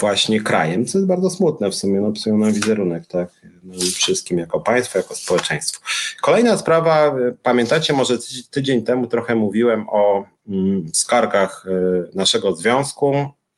[0.00, 3.28] właśnie krajem, co jest bardzo smutne w sumie, no psują nam wizerunek, tak,
[3.62, 5.82] no, wszystkim jako państwo, jako społeczeństwo.
[6.22, 8.18] Kolejna sprawa, pamiętacie, może
[8.50, 13.14] tydzień temu trochę mówiłem o mm, skargach y, naszego związku,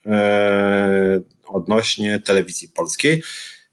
[0.09, 3.23] E, odnośnie telewizji polskiej.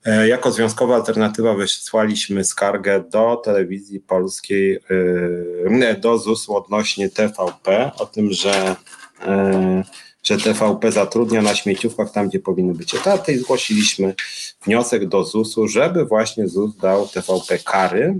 [0.06, 4.80] E, jako związkowa alternatywa wysłaliśmy skargę do telewizji polskiej,
[5.80, 8.76] e, do ZUS-u odnośnie TVP o tym, że,
[10.24, 14.16] że TVP zatrudnia na śmieciówkach tam, gdzie powinny być etaty i zgłosiliśmy
[14.66, 18.20] wniosek do ZUS-u, żeby właśnie ZUS dał TVP kary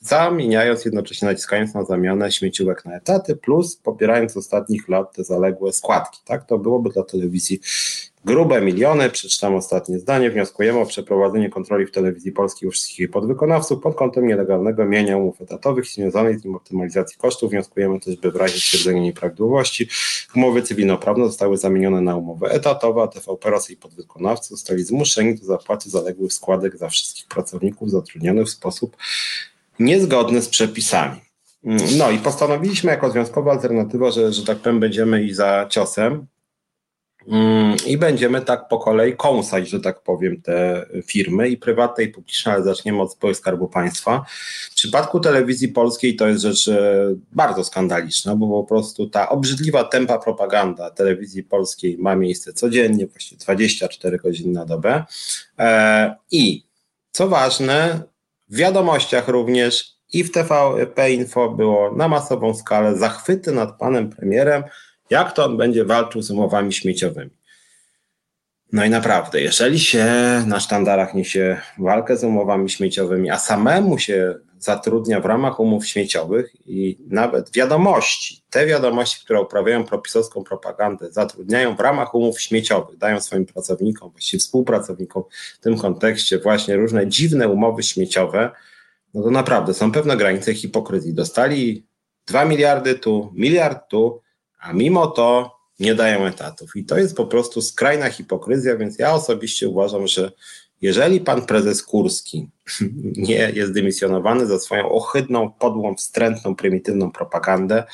[0.00, 5.72] zamieniając jednocześnie naciskając na zamianę śmieciówek na etaty, plus pobierając z ostatnich lat te zaległe
[5.72, 6.20] składki.
[6.24, 7.60] Tak, to byłoby dla telewizji
[8.24, 9.10] grube miliony.
[9.10, 10.30] Przeczytam ostatnie zdanie.
[10.30, 15.40] Wnioskujemy o przeprowadzenie kontroli w telewizji polskiej u wszystkich podwykonawców pod kątem nielegalnego mienia umów
[15.40, 17.50] etatowych i związanej z nim optymalizacji kosztów.
[17.50, 19.88] Wnioskujemy też, by w razie stwierdzenia nieprawidłowości
[20.36, 25.44] umowy cywilnoprawne zostały zamienione na umowy etatowe, a TVP oraz jej podwykonawcy zostali zmuszeni do
[25.44, 28.96] zapłaty zaległych składek za wszystkich pracowników zatrudnionych w sposób
[29.78, 31.20] niezgodny z przepisami.
[31.98, 36.26] No i postanowiliśmy jako związkowa alternatywa, że, że tak powiem, będziemy i za ciosem
[37.86, 42.52] i będziemy tak po kolei kąsać, że tak powiem, te firmy i prywatne i publiczne,
[42.52, 44.24] ale zaczniemy od spółek Skarbu Państwa.
[44.70, 49.84] W przypadku telewizji polskiej to jest rzecz e, bardzo skandaliczna, bo po prostu ta obrzydliwa
[49.84, 55.04] tempa propaganda telewizji polskiej ma miejsce codziennie, właściwie 24 godziny na dobę
[55.58, 56.64] e, i
[57.12, 58.02] co ważne,
[58.48, 64.62] w wiadomościach również i w TVP Info było na masową skalę zachwyty nad panem premierem,
[65.10, 67.30] jak to on będzie walczył z umowami śmieciowymi.
[68.72, 70.06] No i naprawdę, jeżeli się
[70.46, 76.52] na sztandarach niesie walkę z umowami śmieciowymi, a samemu się zatrudnia w ramach umów śmieciowych
[76.66, 83.20] i nawet wiadomości, te wiadomości, które uprawiają propisowską propagandę, zatrudniają w ramach umów śmieciowych, dają
[83.20, 85.22] swoim pracownikom, właściwie współpracownikom
[85.54, 88.50] w tym kontekście właśnie różne dziwne umowy śmieciowe,
[89.14, 91.14] no to naprawdę są pewne granice hipokryzji.
[91.14, 91.86] Dostali
[92.26, 94.22] 2 miliardy tu, miliard tu,
[94.60, 96.76] a mimo to nie dają etatów.
[96.76, 100.32] I to jest po prostu skrajna hipokryzja, więc ja osobiście uważam, że
[100.82, 102.48] jeżeli pan prezes Kurski
[103.28, 107.84] nie jest dymisjonowany za swoją ohydną, podłą, wstrętną, prymitywną propagandę,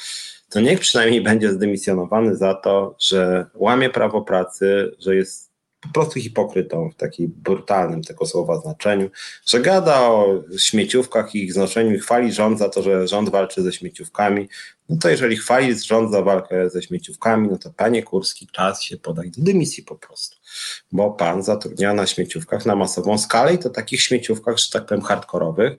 [0.51, 5.46] to niech przynajmniej będzie zdymisjonowany za to, że łamie prawo pracy, że jest
[5.87, 9.11] po prostu hipokrytą w takim brutalnym tego słowa znaczeniu,
[9.47, 13.63] że gada o śmieciówkach i ich znoszeniu i chwali rząd za to, że rząd walczy
[13.63, 14.49] ze śmieciówkami,
[14.89, 18.97] no to jeżeli chwali rząd za walkę ze śmieciówkami, no to panie Kurski, czas się
[18.97, 20.37] podać do dymisji po prostu.
[20.93, 25.05] Bo pan zatrudnia na śmieciówkach na masową skalę i to takich śmieciówkach, że tak powiem,
[25.05, 25.79] hardkorowych,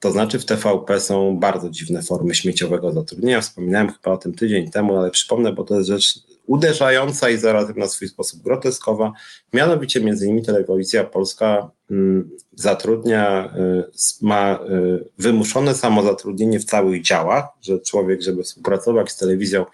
[0.00, 3.40] to znaczy w TVP są bardzo dziwne formy śmieciowego zatrudnienia.
[3.40, 6.18] Wspominałem chyba o tym tydzień temu, ale przypomnę, bo to jest rzecz
[6.50, 9.12] uderzająca i zarazem na swój sposób groteskowa.
[9.52, 13.90] Mianowicie między innymi telewizja polska mm, zatrudnia, y,
[14.22, 19.66] ma y, wymuszone samozatrudnienie w całych działach, że człowiek, żeby współpracować z telewizją,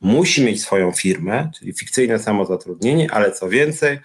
[0.00, 3.98] musi mieć swoją firmę, czyli fikcyjne samozatrudnienie, ale co więcej,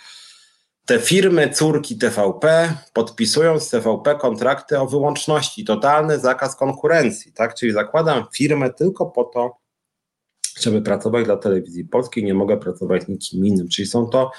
[0.85, 7.55] te firmy córki TVP podpisują z TVP kontrakty o wyłączności, totalny zakaz konkurencji, tak?
[7.55, 9.64] Czyli zakładam firmę tylko po to,
[10.59, 13.67] żeby pracować dla telewizji polskiej, nie mogę pracować nikim innym.
[13.67, 14.31] Czyli są to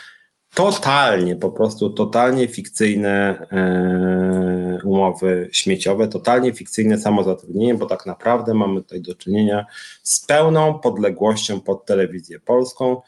[0.54, 8.82] totalnie, po prostu totalnie fikcyjne e, umowy śmieciowe, totalnie fikcyjne samozatrudnienie, bo tak naprawdę mamy
[8.82, 9.66] tutaj do czynienia
[10.02, 13.02] z pełną podległością pod telewizję polską.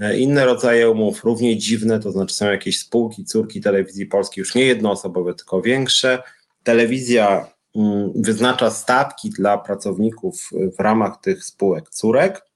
[0.00, 4.54] E, inne rodzaje umów, równie dziwne, to znaczy są jakieś spółki, córki telewizji polskiej, już
[4.54, 6.22] nie jednoosobowe, tylko większe.
[6.62, 7.46] Telewizja
[7.76, 12.53] mm, wyznacza stawki dla pracowników w ramach tych spółek córek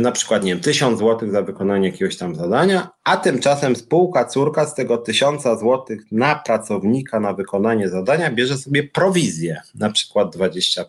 [0.00, 4.66] na przykład, nie wiem, 1000 zł za wykonanie jakiegoś tam zadania, a tymczasem spółka córka
[4.66, 10.84] z tego 1000 zł na pracownika na wykonanie zadania bierze sobie prowizję, na przykład 20%,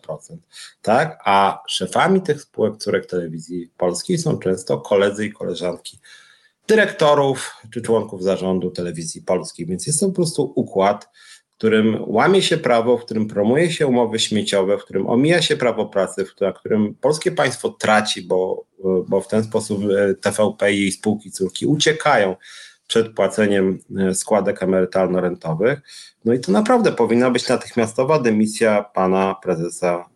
[0.82, 1.18] tak?
[1.24, 5.98] A szefami tych spółek córek telewizji polskiej są często koledzy i koleżanki
[6.68, 11.08] dyrektorów czy członków zarządu telewizji polskiej, więc jest to po prostu układ,
[11.60, 15.86] którym łamie się prawo, w którym promuje się umowy śmieciowe, w którym omija się prawo
[15.86, 18.64] pracy, w którym polskie państwo traci, bo,
[19.08, 22.36] bo w ten sposób e, TVP i jej spółki córki uciekają
[22.86, 25.80] przed płaceniem e, składek emerytalno-rentowych.
[26.24, 30.08] No i to naprawdę powinna być natychmiastowa dymisja pana prezesa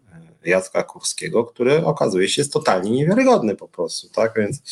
[0.45, 4.33] Jacka Kurskiego, który okazuje się jest totalnie niewiarygodny po prostu, tak?
[4.37, 4.62] Więc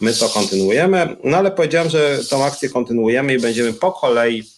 [0.00, 1.16] my to kontynuujemy.
[1.24, 4.57] No ale powiedziałem, że tą akcję kontynuujemy i będziemy po kolei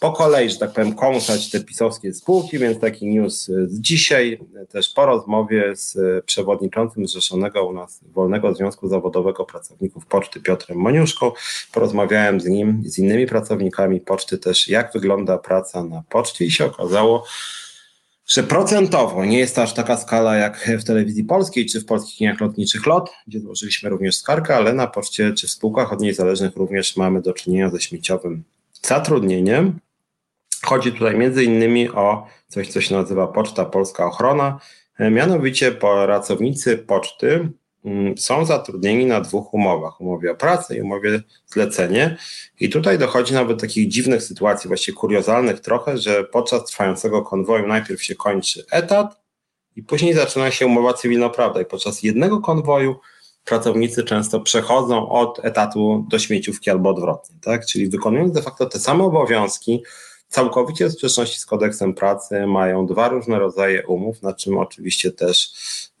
[0.00, 4.88] po kolei, że tak powiem, kąsać te pisowskie spółki, więc taki news z dzisiaj, też
[4.88, 11.32] po rozmowie z przewodniczącym Zrzeszonego u nas Wolnego Związku Zawodowego Pracowników Poczty Piotrem Moniuszką,
[11.72, 16.66] porozmawiałem z nim, z innymi pracownikami poczty też, jak wygląda praca na poczcie i się
[16.66, 17.24] okazało,
[18.26, 22.20] że procentowo nie jest to aż taka skala jak w telewizji polskiej czy w polskich
[22.20, 26.14] liniach lotniczych LOT, gdzie złożyliśmy również skargę, ale na poczcie czy w spółkach od niej
[26.14, 28.44] zależnych również mamy do czynienia ze śmieciowym
[28.82, 29.80] zatrudnieniem.
[30.64, 34.58] Chodzi tutaj między innymi o coś, co się nazywa Poczta Polska Ochrona.
[34.98, 37.48] Mianowicie pracownicy poczty
[37.84, 42.16] mm, są zatrudnieni na dwóch umowach, umowie o pracę i umowie zlecenie.
[42.60, 47.66] I tutaj dochodzi nawet do takich dziwnych sytuacji, właściwie kuriozalnych trochę, że podczas trwającego konwoju
[47.66, 49.20] najpierw się kończy etat
[49.76, 52.96] i później zaczyna się umowa cywilnoprawna i podczas jednego konwoju
[53.44, 57.66] pracownicy często przechodzą od etatu do śmieciówki albo odwrotnie, tak?
[57.66, 59.82] Czyli wykonując de facto te same obowiązki,
[60.28, 65.52] całkowicie sprzeczności z kodeksem pracy, mają dwa różne rodzaje umów, na czym oczywiście też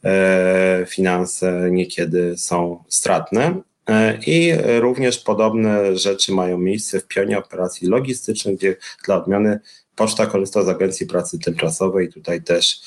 [0.04, 3.60] e, finanse niekiedy są stratne.
[3.88, 9.60] E, I również podobne rzeczy mają miejsce w pionie operacji logistycznych, gdzie dla odmiany
[9.96, 12.12] poczta korzysta z agencji pracy tymczasowej.
[12.12, 12.80] Tutaj też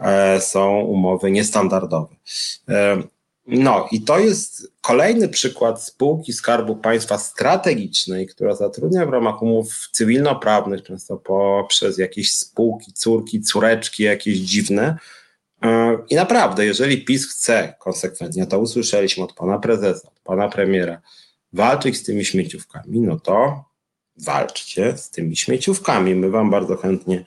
[0.00, 2.14] e, są umowy niestandardowe.
[3.48, 9.42] E, no i to jest kolejny przykład spółki Skarbu Państwa strategicznej, która zatrudnia w ramach
[9.42, 14.98] umów cywilnoprawnych, często poprzez jakieś spółki, córki, córeczki jakieś dziwne.
[16.10, 21.00] I naprawdę, jeżeli PiS chce konsekwentnie, to usłyszeliśmy od pana prezesa, od pana premiera,
[21.52, 23.64] walczyć z tymi śmieciówkami, no to
[24.16, 26.14] walczcie z tymi śmieciówkami.
[26.14, 27.24] My wam bardzo chętnie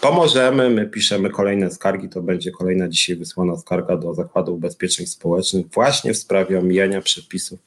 [0.00, 5.66] Pomożemy, my piszemy kolejne skargi, to będzie kolejna dzisiaj wysłana skarga do Zakładu Ubezpieczeń Społecznych
[5.66, 7.58] właśnie w sprawie omijania przepisów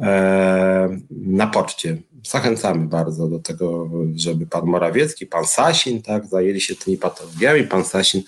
[0.00, 1.96] e, na poczcie.
[2.26, 7.64] Zachęcamy bardzo do tego, żeby pan Morawiecki, pan Sasin, tak, zajęli się tymi patologiami.
[7.64, 8.22] Pan Sasin,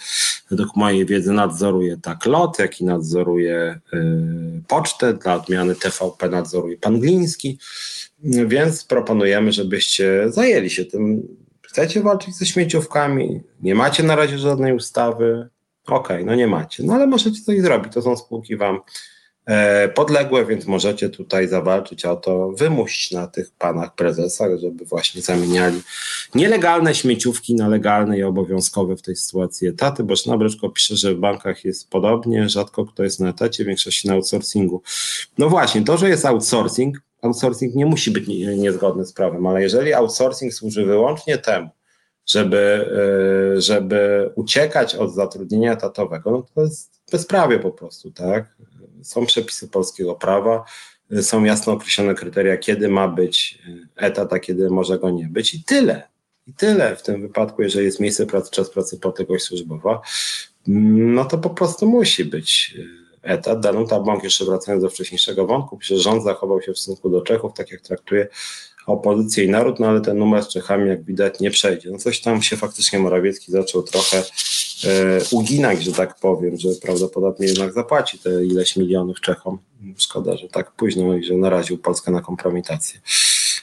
[0.51, 3.99] według mojej wiedzy, nadzoruje tak LOT, jak i nadzoruje y,
[4.69, 5.15] pocztę.
[5.15, 7.59] Dla odmiany TVP nadzoruje pan Gliński.
[8.25, 11.29] Więc proponujemy, żebyście zajęli się tym
[11.73, 13.41] Chcecie walczyć ze śmieciówkami?
[13.63, 15.49] Nie macie na razie żadnej ustawy?
[15.87, 16.83] Okej, okay, no nie macie.
[16.83, 17.93] No ale możecie coś zrobić.
[17.93, 18.79] To są spółki wam
[19.47, 25.23] e, podległe, więc możecie tutaj zawalczyć o to, wymusić na tych panach prezesach, żeby właśnie
[25.23, 25.83] zamieniali
[26.35, 31.19] nielegalne śmieciówki na legalne i obowiązkowe w tej sytuacji etaty, bo Sznabreczko pisze, że w
[31.19, 34.83] bankach jest podobnie, rzadko kto jest na etacie, większość na outsourcingu.
[35.39, 38.27] No właśnie, to, że jest outsourcing, outsourcing nie musi być
[38.57, 41.69] niezgodny z prawem, ale jeżeli outsourcing służy wyłącznie temu,
[42.27, 42.91] żeby,
[43.57, 48.57] e, żeby uciekać od zatrudnienia etatowego, no to jest bezprawie po prostu, tak?
[49.03, 50.65] Są przepisy polskiego prawa,
[51.21, 53.63] są jasno określone kryteria, kiedy ma być
[53.97, 56.09] etat, a kiedy może go nie być i tyle.
[56.47, 60.01] I tyle w tym wypadku, jeżeli jest miejsce pracy, czas pracy, płatność służbowa,
[60.67, 62.77] no to po prostu musi być
[63.23, 63.61] etat.
[63.61, 67.53] Danuta Bąk, jeszcze wracając do wcześniejszego wątku, pisze, rząd zachował się w stosunku do Czechów,
[67.55, 68.29] tak jak traktuje
[68.87, 71.91] opozycję i naród, no ale ten numer z Czechami, jak widać, nie przejdzie.
[71.91, 74.25] No coś tam się faktycznie Morawiecki zaczął trochę e,
[75.31, 79.59] uginać, że tak powiem, że prawdopodobnie jednak zapłaci te ileś milionów Czechom.
[79.99, 83.01] Szkoda, że tak późno i że naraził Polskę na kompromitację.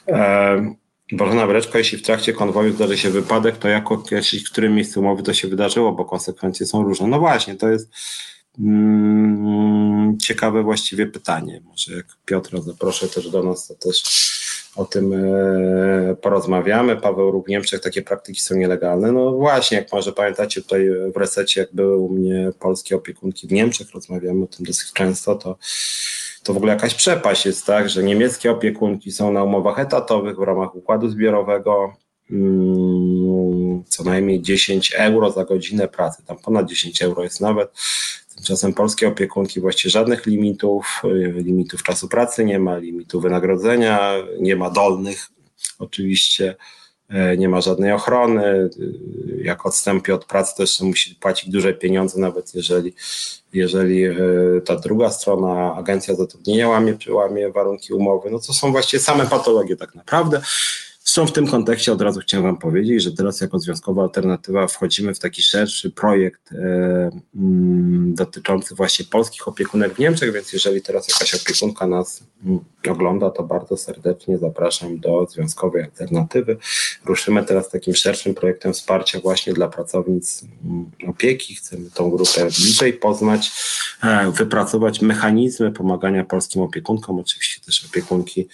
[0.07, 0.75] E,
[1.11, 4.99] Bożena Breczko, jeśli w trakcie konwoju zdarzy się wypadek, to jak określić, w którym miejscu
[4.99, 7.07] umowy to się wydarzyło, bo konsekwencje są różne.
[7.07, 7.89] No właśnie, to jest
[10.21, 11.61] ciekawe właściwie pytanie.
[11.65, 14.03] Może jak Piotra zaproszę też do nas, to też
[14.75, 16.97] o tym e, porozmawiamy.
[16.97, 19.11] Paweł Rób w Niemczech takie praktyki są nielegalne.
[19.11, 23.51] No właśnie, jak może pamiętacie tutaj w resecie, jak były u mnie polskie opiekunki w
[23.51, 25.57] Niemczech, rozmawiamy o tym dosyć często, to
[26.43, 30.41] to w ogóle jakaś przepaść jest, tak, że niemieckie opiekunki są na umowach etatowych w
[30.41, 31.93] ramach układu zbiorowego,
[32.31, 37.71] mm, co najmniej 10 euro za godzinę pracy, tam ponad 10 euro jest nawet,
[38.39, 44.55] Tymczasem polskie opiekunki właściwie żadnych limitów, y, limitów czasu pracy nie ma, limitu wynagrodzenia, nie
[44.55, 45.27] ma dolnych
[45.79, 46.55] oczywiście,
[47.09, 48.45] e, nie ma żadnej ochrony.
[48.45, 48.69] Y,
[49.43, 52.93] jak odstępie od pracy też musi płacić duże pieniądze, nawet jeżeli,
[53.53, 54.03] jeżeli
[54.65, 58.31] ta druga strona, agencja zatrudnienia łamie, łamie warunki umowy.
[58.31, 60.41] No to są właściwie same patologie tak naprawdę.
[61.09, 65.13] Zresztą w tym kontekście od razu chciałem Wam powiedzieć, że teraz jako Związkowa Alternatywa wchodzimy
[65.13, 66.55] w taki szerszy projekt e,
[67.35, 72.59] mm, dotyczący właśnie polskich opiekunek w Niemczech, więc jeżeli teraz jakaś opiekunka nas mm,
[72.89, 76.57] ogląda, to bardzo serdecznie zapraszam do Związkowej Alternatywy.
[77.05, 81.55] Ruszymy teraz takim szerszym projektem wsparcia właśnie dla pracownic mm, opieki.
[81.55, 83.51] Chcemy tą grupę bliżej poznać,
[84.03, 88.47] e, wypracować mechanizmy pomagania polskim opiekunkom, oczywiście też opiekunki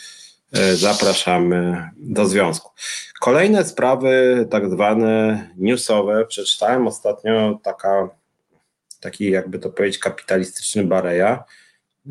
[0.76, 2.72] zapraszamy do związku.
[3.22, 8.10] Kolejne sprawy, tak zwane newsowe, przeczytałem ostatnio taka,
[9.00, 11.44] taki, jakby to powiedzieć, kapitalistyczny bareja.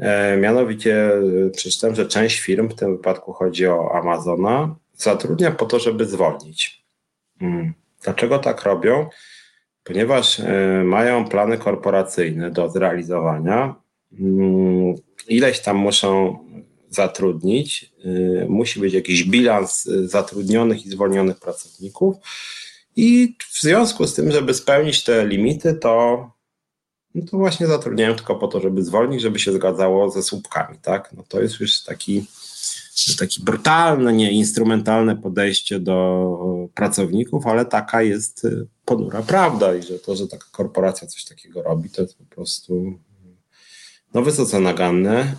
[0.00, 1.12] E, mianowicie
[1.46, 6.04] e, przeczytałem, że część firm, w tym wypadku chodzi o Amazona, zatrudnia po to, żeby
[6.04, 6.84] zwolnić.
[7.40, 7.74] Hmm.
[8.02, 9.08] Dlaczego tak robią?
[9.84, 10.42] Ponieważ
[10.84, 13.74] mają plany korporacyjne do zrealizowania.
[14.18, 14.94] Hmm.
[15.28, 16.38] Ileś tam muszą
[16.94, 22.16] zatrudnić, y, musi być jakiś bilans y, zatrudnionych i zwolnionych pracowników.
[22.96, 26.30] I w związku z tym, żeby spełnić te limity, to,
[27.14, 30.78] no to właśnie zatrudniają tylko po to, żeby zwolnić, żeby się zgadzało ze słupkami.
[30.82, 31.12] Tak?
[31.16, 32.26] No to jest już taki,
[33.18, 39.98] taki brutalne, nie instrumentalne podejście do pracowników, ale taka jest y, ponura prawda i że
[39.98, 42.98] to, że taka korporacja coś takiego robi, to jest po prostu
[44.14, 45.34] no wysoce naganne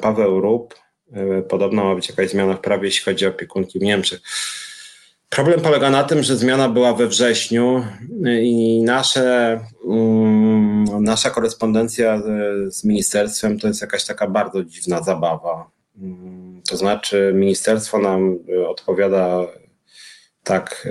[0.00, 0.74] Paweł Rób.
[1.12, 4.20] E, podobno ma być jakaś zmiana w prawie, jeśli chodzi o opiekunki w Niemczech.
[5.30, 7.84] Problem polega na tym, że zmiana była we wrześniu
[8.42, 12.22] i nasze, um, nasza korespondencja
[12.66, 15.70] z ministerstwem to jest jakaś taka bardzo dziwna zabawa.
[16.02, 18.38] Um, to znaczy, ministerstwo nam
[18.68, 19.40] odpowiada
[20.44, 20.88] tak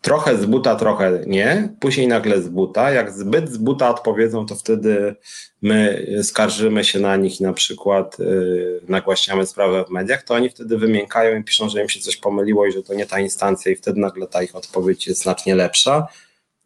[0.00, 2.90] trochę z buta, trochę nie, później nagle z buta.
[2.90, 5.14] Jak zbyt z buta odpowiedzą, to wtedy
[5.62, 10.50] my skarżymy się na nich i na przykład yy, nagłaśniamy sprawę w mediach, to oni
[10.50, 13.72] wtedy wymiękają i piszą, że im się coś pomyliło i że to nie ta instancja
[13.72, 16.08] i wtedy nagle ta ich odpowiedź jest znacznie lepsza.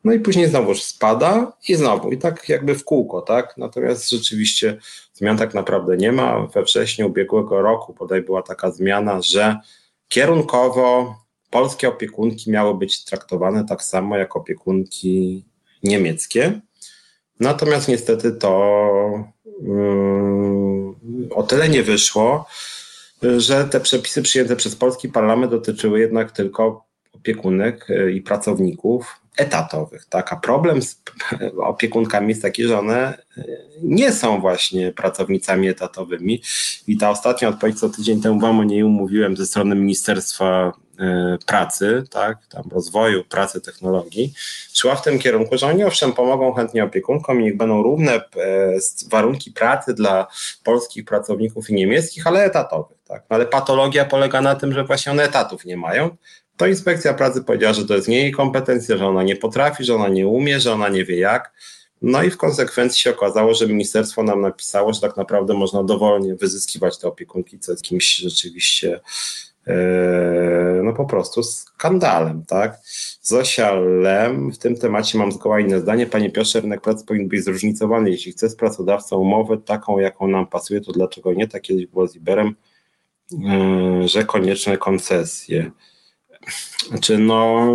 [0.05, 3.56] No i później znowu spada i znowu i tak jakby w kółko, tak?
[3.56, 4.78] Natomiast rzeczywiście
[5.15, 6.47] zmian tak naprawdę nie ma.
[6.47, 9.56] We wrześniu ubiegłego roku bodaj była taka zmiana, że
[10.09, 11.24] kierunkowo
[11.55, 15.44] polskie opiekunki miały być traktowane tak samo jak opiekunki
[15.82, 16.60] niemieckie.
[17.40, 18.55] Natomiast niestety to
[19.62, 22.47] yy, o tyle nie wyszło,
[23.36, 30.06] że te przepisy przyjęte przez polski parlament dotyczyły jednak tylko opiekunek yy, i pracowników etatowych.
[30.06, 30.32] Tak?
[30.32, 31.02] A problem z
[31.74, 33.44] opiekunkami jest taki, że one yy,
[33.82, 36.43] nie są właśnie pracownicami etatowymi.
[36.86, 40.84] I ta ostatnia odpowiedź, co tydzień temu wam o niej umówiłem ze strony Ministerstwa E,
[41.47, 44.33] pracy, tak, tam rozwoju pracy, technologii,
[44.75, 48.23] szła w tym kierunku, że oni owszem pomogą chętnie opiekunkom i niech będą równe e,
[49.09, 50.27] warunki pracy dla
[50.65, 52.99] polskich pracowników i niemieckich, ale etatowych.
[53.09, 53.23] Tak.
[53.31, 56.16] No, ale patologia polega na tym, że właśnie one etatów nie mają.
[56.57, 59.95] To inspekcja pracy powiedziała, że to jest nie jej kompetencja, że ona nie potrafi, że
[59.95, 61.53] ona nie umie, że ona nie wie jak.
[62.03, 66.35] No i w konsekwencji się okazało, że ministerstwo nam napisało, że tak naprawdę można dowolnie
[66.35, 69.01] wyzyskiwać te opiekunki, co jest kimś rzeczywiście
[70.82, 72.78] no po prostu skandalem, tak?
[73.23, 76.07] Zosia Lem, w tym temacie mam zgoła inne zdanie.
[76.07, 78.11] Panie Piotrze, rynek pracy powinien być zróżnicowany.
[78.11, 81.49] Jeśli chce z pracodawcą umowę taką, jaką nam pasuje, to dlaczego nie?
[81.49, 82.55] Tak kiedyś było z Iberem,
[83.31, 85.70] yy, że konieczne koncesje.
[86.89, 87.69] Znaczy, no,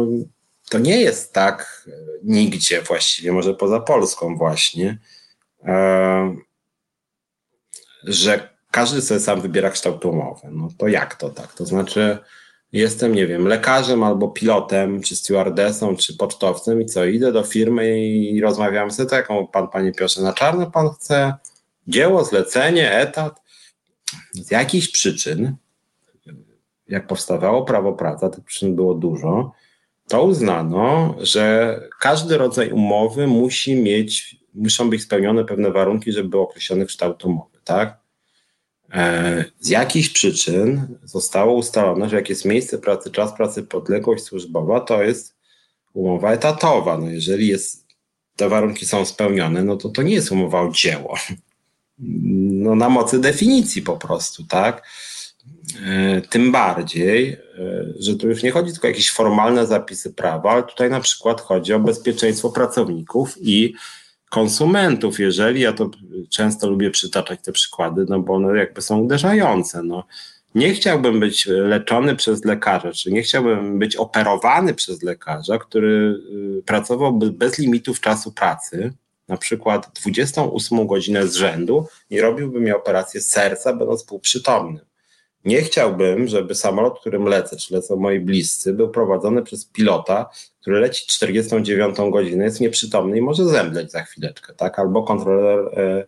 [0.70, 1.88] to nie jest tak
[2.24, 4.98] nigdzie właściwie, może poza Polską właśnie,
[5.64, 5.72] yy,
[8.04, 10.48] że każdy sobie sam wybiera kształt umowy.
[10.52, 11.54] No to jak to tak?
[11.54, 12.18] To znaczy,
[12.72, 18.00] jestem, nie wiem, lekarzem albo pilotem, czy stewardessą, czy pocztowcem i co, idę do firmy
[18.08, 21.34] i rozmawiam z jaką pan, panie Piotrze, na czarno pan chce
[21.88, 23.42] dzieło, zlecenie, etat.
[24.34, 25.56] Z jakichś przyczyn,
[26.88, 29.52] jak powstawało prawo pracy, tych przyczyn było dużo,
[30.08, 36.42] to uznano, że każdy rodzaj umowy musi mieć, muszą być spełnione pewne warunki, żeby był
[36.42, 37.99] określony kształt umowy, tak?
[38.94, 44.80] E, z jakichś przyczyn zostało ustalone, że jak jest miejsce pracy, czas pracy, podległość służbowa,
[44.80, 45.36] to jest
[45.94, 46.98] umowa etatowa.
[46.98, 47.88] No jeżeli jest,
[48.36, 51.18] te warunki są spełnione, no to to nie jest umowa o dzieło.
[52.52, 54.84] No na mocy definicji po prostu, tak?
[55.86, 57.40] E, tym bardziej, e,
[58.00, 61.42] że tu już nie chodzi tylko o jakieś formalne zapisy prawa, ale tutaj na przykład
[61.42, 63.74] chodzi o bezpieczeństwo pracowników i
[64.30, 65.90] konsumentów, jeżeli, ja to
[66.30, 69.84] często lubię przytaczać te przykłady, no bo one jakby są uderzające.
[69.84, 70.04] No.
[70.56, 76.22] Nie chciałbym być leczony przez lekarza, czy nie chciałbym być operowany przez lekarza, który
[76.60, 78.94] y, pracowałby bez limitów czasu pracy,
[79.28, 84.86] na przykład 28 godzinę z rzędu i robiłby mi operację serca, będąc półprzytomnym.
[85.46, 90.30] Nie chciałbym, żeby samolot, którym lecę, czy lecą moi bliscy, był prowadzony przez pilota,
[90.62, 94.80] który leci 49 godzinę, jest nieprzytomny i może zemdleć za chwileczkę, tak?
[94.80, 96.06] Albo kontroler e,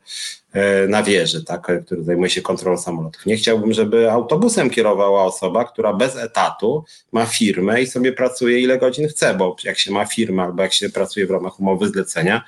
[0.53, 1.71] e, na wieży, tak?
[1.85, 3.25] który zajmuje się kontrolą samolotów.
[3.25, 8.77] Nie chciałbym, żeby autobusem kierowała osoba, która bez etatu ma firmę i sobie pracuje ile
[8.77, 12.41] godzin chce, bo jak się ma firmę albo jak się pracuje w ramach umowy zlecenia,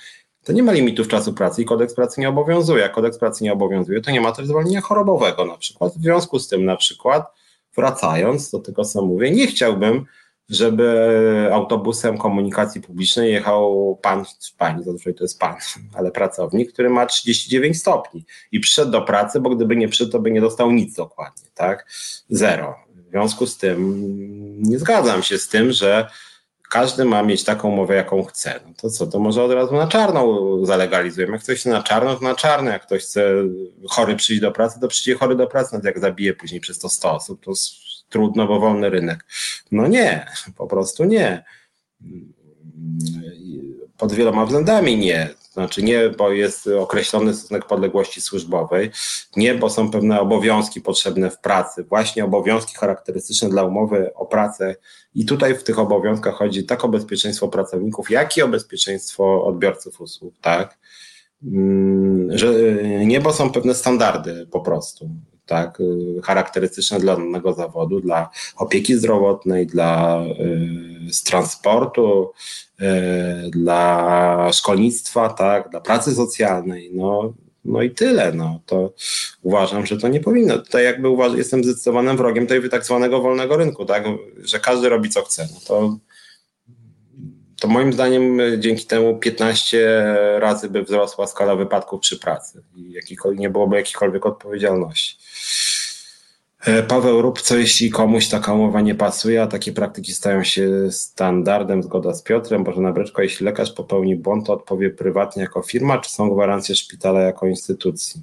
[0.44, 2.82] to nie ma limitów czasu pracy i kodeks pracy nie obowiązuje.
[2.82, 5.94] Jak kodeks pracy nie obowiązuje, to nie ma też zwolnienia chorobowego na przykład.
[5.94, 7.26] W związku z tym na przykład,
[7.76, 10.06] wracając do tego, co mówię, nie chciałbym,
[10.50, 14.26] żeby autobusem komunikacji publicznej jechał pan,
[14.58, 15.56] pani, zazwyczaj to jest pan,
[15.98, 20.20] ale pracownik, który ma 39 stopni i przyszedł do pracy, bo gdyby nie przyszedł, to
[20.20, 21.86] by nie dostał nic dokładnie, tak?
[22.30, 22.76] Zero.
[22.96, 24.04] W związku z tym
[24.62, 26.08] nie zgadzam się z tym, że
[26.74, 28.60] każdy ma mieć taką umowę, jaką chce.
[28.68, 31.34] No to co, to może od razu na czarno zalegalizujemy.
[31.34, 32.72] Jak ktoś chce na czarno, to na czarno.
[32.72, 33.34] Jak ktoś chce
[33.90, 35.76] chory przyjść do pracy, to przyjdzie chory do pracy.
[35.76, 37.52] No jak zabije później przez to 100 osób, to
[38.10, 39.26] trudno, bo wolny rynek.
[39.72, 40.26] No nie,
[40.58, 41.44] po prostu nie.
[43.98, 45.30] Pod wieloma względami nie.
[45.54, 48.92] Znaczy nie, bo jest określony stosunek podległości służbowej,
[49.36, 54.76] nie, bo są pewne obowiązki potrzebne w pracy, właśnie obowiązki charakterystyczne dla umowy o pracę
[55.16, 60.02] i tutaj w tych obowiązkach chodzi tak o bezpieczeństwo pracowników, jak i o bezpieczeństwo odbiorców
[60.02, 60.78] usług, tak?
[61.44, 62.54] Mm, że
[63.06, 65.10] nie, bo są pewne standardy po prostu
[65.46, 70.24] tak, y, charakterystyczne dla danego zawodu, dla opieki zdrowotnej, dla
[71.08, 72.32] y, z transportu,
[72.82, 72.86] y,
[73.50, 77.34] dla szkolnictwa, tak, dla pracy socjalnej, no,
[77.66, 78.94] no i tyle, no, to
[79.42, 83.58] uważam, że to nie powinno, tutaj jakby uważam, jestem zdecydowanym wrogiem tej tak zwanego wolnego
[83.58, 84.04] rynku, tak,
[84.44, 85.98] że każdy robi co chce, no to
[87.64, 90.04] to moim zdaniem dzięki temu 15
[90.40, 92.96] razy by wzrosła skala wypadków przy pracy i
[93.36, 95.18] nie byłoby jakiejkolwiek odpowiedzialności.
[96.66, 100.92] E, Paweł, rób co jeśli komuś taka umowa nie pasuje, a takie praktyki stają się
[100.92, 102.64] standardem, zgoda z Piotrem.
[102.64, 107.22] Boże Breczko, jeśli lekarz popełni błąd, to odpowie prywatnie jako firma, czy są gwarancje szpitala
[107.22, 108.22] jako instytucji?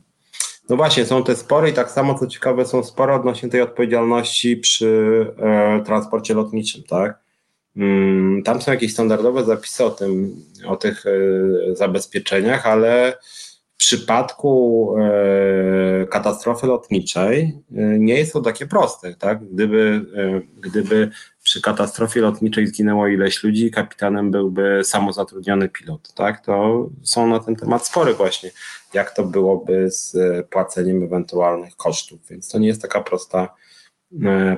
[0.69, 4.57] No właśnie, są te spory i tak samo, co ciekawe, są spory odnośnie tej odpowiedzialności
[4.57, 7.30] przy e, transporcie lotniczym, tak?
[7.77, 11.11] Mm, tam są jakieś standardowe zapisy o tym, o tych e,
[11.77, 13.19] zabezpieczeniach, ale
[13.75, 19.15] w przypadku e, katastrofy lotniczej e, nie jest to takie proste.
[19.15, 19.45] Tak?
[19.45, 20.05] Gdyby,
[20.57, 21.11] gdyby
[21.43, 26.15] przy katastrofie lotniczej zginęło ileś ludzi, kapitanem byłby samozatrudniony pilot.
[26.15, 26.45] Tak?
[26.45, 28.51] To są na ten temat spory właśnie,
[28.95, 30.17] jak to byłoby z
[30.49, 32.21] płaceniem ewentualnych kosztów.
[32.31, 33.55] Więc to nie jest taka prosta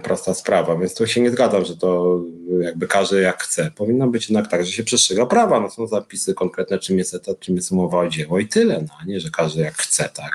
[0.02, 2.20] prosta sprawa, więc tu się nie zgadzam, że to
[2.60, 3.70] jakby każdy jak chce.
[3.76, 7.40] Powinno być jednak tak, że się przestrzega prawa, no są zapisy konkretne, czym jest etat,
[7.40, 10.30] czym jest umowa o dzieło i tyle, no a nie, że każdy jak chce, tak.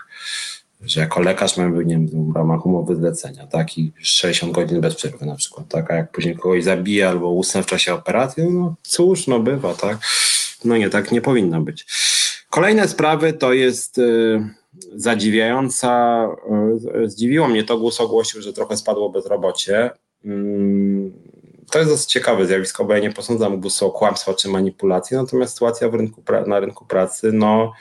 [0.81, 5.25] Że jako lekarz mamy nie w ramach umowy zlecenia, tak, i 60 godzin bez przerwy
[5.25, 9.27] na przykład, tak, a jak później kogoś zabije albo usnę w czasie operacji, no cóż,
[9.27, 9.97] no bywa, tak.
[10.65, 11.85] No nie, tak nie powinno być.
[12.49, 13.97] Kolejne sprawy to jest...
[13.97, 14.57] Yy,
[14.95, 16.23] zadziwiająca.
[16.93, 19.89] E, zdziwiło mnie to, głos ogłosił, że trochę spadło bezrobocie.
[20.25, 21.13] Mm,
[21.71, 25.53] to jest dosyć ciekawe zjawisko, bo ja nie posądzam GUS o kłamstwo czy manipulację, natomiast
[25.53, 27.73] sytuacja rynku na rynku pracy no,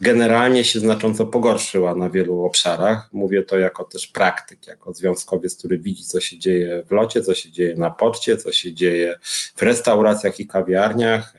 [0.00, 3.08] generalnie się znacząco pogorszyła na wielu obszarach.
[3.12, 7.34] Mówię to jako też praktyk, jako związkowiec, który widzi, co się dzieje w locie, co
[7.34, 9.18] się dzieje na poczcie, co się dzieje
[9.56, 11.34] w restauracjach i kawiarniach.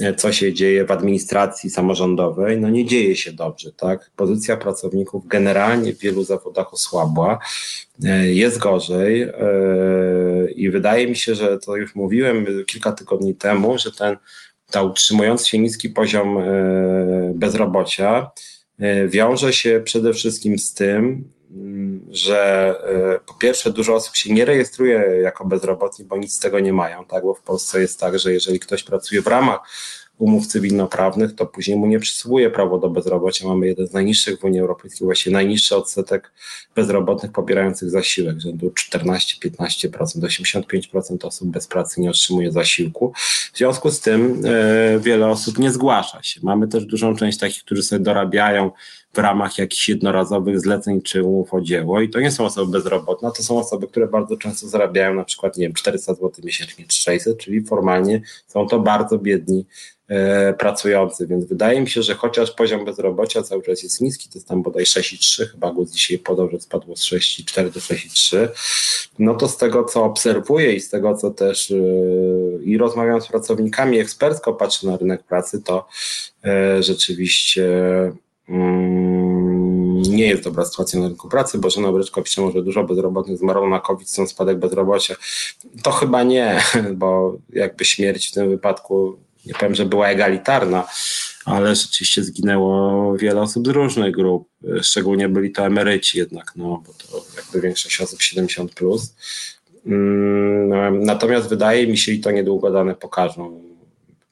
[0.00, 4.10] E, co się dzieje w administracji samorządowej, no nie dzieje się dobrze, tak?
[4.16, 7.38] Pozycja pracowników generalnie w wielu zawodach osłabła,
[8.04, 9.32] e, jest gorzej e,
[10.56, 14.16] i wydaje mi się, że to już mówiłem kilka tygodni temu, że ten
[14.70, 16.38] ta utrzymujący się niski poziom
[17.34, 18.30] bezrobocia
[19.08, 21.28] wiąże się przede wszystkim z tym,
[22.10, 22.74] że
[23.16, 26.72] e, po pierwsze dużo osób się nie rejestruje jako bezrobotni, bo nic z tego nie
[26.72, 27.24] mają, tak?
[27.24, 29.60] bo w Polsce jest tak, że jeżeli ktoś pracuje w ramach
[30.18, 33.48] umów cywilnoprawnych, to później mu nie przysługuje prawo do bezrobocia.
[33.48, 36.32] Mamy jeden z najniższych w Unii Europejskiej, właśnie najniższy odsetek
[36.74, 43.12] bezrobotnych pobierających zasiłek, rzędu 14-15%, 85% osób bez pracy nie otrzymuje zasiłku.
[43.52, 46.40] W związku z tym e, wiele osób nie zgłasza się.
[46.42, 48.70] Mamy też dużą część takich, którzy sobie dorabiają
[49.14, 52.00] w ramach jakichś jednorazowych zleceń czy umów o dzieło.
[52.00, 55.56] I to nie są osoby bezrobotne, to są osoby, które bardzo często zarabiają na przykład,
[55.56, 59.66] nie wiem, 400 zł miesięcznie czy 600, czyli formalnie są to bardzo biedni
[60.08, 64.38] e, pracujący, więc wydaje mi się, że chociaż poziom bezrobocia cały czas jest niski, to
[64.38, 68.48] jest tam bodaj 6,3, chyba go dzisiaj podał, że spadło z 6,4 do 6,3,
[69.18, 71.74] no to z tego, co obserwuję i z tego, co też e,
[72.64, 75.88] i rozmawiam z pracownikami, ekspercko patrzę na rynek pracy, to
[76.44, 77.72] e, rzeczywiście
[80.08, 81.58] nie jest dobra sytuacja na rynku pracy.
[81.58, 85.16] Bożena Bryczko pisze, może dużo bezrobotnych zmarło na COVID, są spadek bezrobocia.
[85.82, 86.60] To chyba nie,
[86.94, 90.88] bo jakby śmierć w tym wypadku, nie powiem, że była egalitarna,
[91.44, 94.48] ale rzeczywiście zginęło wiele osób z różnych grup,
[94.82, 98.68] szczególnie byli to emeryci jednak, no bo to jakby większość osób 70+.
[98.68, 99.14] Plus.
[99.86, 103.62] Mm, natomiast wydaje mi się, i to niedługo dane pokażą,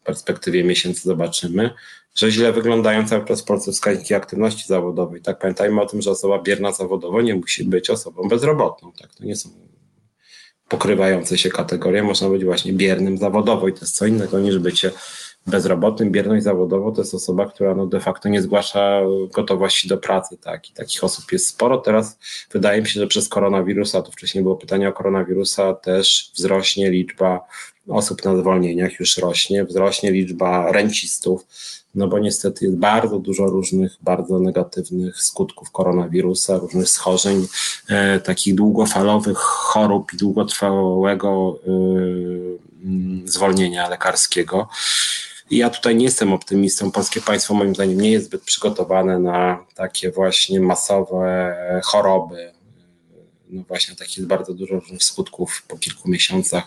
[0.03, 1.71] w perspektywie miesięcy zobaczymy,
[2.15, 5.23] że źle wyglądają cały czas w Polsce wskaźniki aktywności zawodowej.
[5.23, 8.93] Tak pamiętajmy o tym, że osoba bierna zawodowo nie musi być osobą bezrobotną.
[8.93, 9.15] Tak?
[9.15, 9.51] To nie są
[10.73, 12.03] pokrywające się kategorie.
[12.03, 14.91] Można być właśnie biernym zawodowo i to jest co innego niż bycie
[15.47, 16.11] bezrobotnym.
[16.11, 19.01] Bierność zawodowo to jest osoba, która no de facto nie zgłasza
[19.35, 20.37] gotowości do pracy.
[20.37, 20.71] Tak?
[20.71, 21.79] I takich osób jest sporo.
[21.79, 22.19] Teraz
[22.53, 27.41] wydaje mi się, że przez koronawirusa, to wcześniej było pytanie o koronawirusa, też wzrośnie liczba
[27.89, 31.47] osób na zwolnieniach, już rośnie, wzrośnie liczba rencistów,
[31.94, 37.47] no bo niestety jest bardzo dużo różnych, bardzo negatywnych skutków koronawirusa, różnych schorzeń,
[37.89, 42.62] e, takich długofalowych chorób i długotrwałego y,
[43.24, 44.69] zwolnienia lekarskiego.
[45.51, 46.90] Ja tutaj nie jestem optymistą.
[46.90, 52.52] Polskie państwo moim zdaniem nie jest zbyt przygotowane na takie właśnie masowe choroby,
[53.53, 56.65] no właśnie takich bardzo dużo różnych skutków po kilku miesiącach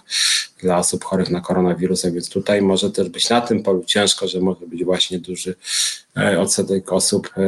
[0.62, 4.40] dla osób chorych na koronawirusa, więc tutaj może też być na tym polu ciężko, że
[4.41, 5.56] może być właśnie duży
[6.18, 7.41] e, odsetek osób e,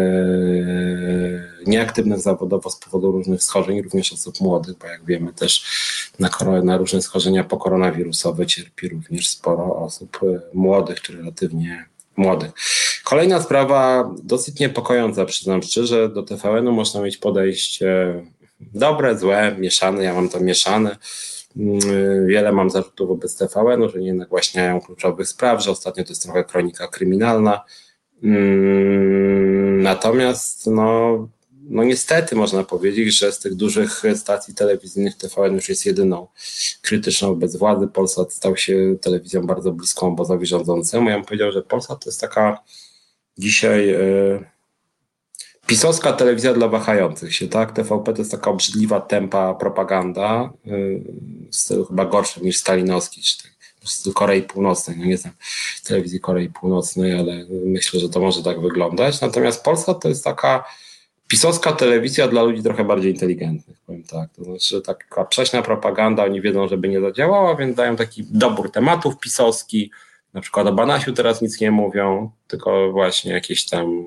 [1.66, 5.66] nieaktywnych zawodowo z powodu różnych schorzeń, również osób młodych, bo jak wiemy też
[6.20, 6.30] na,
[6.64, 11.86] na różne schorzenia pokoronawirusowe cierpi również sporo osób e, młodych czy relatywnie
[12.18, 12.52] młodych.
[13.04, 18.14] Kolejna sprawa, dosyć niepokojąca, przyznam szczerze, do TVN-u można mieć podejście
[18.60, 20.98] dobre, złe, mieszane, ja mam to mieszane.
[21.58, 26.24] Mm, wiele mam zarzutów wobec TVN, że nie nagłaśniają kluczowych spraw, że ostatnio to jest
[26.24, 27.64] trochę kronika kryminalna.
[28.24, 31.30] Mm, natomiast no,
[31.70, 36.28] no niestety można powiedzieć, że z tych dużych stacji telewizyjnych TVN już jest jedyną
[36.82, 37.88] krytyczną wobec władzy.
[37.88, 41.10] Polsat stał się telewizją bardzo bliską obozowi rządzącemu.
[41.10, 42.64] Ja bym powiedział, że Polsat to jest taka
[43.38, 43.88] dzisiaj...
[43.88, 44.57] Yy,
[45.68, 47.72] pisowska telewizja dla wahających się, tak?
[47.72, 51.04] TVP to jest taka obrzydliwa, tempa propaganda, yy,
[51.52, 54.98] w stylu chyba gorszym niż stalinowski, czy tak, w stylu Korei Północnej.
[54.98, 55.34] No nie znam
[55.88, 59.22] telewizji Korei Północnej, ale myślę, że to może tak wyglądać.
[59.22, 60.64] Natomiast Polska to jest taka
[61.28, 64.30] pisowska telewizja dla ludzi trochę bardziej inteligentnych, powiem tak.
[64.34, 68.72] To znaczy, że taka prześna propaganda, oni wiedzą, żeby nie zadziałała, więc dają taki dobór
[68.72, 69.92] tematów pisowski,
[70.34, 74.06] na przykład o Banasiu teraz nic nie mówią, tylko właśnie jakieś tam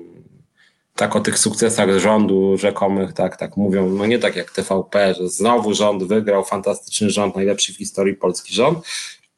[0.95, 5.29] tak o tych sukcesach rządu rzekomych, tak, tak mówią, no nie tak jak TVP, że
[5.29, 8.79] znowu rząd wygrał, fantastyczny rząd, najlepszy w historii polski rząd,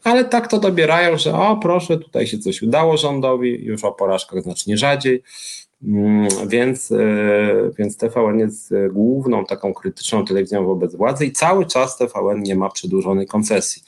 [0.04, 4.44] ale tak to dobierają, że o proszę, tutaj się coś udało rządowi, już o porażkach
[4.44, 5.24] znacznie rzadziej,
[5.84, 6.98] mm, więc, e,
[7.78, 12.70] więc TVN jest główną taką krytyczną telewizją wobec władzy i cały czas TVN nie ma
[12.70, 13.84] przedłużonej koncesji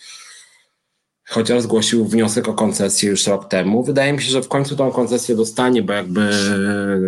[1.27, 3.83] chociaż zgłosił wniosek o koncesję już rok temu.
[3.83, 6.29] Wydaje mi się, że w końcu tą koncesję dostanie, bo jakby,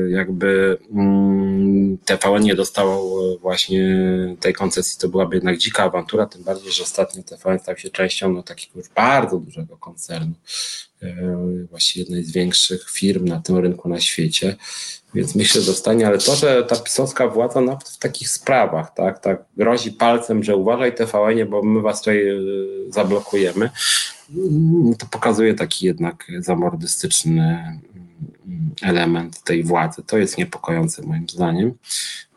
[0.10, 3.10] jakby mm, TVN nie dostał
[3.41, 4.06] właśnie
[4.39, 8.34] tej koncesji, to byłaby jednak dzika awantura, tym bardziej, że ostatnio TVN stał się częścią
[8.34, 10.34] no, takiego już bardzo dużego koncernu,
[11.02, 11.15] e,
[11.69, 14.56] właściwie jednej z większych firm na tym rynku na świecie.
[15.18, 19.19] Więc myślę, że dostanie, ale to, że ta pisowska władza nawet w takich sprawach, tak,
[19.19, 22.34] tak grozi palcem, że uważaj TVN, bo my was tutaj e,
[22.89, 23.69] zablokujemy,
[24.99, 27.80] to pokazuje taki jednak zamordystyczny mm,
[28.81, 30.03] element tej władzy.
[30.03, 31.73] To jest niepokojące moim zdaniem.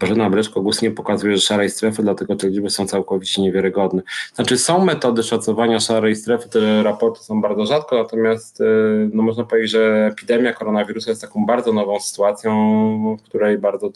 [0.01, 4.02] Bożena Breczko głos nie pokazuje, szarej strefy, dlatego te liczby są całkowicie niewiarygodne.
[4.35, 8.65] Znaczy są metody szacowania szarej strefy, te raporty są bardzo rzadko, natomiast y,
[9.12, 13.93] no można powiedzieć, że epidemia koronawirusa jest taką bardzo nową sytuacją, w której bardzo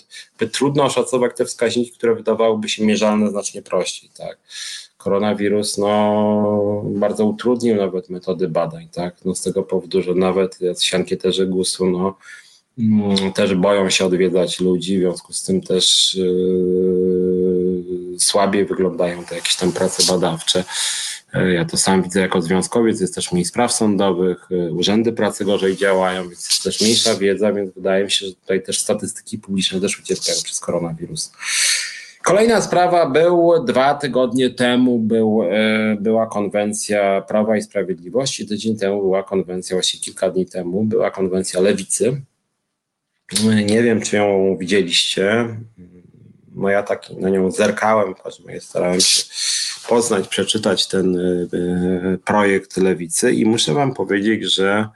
[0.53, 4.11] trudno oszacować te wskaźniki, które wydawałyby się mierzalne znacznie prościej.
[4.19, 4.39] Tak?
[5.05, 9.25] Koronawirus no, bardzo utrudnił nawet metody badań, tak?
[9.25, 12.17] No, z tego powodu, że nawet siankieterzy GUS-u no,
[12.79, 17.85] mm, też boją się odwiedzać ludzi, w związku z tym też yy,
[18.19, 20.65] słabiej wyglądają te jakieś tam prace badawcze.
[21.35, 25.45] Yy, ja to sam widzę jako związkowiec, jest też mniej spraw sądowych, yy, urzędy pracy
[25.45, 29.39] gorzej działają, więc jest też mniejsza wiedza, więc wydaje mi się, że tutaj też statystyki
[29.39, 31.33] publiczne też ucierpiają przez koronawirus.
[32.25, 39.01] Kolejna sprawa, był dwa tygodnie temu był, e, była konwencja Prawa i Sprawiedliwości, tydzień temu
[39.01, 42.23] była konwencja, właściwie kilka dni temu była konwencja Lewicy.
[43.67, 45.49] Nie wiem, czy ją widzieliście.
[46.55, 48.15] No ja tak na nią zerkałem,
[48.61, 49.23] starałem się
[49.89, 54.89] poznać, przeczytać ten e, projekt Lewicy i muszę wam powiedzieć, że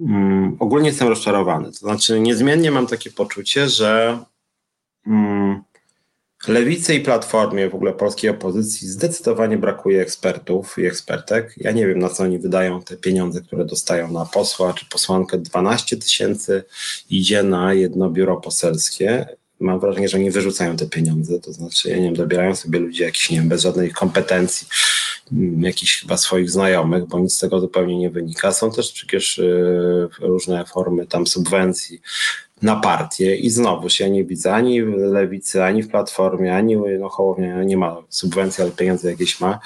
[0.00, 1.66] mm, ogólnie jestem rozczarowany.
[1.66, 4.18] To znaczy niezmiennie mam takie poczucie, że
[5.06, 5.62] mm,
[6.46, 11.54] Lewicy i Platformie, w ogóle polskiej opozycji, zdecydowanie brakuje ekspertów i ekspertek.
[11.56, 15.38] Ja nie wiem, na co oni wydają te pieniądze, które dostają na posła czy posłankę.
[15.38, 16.64] 12 tysięcy
[17.10, 19.26] idzie na jedno biuro poselskie.
[19.60, 23.02] Mam wrażenie, że oni wyrzucają te pieniądze, to znaczy, ja nie wiem, dobierają sobie ludzi
[23.02, 24.66] jakichś, nie wiem, bez żadnej kompetencji,
[25.32, 28.52] mm, jakichś chyba swoich znajomych, bo nic z tego zupełnie nie wynika.
[28.52, 32.00] Są też przecież y, różne formy tam subwencji
[32.62, 37.08] na partię i znowuż ja nie widzę ani w Lewicy, ani w Platformie, ani no
[37.08, 39.58] Hołownia nie ma subwencji, ale pieniądze jakieś ma,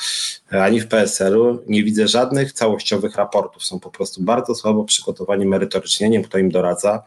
[0.51, 3.65] ani w PSL-u nie widzę żadnych całościowych raportów.
[3.65, 7.03] Są po prostu bardzo słabo przygotowani merytorycznie, nie wiem kto im doradza.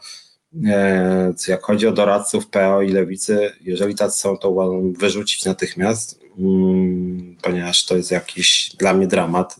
[0.66, 7.36] E, jak chodzi o doradców PO i Lewicy, jeżeli tacy są, to wyrzucić natychmiast, mm,
[7.42, 9.56] ponieważ to jest jakiś dla mnie dramat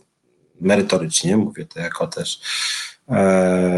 [0.61, 2.41] merytorycznie, mówię to jako też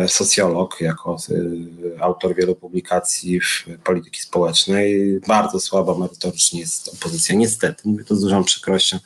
[0.07, 5.21] socjolog, jako e, autor wielu publikacji w polityki społecznej.
[5.29, 7.35] Bardzo słaba merytorycznie jest opozycja.
[7.35, 8.99] Niestety, mówię to z dużą przykrością,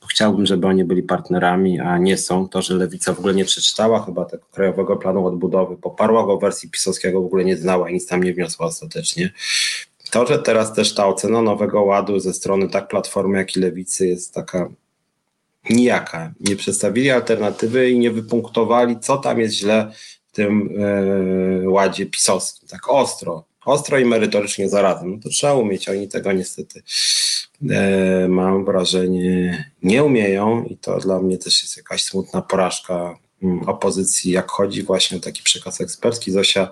[0.00, 2.48] bo chciałbym, żeby oni byli partnerami, a nie są.
[2.48, 6.40] To, że Lewica w ogóle nie przeczytała chyba tego Krajowego Planu Odbudowy, poparła go w
[6.40, 9.32] wersji pisowskiego, w ogóle nie znała i nic tam nie wniosła ostatecznie.
[10.10, 14.06] To, że teraz też ta ocena Nowego Ładu ze strony tak Platformy, jak i Lewicy
[14.08, 14.68] jest taka
[15.70, 16.32] nijaka.
[16.40, 19.92] Nie przedstawili alternatywy i nie wypunktowali, co tam jest źle
[20.32, 20.68] w tym
[21.64, 22.68] e, ładzie pisowskim.
[22.68, 25.10] Tak ostro, ostro i merytorycznie zarazem.
[25.10, 26.82] No to trzeba umieć, oni tego niestety
[27.70, 33.68] e, mam wrażenie nie umieją i to dla mnie też jest jakaś smutna porażka mm,
[33.68, 36.30] opozycji, jak chodzi właśnie o taki przekaz ekspercki.
[36.30, 36.68] Zosia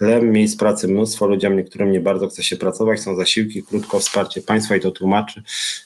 [0.00, 4.42] Lem, miejsc pracy mnóstwo, ludziom niektórym nie bardzo chce się pracować, są zasiłki, krótko wsparcie
[4.42, 5.42] państwa i to tłumaczy.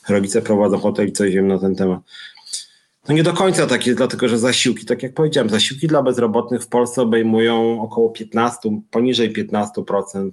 [0.09, 2.01] Rodzice prowadzą hotel i coś wiem na ten temat.
[3.09, 6.63] No nie do końca tak jest, dlatego że zasiłki, tak jak powiedziałem, zasiłki dla bezrobotnych
[6.63, 10.31] w Polsce obejmują około 15, poniżej 15%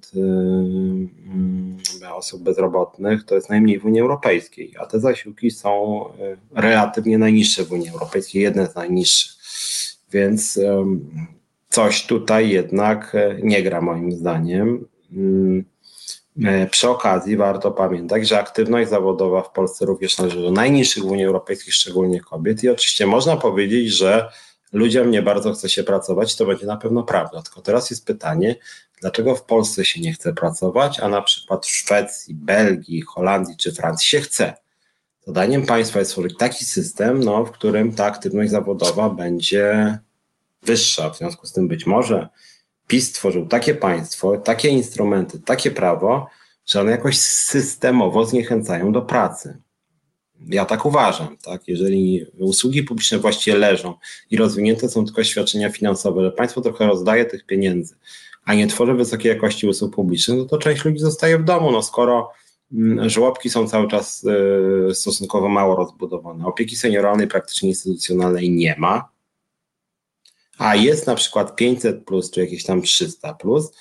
[2.01, 7.17] yy, osób bezrobotnych, to jest najmniej w Unii Europejskiej, a te zasiłki są yy, relatywnie
[7.17, 9.31] najniższe w Unii Europejskiej, jedne z najniższych.
[10.11, 10.59] Więc
[11.69, 14.85] coś tutaj jednak yy, nie gra moim zdaniem.
[16.43, 21.07] E, przy okazji warto pamiętać, że aktywność zawodowa w Polsce również należy do najniższych w
[21.07, 22.63] Unii Europejskiej, szczególnie kobiet.
[22.63, 24.29] I oczywiście można powiedzieć, że
[24.73, 27.41] ludziom nie bardzo chce się pracować, to będzie na pewno prawda.
[27.41, 28.55] Tylko teraz jest pytanie,
[29.01, 33.71] dlaczego w Polsce się nie chce pracować, a na przykład w Szwecji, Belgii, Holandii czy
[33.71, 34.53] Francji się chce.
[35.27, 39.97] Zadaniem państwa jest stworzyć taki system, no, w którym ta aktywność zawodowa będzie
[40.63, 41.09] wyższa.
[41.09, 42.29] W związku z tym być może
[42.87, 46.27] PiS stworzył takie państwo, takie instrumenty, takie prawo,
[46.65, 49.57] że one jakoś systemowo zniechęcają do pracy.
[50.47, 51.67] Ja tak uważam, tak?
[51.67, 53.93] Jeżeli usługi publiczne właściwie leżą
[54.31, 57.95] i rozwinięte są tylko świadczenia finansowe, że państwo trochę rozdaje tych pieniędzy,
[58.45, 61.71] a nie tworzy wysokiej jakości usług publicznych, no to część ludzi zostaje w domu.
[61.71, 62.31] No skoro
[62.73, 64.25] mm, żłobki są cały czas
[64.89, 69.14] y, stosunkowo mało rozbudowane, opieki senioralnej praktycznie instytucjonalnej nie ma,
[70.57, 73.71] a jest na przykład 500 plus, czy jakieś tam 300 plus,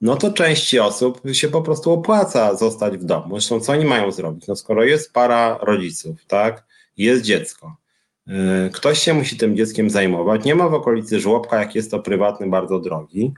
[0.00, 3.28] no to części osób się po prostu opłaca zostać w domu.
[3.30, 4.46] Zresztą co oni mają zrobić?
[4.46, 6.66] No skoro jest para rodziców, tak,
[6.96, 7.76] jest dziecko,
[8.26, 11.98] yy, ktoś się musi tym dzieckiem zajmować, nie ma w okolicy żłobka, jak jest to
[11.98, 13.32] prywatny, bardzo drogi,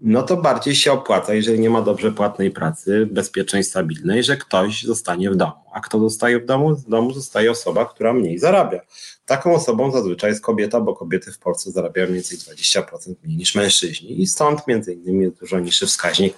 [0.00, 4.82] no to bardziej się opłaca, jeżeli nie ma dobrze płatnej pracy, bezpiecznej, stabilnej, że ktoś
[4.82, 5.52] zostanie w domu.
[5.72, 6.74] A kto zostaje w domu?
[6.74, 8.80] W domu zostaje osoba, która mniej zarabia.
[9.26, 13.54] Taką osobą zazwyczaj jest kobieta, bo kobiety w Polsce zarabiają mniej więcej 20% mniej niż
[13.54, 16.34] mężczyźni i stąd między innymi jest dużo niższy wskaźnik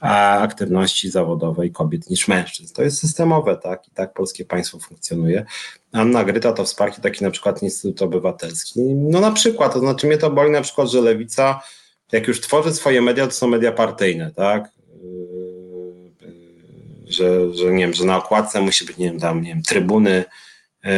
[0.00, 2.74] aktywności zawodowej kobiet niż mężczyzn.
[2.74, 3.88] To jest systemowe, tak?
[3.88, 5.44] I tak polskie państwo funkcjonuje.
[5.92, 8.80] Anna Gryta to wsparcie taki na przykład Instytut Obywatelski.
[8.94, 11.60] No na przykład, to znaczy mnie to boli na przykład, że lewica
[12.12, 14.68] jak już tworzy swoje media, to są media partyjne, tak?
[16.22, 19.62] Yy, że, że nie wiem, że na okładce musi być, nie wiem, tam, nie wiem,
[19.62, 20.24] trybuny
[20.84, 20.90] yy,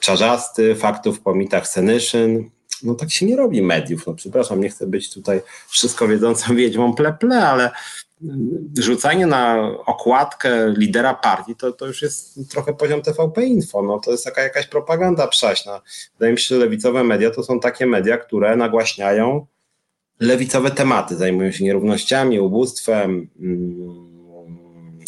[0.00, 2.50] czarzasty, faktów po mitach Senyszyn.
[2.82, 4.06] No tak się nie robi mediów.
[4.06, 7.70] No przepraszam, nie chcę być tutaj wszystko wiedzącą wiedźmą ple, ple ale
[8.78, 13.82] rzucanie na okładkę lidera partii, to, to już jest trochę poziom TVP Info.
[13.82, 15.80] No, to jest taka jakaś propaganda przaśna.
[16.12, 19.46] Wydaje mi się, że lewicowe media to są takie media, które nagłaśniają
[20.20, 24.10] lewicowe tematy, zajmują się nierównościami, ubóstwem, mm,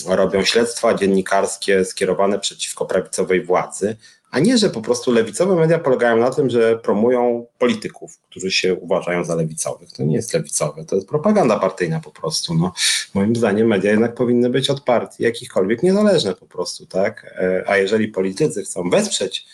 [0.07, 3.97] robią śledztwa dziennikarskie skierowane przeciwko prawicowej władzy,
[4.31, 8.75] a nie, że po prostu lewicowe media polegają na tym, że promują polityków, którzy się
[8.75, 9.93] uważają za lewicowych.
[9.93, 12.55] To nie jest lewicowe, to jest propaganda partyjna po prostu.
[12.55, 12.73] No,
[13.15, 17.37] moim zdaniem media jednak powinny być od partii jakichkolwiek niezależne po prostu, tak?
[17.39, 19.47] E, a jeżeli politycy chcą wesprzeć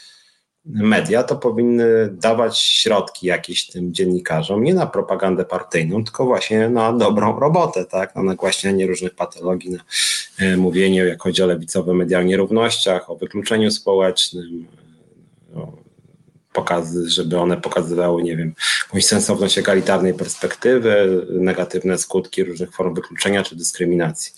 [0.69, 6.93] media to powinny dawać środki jakieś tym dziennikarzom, nie na propagandę partyjną, tylko właśnie na
[6.93, 8.16] dobrą robotę, tak?
[8.16, 9.78] na nagłaśnianie różnych patologii, na
[10.39, 14.66] e, mówienie, jak o lewicowe media, o nierównościach, o wykluczeniu społecznym,
[16.59, 18.55] pokazy, żeby one pokazywały, nie wiem,
[18.86, 24.32] jakąś sensowność egalitarnej perspektywy, negatywne skutki różnych form wykluczenia czy dyskryminacji.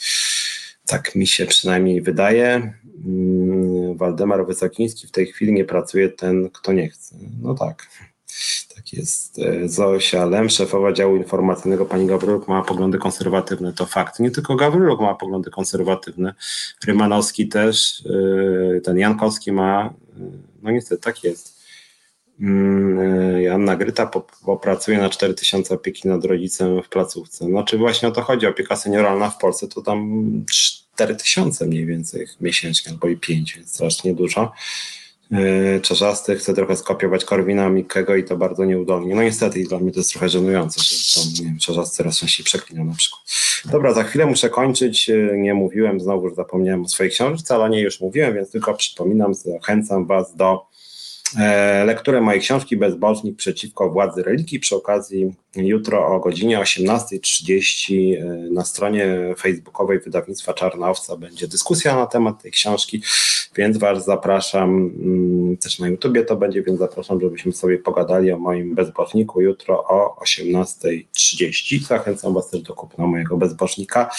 [0.86, 2.74] Tak mi się przynajmniej wydaje.
[3.06, 7.16] Mm, Waldemar Wysokiński w tej chwili nie pracuje ten, kto nie chce.
[7.42, 7.86] No tak.
[8.76, 9.38] Tak jest.
[9.38, 13.72] E, Zosia Lem, szefowa działu informacyjnego, pani Gawryluk ma poglądy konserwatywne.
[13.72, 14.20] To fakt.
[14.20, 16.34] Nie tylko Gawryluk ma poglądy konserwatywne.
[16.86, 18.04] Rymanowski też,
[18.76, 19.94] e, ten Jankowski ma.
[20.20, 20.20] e,
[20.62, 21.59] No niestety, tak jest.
[22.40, 24.10] Mm, Joanna Gryta
[24.44, 27.48] popracuje na 4000 opieki nad rodzicem w placówce.
[27.48, 32.26] No czy właśnie o to chodzi, opieka senioralna w Polsce to tam 4000 mniej więcej
[32.40, 34.52] miesięcznie, albo i 5, więc strasznie dużo.
[35.30, 39.14] Yy, Czarzasty chce trochę skopiować Korwina Mikkego i to bardzo nieudolnie.
[39.14, 42.44] No niestety dla mnie to jest trochę żenujące, że tam, nie wiem, Czarzasty coraz częściej
[42.44, 43.22] przeklinał na przykład.
[43.64, 45.08] Dobra, za chwilę muszę kończyć.
[45.08, 48.74] Yy, Nie mówiłem, znowu że zapomniałem o swojej książce, ale nie już mówiłem, więc tylko
[48.74, 50.69] przypominam, zachęcam Was do e,
[51.84, 54.60] lekturę mojej książki Bezbożnik przeciwko władzy religii.
[54.60, 61.96] Przy okazji jutro o godzinie 18.30 e, na stronie facebookowej wydawnictwa Czarna Owca będzie dyskusja
[61.96, 63.02] na temat tej książki,
[63.56, 64.70] więc Was zapraszam,
[65.02, 69.84] mm, też na YouTubie to będzie, więc zapraszam, żebyśmy sobie pogadali o moim bezbożniku jutro
[69.84, 71.86] o 18.30.
[71.86, 74.10] Zachęcam Was też do kupna mojego bezbożnika.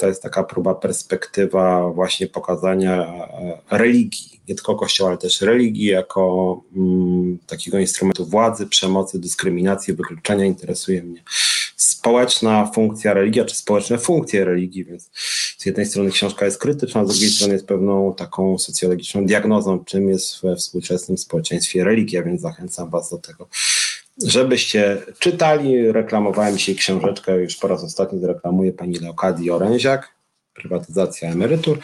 [0.00, 5.86] To jest taka próba, perspektywa właśnie pokazania e, religii, nie tylko kościoła, ale też religii
[5.86, 10.44] jako mm, takiego instrumentu władzy, przemocy, dyskryminacji, wykluczenia.
[10.44, 11.22] Interesuje mnie
[11.76, 15.10] społeczna funkcja religii, czy społeczne funkcje religii, więc
[15.58, 20.08] z jednej strony książka jest krytyczna, z drugiej strony jest pewną taką socjologiczną diagnozą, czym
[20.08, 23.48] jest we współczesnym społeczeństwie religia, więc zachęcam Was do tego,
[24.26, 25.92] żebyście czytali.
[25.92, 30.14] Reklamowałem dzisiaj książeczkę, już po raz ostatni zreklamuję pani Leokadii Oręziak,
[30.54, 31.78] prywatyzacja emerytur.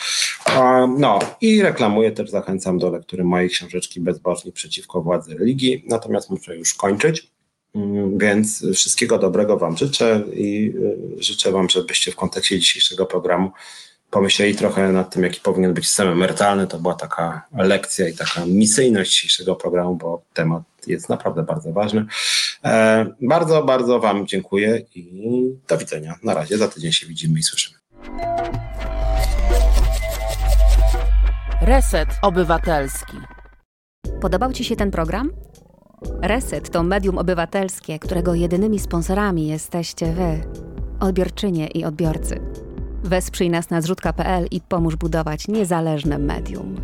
[0.99, 6.57] No i reklamuję też, zachęcam do lektury mojej książeczki Bezbożnik przeciwko władzy religii, natomiast muszę
[6.57, 7.31] już kończyć.
[7.75, 10.73] Mm, Więc wszystkiego dobrego Wam życzę i
[11.19, 13.51] y, życzę Wam, żebyście w kontekście dzisiejszego programu
[14.11, 16.67] pomyśleli trochę nad tym, jaki powinien być system emerytalny.
[16.67, 22.07] To była taka lekcja i taka misyjność dzisiejszego programu, bo temat jest naprawdę bardzo ważny.
[22.65, 26.15] E, bardzo, bardzo Wam dziękuję i do widzenia.
[26.23, 27.79] Na razie, za tydzień się widzimy i słyszymy.
[31.61, 33.17] Reset Obywatelski.
[34.21, 35.31] Podobał Ci się ten program?
[36.23, 40.41] Reset to medium obywatelskie, którego jedynymi sponsorami jesteście Wy,
[41.01, 42.41] odbiorczynie i odbiorcy.
[43.05, 46.77] Wesprzyj nas na zrzutka.pl i pomóż budować niezależne medium.